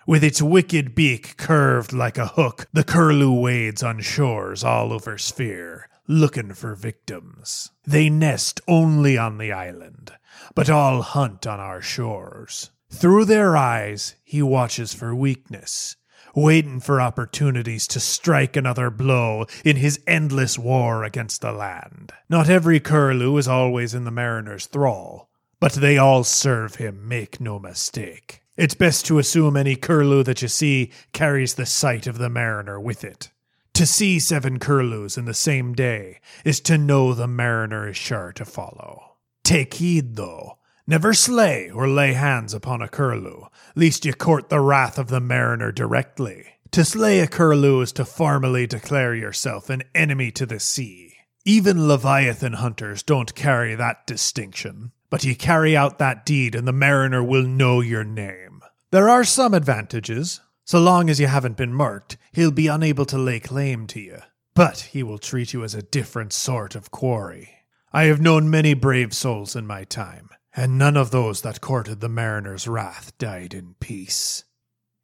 With 0.06 0.22
its 0.22 0.40
wicked 0.40 0.94
beak 0.94 1.36
curved 1.36 1.92
like 1.92 2.16
a 2.16 2.28
hook, 2.28 2.68
the 2.72 2.84
curlew 2.84 3.32
wades 3.32 3.82
on 3.82 4.00
shores 4.00 4.62
all 4.62 4.92
over 4.92 5.18
Sphere, 5.18 5.88
looking 6.06 6.54
for 6.54 6.76
victims. 6.76 7.72
They 7.84 8.08
nest 8.08 8.60
only 8.68 9.18
on 9.18 9.38
the 9.38 9.50
island, 9.50 10.12
but 10.54 10.70
all 10.70 11.02
hunt 11.02 11.44
on 11.44 11.58
our 11.58 11.82
shores. 11.82 12.70
Through 12.88 13.24
their 13.24 13.56
eyes, 13.56 14.14
he 14.22 14.42
watches 14.42 14.94
for 14.94 15.12
weakness, 15.12 15.96
waiting 16.36 16.78
for 16.78 17.00
opportunities 17.00 17.88
to 17.88 17.98
strike 17.98 18.56
another 18.56 18.90
blow 18.90 19.46
in 19.64 19.74
his 19.74 19.98
endless 20.06 20.56
war 20.56 21.02
against 21.02 21.40
the 21.40 21.50
land. 21.50 22.12
Not 22.28 22.48
every 22.48 22.78
curlew 22.78 23.36
is 23.38 23.48
always 23.48 23.92
in 23.92 24.04
the 24.04 24.12
mariner's 24.12 24.66
thrall, 24.66 25.30
but 25.58 25.72
they 25.72 25.98
all 25.98 26.22
serve 26.22 26.76
him, 26.76 27.08
make 27.08 27.40
no 27.40 27.58
mistake. 27.58 28.42
It's 28.56 28.74
best 28.74 29.04
to 29.06 29.18
assume 29.18 29.56
any 29.56 29.76
curlew 29.76 30.22
that 30.22 30.40
you 30.40 30.48
see 30.48 30.90
carries 31.12 31.54
the 31.54 31.66
sight 31.66 32.06
of 32.06 32.18
the 32.18 32.30
mariner 32.30 32.80
with 32.80 33.04
it. 33.04 33.30
To 33.74 33.84
see 33.84 34.18
seven 34.18 34.58
curlews 34.58 35.18
in 35.18 35.26
the 35.26 35.34
same 35.34 35.74
day 35.74 36.20
is 36.44 36.60
to 36.60 36.78
know 36.78 37.12
the 37.12 37.26
mariner 37.26 37.86
is 37.86 37.98
sure 37.98 38.32
to 38.32 38.46
follow. 38.46 39.16
Take 39.44 39.74
heed, 39.74 40.16
though. 40.16 40.56
Never 40.86 41.12
slay 41.12 41.68
or 41.68 41.86
lay 41.86 42.14
hands 42.14 42.54
upon 42.54 42.80
a 42.80 42.88
curlew, 42.88 43.48
lest 43.74 44.06
you 44.06 44.14
court 44.14 44.48
the 44.48 44.60
wrath 44.60 44.98
of 44.98 45.08
the 45.08 45.20
mariner 45.20 45.70
directly. 45.70 46.46
To 46.70 46.84
slay 46.84 47.20
a 47.20 47.26
curlew 47.26 47.82
is 47.82 47.92
to 47.92 48.04
formally 48.04 48.66
declare 48.66 49.14
yourself 49.14 49.68
an 49.68 49.82
enemy 49.94 50.30
to 50.32 50.46
the 50.46 50.60
sea. 50.60 51.14
Even 51.44 51.86
Leviathan 51.86 52.54
hunters 52.54 53.02
don't 53.02 53.34
carry 53.34 53.74
that 53.74 54.06
distinction, 54.06 54.92
but 55.10 55.24
you 55.24 55.36
carry 55.36 55.76
out 55.76 55.98
that 55.98 56.24
deed 56.24 56.54
and 56.54 56.66
the 56.66 56.72
mariner 56.72 57.22
will 57.22 57.46
know 57.46 57.80
your 57.80 58.04
name. 58.04 58.45
There 58.92 59.08
are 59.08 59.24
some 59.24 59.52
advantages. 59.52 60.40
So 60.64 60.80
long 60.80 61.10
as 61.10 61.20
you 61.20 61.26
haven't 61.26 61.56
been 61.56 61.72
marked, 61.72 62.16
he'll 62.32 62.50
be 62.50 62.66
unable 62.66 63.04
to 63.06 63.18
lay 63.18 63.40
claim 63.40 63.86
to 63.88 64.00
you. 64.00 64.18
But 64.54 64.90
he 64.92 65.02
will 65.02 65.18
treat 65.18 65.52
you 65.52 65.64
as 65.64 65.74
a 65.74 65.82
different 65.82 66.32
sort 66.32 66.74
of 66.74 66.90
quarry. 66.90 67.50
I 67.92 68.04
have 68.04 68.20
known 68.20 68.50
many 68.50 68.74
brave 68.74 69.14
souls 69.14 69.54
in 69.54 69.66
my 69.66 69.84
time, 69.84 70.28
and 70.54 70.78
none 70.78 70.96
of 70.96 71.10
those 71.10 71.42
that 71.42 71.60
courted 71.60 72.00
the 72.00 72.08
mariner's 72.08 72.66
wrath 72.66 73.16
died 73.18 73.54
in 73.54 73.74
peace. 73.80 74.44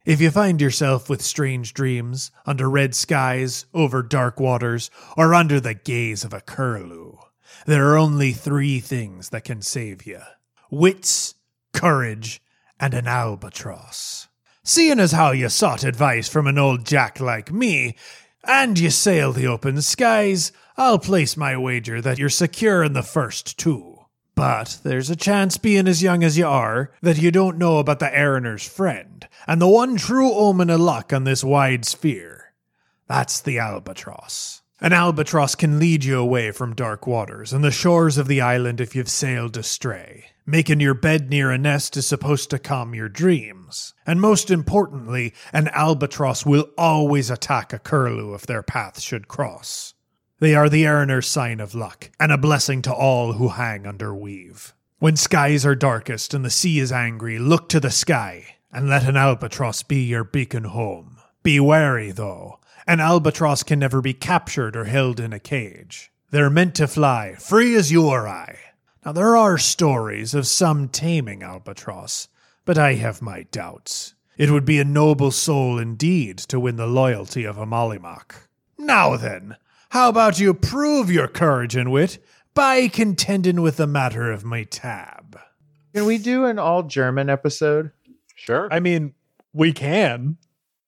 If 0.05 0.19
you 0.19 0.31
find 0.31 0.59
yourself 0.59 1.09
with 1.09 1.21
strange 1.21 1.73
dreams, 1.73 2.29
under 2.45 2.69
red 2.69 2.93
skies, 2.93 3.65
over 3.73 4.03
dark 4.03 4.39
waters, 4.39 4.91
or 5.15 5.33
under 5.33 5.61
the 5.61 5.73
gaze 5.73 6.25
of 6.25 6.33
a 6.33 6.41
curlew, 6.41 7.19
there 7.65 7.89
are 7.89 7.97
only 7.97 8.33
three 8.33 8.79
things 8.79 9.29
that 9.29 9.45
can 9.45 9.61
save 9.61 10.05
you 10.05 10.19
wits, 10.69 11.35
courage, 11.73 12.41
and 12.83 12.93
an 12.93 13.07
albatross. 13.07 14.27
Seeing 14.61 14.99
as 14.99 15.13
how 15.13 15.31
you 15.31 15.47
sought 15.47 15.85
advice 15.85 16.27
from 16.27 16.47
an 16.47 16.57
old 16.57 16.85
jack 16.85 17.21
like 17.21 17.49
me, 17.49 17.95
and 18.43 18.77
you 18.77 18.89
sail 18.89 19.31
the 19.31 19.47
open 19.47 19.81
skies, 19.81 20.51
I'll 20.75 20.99
place 20.99 21.37
my 21.37 21.55
wager 21.55 22.01
that 22.01 22.19
you're 22.19 22.27
secure 22.27 22.83
in 22.83 22.91
the 22.91 23.01
first 23.01 23.57
two. 23.57 23.99
But 24.35 24.81
there's 24.83 25.09
a 25.09 25.15
chance, 25.15 25.57
being 25.57 25.87
as 25.87 26.03
young 26.03 26.25
as 26.25 26.37
you 26.37 26.45
are, 26.45 26.91
that 27.01 27.21
you 27.21 27.31
don't 27.31 27.57
know 27.57 27.77
about 27.77 27.99
the 27.99 28.07
Eriner's 28.07 28.67
friend, 28.67 29.25
and 29.47 29.61
the 29.61 29.67
one 29.69 29.95
true 29.95 30.33
omen 30.33 30.69
of 30.69 30.81
luck 30.81 31.13
on 31.13 31.23
this 31.23 31.41
wide 31.41 31.85
sphere. 31.85 32.53
That's 33.07 33.39
the 33.39 33.59
albatross. 33.59 34.61
An 34.81 34.91
albatross 34.91 35.55
can 35.55 35.79
lead 35.79 36.03
you 36.03 36.19
away 36.19 36.51
from 36.51 36.75
dark 36.75 37.05
waters 37.05 37.53
and 37.53 37.63
the 37.63 37.71
shores 37.71 38.17
of 38.17 38.27
the 38.27 38.41
island 38.41 38.81
if 38.81 38.95
you've 38.95 39.09
sailed 39.09 39.55
astray. 39.55 40.25
Making 40.45 40.81
your 40.81 40.93
bed 40.93 41.29
near 41.29 41.51
a 41.51 41.57
nest 41.57 41.95
is 41.95 42.05
supposed 42.05 42.49
to 42.49 42.59
calm 42.59 42.93
your 42.93 43.07
dreams. 43.07 43.93
And 44.05 44.19
most 44.19 44.51
importantly, 44.51 45.33
an 45.53 45.69
albatross 45.69 46.45
will 46.45 46.67
always 46.77 47.29
attack 47.29 47.71
a 47.71 47.79
curlew 47.79 48.33
if 48.33 48.45
their 48.45 48.63
path 48.63 48.99
should 48.99 49.29
cross. 49.29 49.93
They 50.39 50.55
are 50.55 50.67
the 50.67 50.83
Eriner's 50.83 51.27
sign 51.27 51.61
of 51.61 51.73
luck, 51.73 52.11
and 52.19 52.31
a 52.31 52.37
blessing 52.37 52.81
to 52.81 52.93
all 52.93 53.33
who 53.33 53.49
hang 53.49 53.87
under 53.87 54.13
weave. 54.13 54.73
When 54.99 55.15
skies 55.15 55.65
are 55.65 55.75
darkest 55.75 56.33
and 56.33 56.43
the 56.43 56.49
sea 56.49 56.79
is 56.79 56.91
angry, 56.91 57.39
look 57.39 57.69
to 57.69 57.79
the 57.79 57.91
sky, 57.91 58.55
and 58.69 58.89
let 58.89 59.07
an 59.07 59.15
albatross 59.15 59.83
be 59.83 60.03
your 60.03 60.25
beacon 60.25 60.65
home. 60.65 61.19
Be 61.43 61.61
wary, 61.61 62.11
though. 62.11 62.59
An 62.85 62.99
albatross 62.99 63.63
can 63.63 63.79
never 63.79 64.01
be 64.01 64.13
captured 64.13 64.75
or 64.75 64.85
held 64.85 65.19
in 65.19 65.33
a 65.33 65.39
cage. 65.39 66.11
They're 66.31 66.49
meant 66.49 66.75
to 66.75 66.87
fly, 66.87 67.35
free 67.39 67.75
as 67.75 67.91
you 67.91 68.07
or 68.07 68.27
I. 68.27 68.57
Now, 69.05 69.11
there 69.11 69.37
are 69.37 69.57
stories 69.57 70.33
of 70.33 70.47
some 70.47 70.89
taming 70.89 71.43
albatross, 71.43 72.27
but 72.65 72.77
I 72.77 72.93
have 72.95 73.21
my 73.21 73.43
doubts. 73.51 74.15
It 74.37 74.49
would 74.49 74.65
be 74.65 74.79
a 74.79 74.85
noble 74.85 75.31
soul 75.31 75.77
indeed 75.77 76.37
to 76.39 76.59
win 76.59 76.75
the 76.75 76.87
loyalty 76.87 77.43
of 77.43 77.57
a 77.57 77.65
mollymawk. 77.65 78.47
Now 78.77 79.15
then, 79.15 79.57
how 79.89 80.09
about 80.09 80.39
you 80.39 80.53
prove 80.53 81.11
your 81.11 81.27
courage 81.27 81.75
and 81.75 81.91
wit 81.91 82.17
by 82.53 82.87
contending 82.87 83.61
with 83.61 83.77
the 83.77 83.87
matter 83.87 84.31
of 84.31 84.43
my 84.43 84.63
tab? 84.63 85.39
Can 85.93 86.05
we 86.05 86.17
do 86.17 86.45
an 86.45 86.57
all 86.57 86.83
German 86.83 87.29
episode? 87.29 87.91
Sure. 88.35 88.67
I 88.71 88.79
mean, 88.79 89.13
we 89.53 89.71
can. 89.71 90.37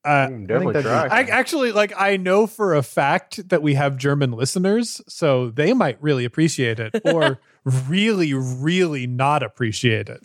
Uh, 0.05 0.27
definitely 0.27 0.73
that'd 0.73 0.89
try. 0.89 1.07
I 1.07 1.21
actually 1.23 1.71
like 1.71 1.93
I 1.97 2.17
know 2.17 2.45
for 2.47 2.75
a 2.75 2.83
fact 2.83 3.49
that 3.49 3.61
we 3.61 3.73
have 3.73 3.97
German 3.97 4.31
listeners, 4.31 5.01
so 5.07 5.49
they 5.49 5.73
might 5.73 5.97
really 6.01 6.25
appreciate 6.25 6.79
it 6.79 7.01
or 7.05 7.39
really 7.87 8.33
really 8.33 9.07
not 9.07 9.41
appreciate 9.43 10.09
it. 10.09 10.21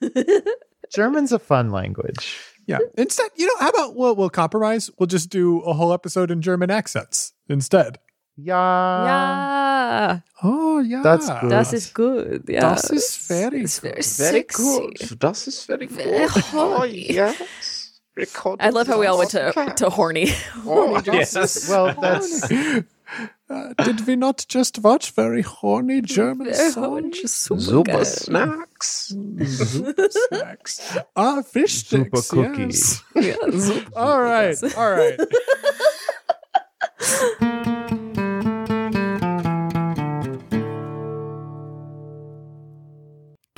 German's 0.94 1.32
a 1.32 1.38
fun 1.38 1.70
language. 1.70 2.36
Yeah. 2.66 2.78
Instead, 2.96 3.30
you 3.36 3.46
know, 3.46 3.54
how 3.60 3.68
about 3.70 3.96
we'll, 3.96 4.14
we'll 4.16 4.30
compromise? 4.30 4.90
We'll 4.98 5.06
just 5.08 5.28
do 5.30 5.60
a 5.60 5.72
whole 5.72 5.92
episode 5.92 6.30
in 6.30 6.40
German 6.42 6.70
accents 6.70 7.32
instead. 7.48 7.98
Yeah. 8.36 9.04
yeah, 9.04 10.20
Oh, 10.42 10.78
yeah. 10.80 11.02
That's 11.02 11.28
good. 11.28 11.50
das 11.50 11.72
ist 11.74 11.92
good. 11.94 12.44
Yeah, 12.48 12.60
Das 12.60 12.90
ist 12.90 13.28
very 13.28 13.62
it's 13.62 13.78
very 13.80 13.92
Very 13.94 14.02
sexy. 14.02 14.62
good. 14.62 15.18
Das 15.18 15.46
ist 15.46 15.66
very 15.66 15.86
Very 15.86 16.26
good. 16.26 16.30
Oh, 16.54 16.76
horny. 16.78 17.12
yes. 17.12 17.36
Record 18.16 18.60
I 18.60 18.70
love 18.70 18.86
how 18.86 18.98
we 18.98 19.06
all 19.06 19.18
went 19.18 19.30
to 19.30 19.52
to 19.76 19.90
horny. 19.90 20.28
Oh, 20.66 21.00
Yes. 21.06 21.34
yes. 21.34 21.68
Well, 21.68 21.94
that's 22.00 22.50
Uh, 23.50 23.72
did 23.82 24.06
we 24.06 24.14
not 24.14 24.46
just 24.48 24.78
watch 24.78 25.10
very 25.10 25.42
horny 25.42 26.00
German 26.00 26.54
songs? 26.54 27.18
super 27.32 27.60
Super 27.60 27.92
geil. 27.92 28.04
snacks. 28.04 29.12
snacks. 30.28 30.96
Ah, 31.16 31.42
fish 31.42 31.84
Super 31.84 32.18
sticks. 32.18 33.02
yes. 33.16 33.34
Yeah, 33.42 33.58
super. 33.58 33.98
All 33.98 34.22
right. 34.22 34.56
All 34.76 34.90
right. 34.92 35.18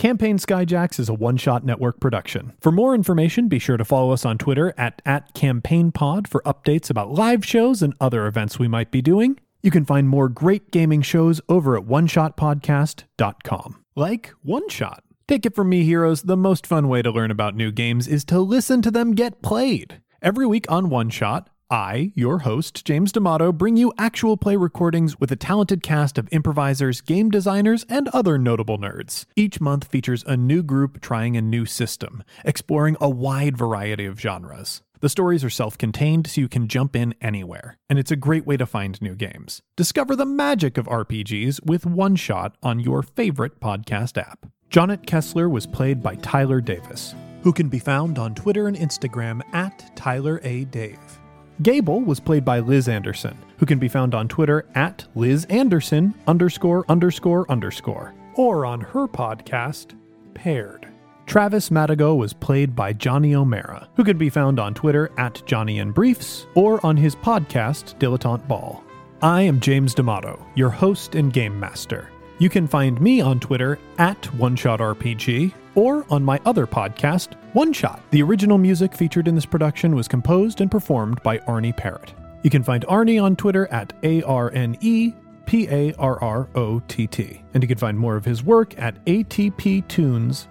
Campaign 0.03 0.37
Skyjacks 0.37 0.99
is 0.99 1.09
a 1.09 1.15
one 1.15 1.37
shot 1.37 1.65
network 1.65 2.01
production. 2.01 2.55
For 2.59 2.73
more 2.73 2.93
information, 2.93 3.47
be 3.47 3.61
sure 3.61 3.77
to 3.77 3.85
follow 3.85 4.11
us 4.11 4.25
on 4.25 4.37
Twitter 4.37 4.75
at, 4.77 5.01
at 5.07 5.33
CampaignPod 5.33 6.27
for 6.27 6.43
updates 6.43 6.91
about 6.91 7.13
live 7.13 7.47
shows 7.47 7.83
and 7.83 7.95
other 8.01 8.27
events 8.27 8.59
we 8.59 8.67
might 8.67 8.91
be 8.91 9.01
doing. 9.01 9.39
You 9.63 9.71
can 9.71 9.85
find 9.85 10.09
more 10.09 10.29
great 10.29 10.73
gaming 10.73 11.03
shows 11.03 11.41
over 11.49 11.77
at 11.77 11.85
oneshotpodcast.com. 11.85 13.85
Like 13.95 14.35
One 14.43 14.69
Shot. 14.69 15.05
Take 15.29 15.47
it 15.47 15.55
from 15.55 15.69
me, 15.69 15.85
heroes, 15.85 16.23
the 16.23 16.37
most 16.37 16.67
fun 16.67 16.89
way 16.89 17.03
to 17.03 17.13
learn 17.13 17.31
about 17.31 17.55
new 17.55 17.71
games 17.71 18.09
is 18.09 18.25
to 18.25 18.41
listen 18.41 18.83
to 18.83 18.91
them 18.91 19.15
get 19.15 19.41
played. 19.41 20.01
Every 20.21 20.49
week 20.49 20.69
on 20.69 20.91
One 20.91 21.11
Shot, 21.11 21.49
I, 21.73 22.13
your 22.15 22.41
host, 22.41 22.85
James 22.85 23.13
D'Amato, 23.13 23.51
bring 23.51 23.79
you 23.79 23.95
actual 23.97 24.37
play 24.37 24.57
recordings 24.57 25.19
with 25.19 25.33
a 25.33 25.37
talented 25.37 25.83
cast 25.83 26.19
of 26.19 26.29
improvisers, 26.31 27.01
game 27.01 27.31
designers, 27.31 27.87
and 27.89 28.09
other 28.09 28.37
notable 28.37 28.77
nerds. 28.77 29.25
Each 29.37 29.59
month 29.59 29.87
features 29.87 30.23
a 30.27 30.37
new 30.37 30.63
group 30.63 31.01
trying 31.01 31.35
a 31.35 31.41
new 31.41 31.65
system, 31.65 32.25
exploring 32.45 32.99
a 33.01 33.09
wide 33.09 33.57
variety 33.57 34.05
of 34.05 34.21
genres. 34.21 34.83
The 35.01 35.09
stories 35.09 35.43
are 35.45 35.51
self 35.51 35.79
contained, 35.79 36.27
so 36.27 36.43
you 36.43 36.49
can 36.49 36.69
jump 36.69 36.95
in 36.95 37.15
anywhere, 37.23 37.79
and 37.89 37.99
it's 37.99 38.11
a 38.11 38.17
great 38.17 38.47
way 38.47 38.59
to 38.59 38.67
find 38.67 39.01
new 39.01 39.15
games. 39.15 39.63
Discover 39.75 40.17
the 40.17 40.27
magic 40.27 40.77
of 40.77 40.85
RPGs 40.85 41.65
with 41.65 41.87
One 41.87 42.17
Shot 42.17 42.55
on 42.63 42.81
your 42.81 43.03
favorite 43.03 43.61
podcast 43.61 44.21
app. 44.21 44.45
Jonet 44.69 45.07
Kessler 45.07 45.49
was 45.49 45.67
played 45.67 46.03
by 46.03 46.17
Tyler 46.17 46.61
Davis, 46.61 47.15
who 47.43 47.53
can 47.55 47.71
be 47.71 47.79
found 47.79 48.19
on 48.19 48.35
Twitter 48.35 48.69
and 48.69 48.77
Instagram 48.77 49.41
at 49.55 49.97
Tyler 49.97 50.39
A. 50.45 50.65
Dave. 50.67 51.22
Gable 51.63 52.01
was 52.01 52.19
played 52.19 52.45
by 52.45 52.59
Liz 52.59 52.89
Anderson, 52.89 53.37
who 53.59 53.67
can 53.67 53.79
be 53.79 53.87
found 53.87 54.15
on 54.15 54.27
Twitter 54.27 54.67
at 54.75 55.05
Liz 55.15 55.45
Anderson 55.45 56.13
underscore 56.27 56.85
underscore 56.89 57.49
underscore, 57.49 58.15
or 58.35 58.67
on 58.67 58.81
her 58.81 59.07
podcast, 59.07 59.97
Paired. 60.35 60.89
Travis 61.27 61.69
Madigo 61.71 62.17
was 62.17 62.33
played 62.33 62.75
by 62.75 62.93
Johnny 62.93 63.37
O'Mara, 63.37 63.89
who 63.95 64.03
can 64.03 64.19
be 64.19 64.29
found 64.29 64.59
on 64.59 64.75
Twitter 64.75 65.13
at 65.19 65.41
Johnny 65.47 65.79
and 65.79 65.95
Briefs, 65.95 66.47
or 66.55 66.85
on 66.85 66.97
his 66.97 67.15
podcast, 67.15 67.97
Dilettante 67.99 68.49
Ball. 68.49 68.83
I 69.21 69.43
am 69.43 69.61
James 69.61 69.95
D'Amato, 69.95 70.45
your 70.57 70.71
host 70.71 71.15
and 71.15 71.33
game 71.33 71.61
master. 71.61 72.09
You 72.39 72.49
can 72.49 72.67
find 72.67 73.01
me 73.01 73.21
on 73.21 73.39
Twitter 73.39 73.79
at 73.99 74.21
OneShotRPG 74.23 75.53
or 75.77 76.05
on 76.11 76.25
my 76.25 76.41
other 76.45 76.67
podcast, 76.67 77.37
One 77.53 77.73
Shot. 77.73 78.03
The 78.11 78.23
original 78.23 78.57
music 78.57 78.95
featured 78.95 79.29
in 79.29 79.35
this 79.35 79.45
production 79.45 79.95
was 79.95 80.09
composed 80.09 80.63
and 80.63 80.71
performed 80.71 81.23
by 81.23 81.39
Arne 81.41 81.75
Parrott. 81.75 82.15
You 82.43 82.49
can 82.51 82.63
find 82.63 82.85
Arne 82.89 83.19
on 83.19 83.37
Twitter 83.37 83.67
at 83.67 83.93
A 84.03 84.23
R 84.23 84.51
N 84.55 84.77
E 84.81 85.13
P 85.45 85.69
A 85.69 85.93
R 85.99 86.19
R 86.23 86.49
O 86.55 86.81
T 86.89 87.07
T. 87.07 87.43
And 87.53 87.63
you 87.63 87.69
can 87.69 87.77
find 87.77 87.99
more 87.99 88.17
of 88.17 88.25
his 88.25 88.43
work 88.43 88.79
at 88.79 89.05
atptunes.com. 89.05 90.45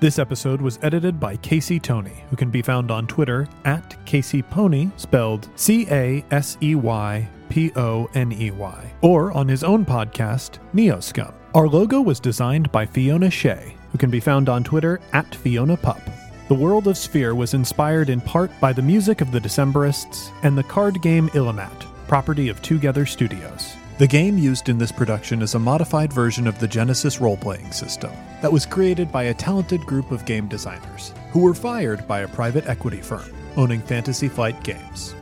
This 0.00 0.18
episode 0.18 0.60
was 0.60 0.80
edited 0.82 1.20
by 1.20 1.36
Casey 1.36 1.78
Poney, 1.78 2.24
who 2.28 2.34
can 2.36 2.50
be 2.50 2.62
found 2.62 2.90
on 2.90 3.06
Twitter 3.06 3.46
at 3.64 3.96
Casey 4.04 4.42
Poney, 4.42 4.90
spelled 4.96 5.48
C 5.54 5.86
A 5.90 6.24
S 6.32 6.58
E 6.60 6.74
Y 6.74 7.28
P 7.50 7.70
O 7.76 8.08
N 8.14 8.32
E 8.32 8.50
Y, 8.50 8.92
or 9.02 9.30
on 9.32 9.46
his 9.46 9.62
own 9.62 9.84
podcast, 9.84 10.58
Neoscum. 10.74 11.32
Our 11.54 11.68
logo 11.68 12.00
was 12.00 12.18
designed 12.20 12.72
by 12.72 12.86
Fiona 12.86 13.30
Shea, 13.30 13.76
who 13.92 13.98
can 13.98 14.10
be 14.10 14.20
found 14.20 14.48
on 14.48 14.64
Twitter 14.64 15.00
at 15.12 15.34
Fiona 15.34 15.76
Pup. 15.76 16.00
The 16.48 16.54
world 16.54 16.88
of 16.88 16.98
Sphere 16.98 17.34
was 17.34 17.54
inspired 17.54 18.10
in 18.10 18.20
part 18.20 18.50
by 18.60 18.72
the 18.72 18.82
music 18.82 19.20
of 19.20 19.30
the 19.30 19.40
Decemberists 19.40 20.30
and 20.42 20.58
the 20.58 20.64
card 20.64 21.00
game 21.00 21.28
Illimat, 21.28 21.86
property 22.08 22.48
of 22.48 22.60
Twogether 22.60 23.06
Studios. 23.06 23.76
The 23.98 24.06
game 24.06 24.38
used 24.38 24.68
in 24.68 24.78
this 24.78 24.90
production 24.90 25.42
is 25.42 25.54
a 25.54 25.58
modified 25.58 26.12
version 26.12 26.46
of 26.46 26.58
the 26.58 26.66
Genesys 26.66 27.20
role 27.20 27.36
playing 27.36 27.70
system 27.70 28.10
that 28.40 28.50
was 28.50 28.64
created 28.64 29.12
by 29.12 29.24
a 29.24 29.34
talented 29.34 29.82
group 29.82 30.10
of 30.10 30.24
game 30.24 30.48
designers 30.48 31.12
who 31.32 31.40
were 31.40 31.54
fired 31.54 32.08
by 32.08 32.20
a 32.20 32.28
private 32.28 32.66
equity 32.66 33.02
firm 33.02 33.30
owning 33.56 33.80
Fantasy 33.82 34.28
Flight 34.28 34.64
Games. 34.64 35.14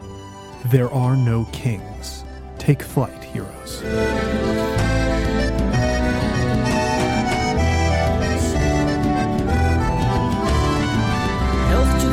There 0.67 0.91
are 0.93 1.17
no 1.17 1.45
kings. 1.53 2.25
Take 2.59 2.83
flight, 2.83 3.25
heroes. 3.25 3.83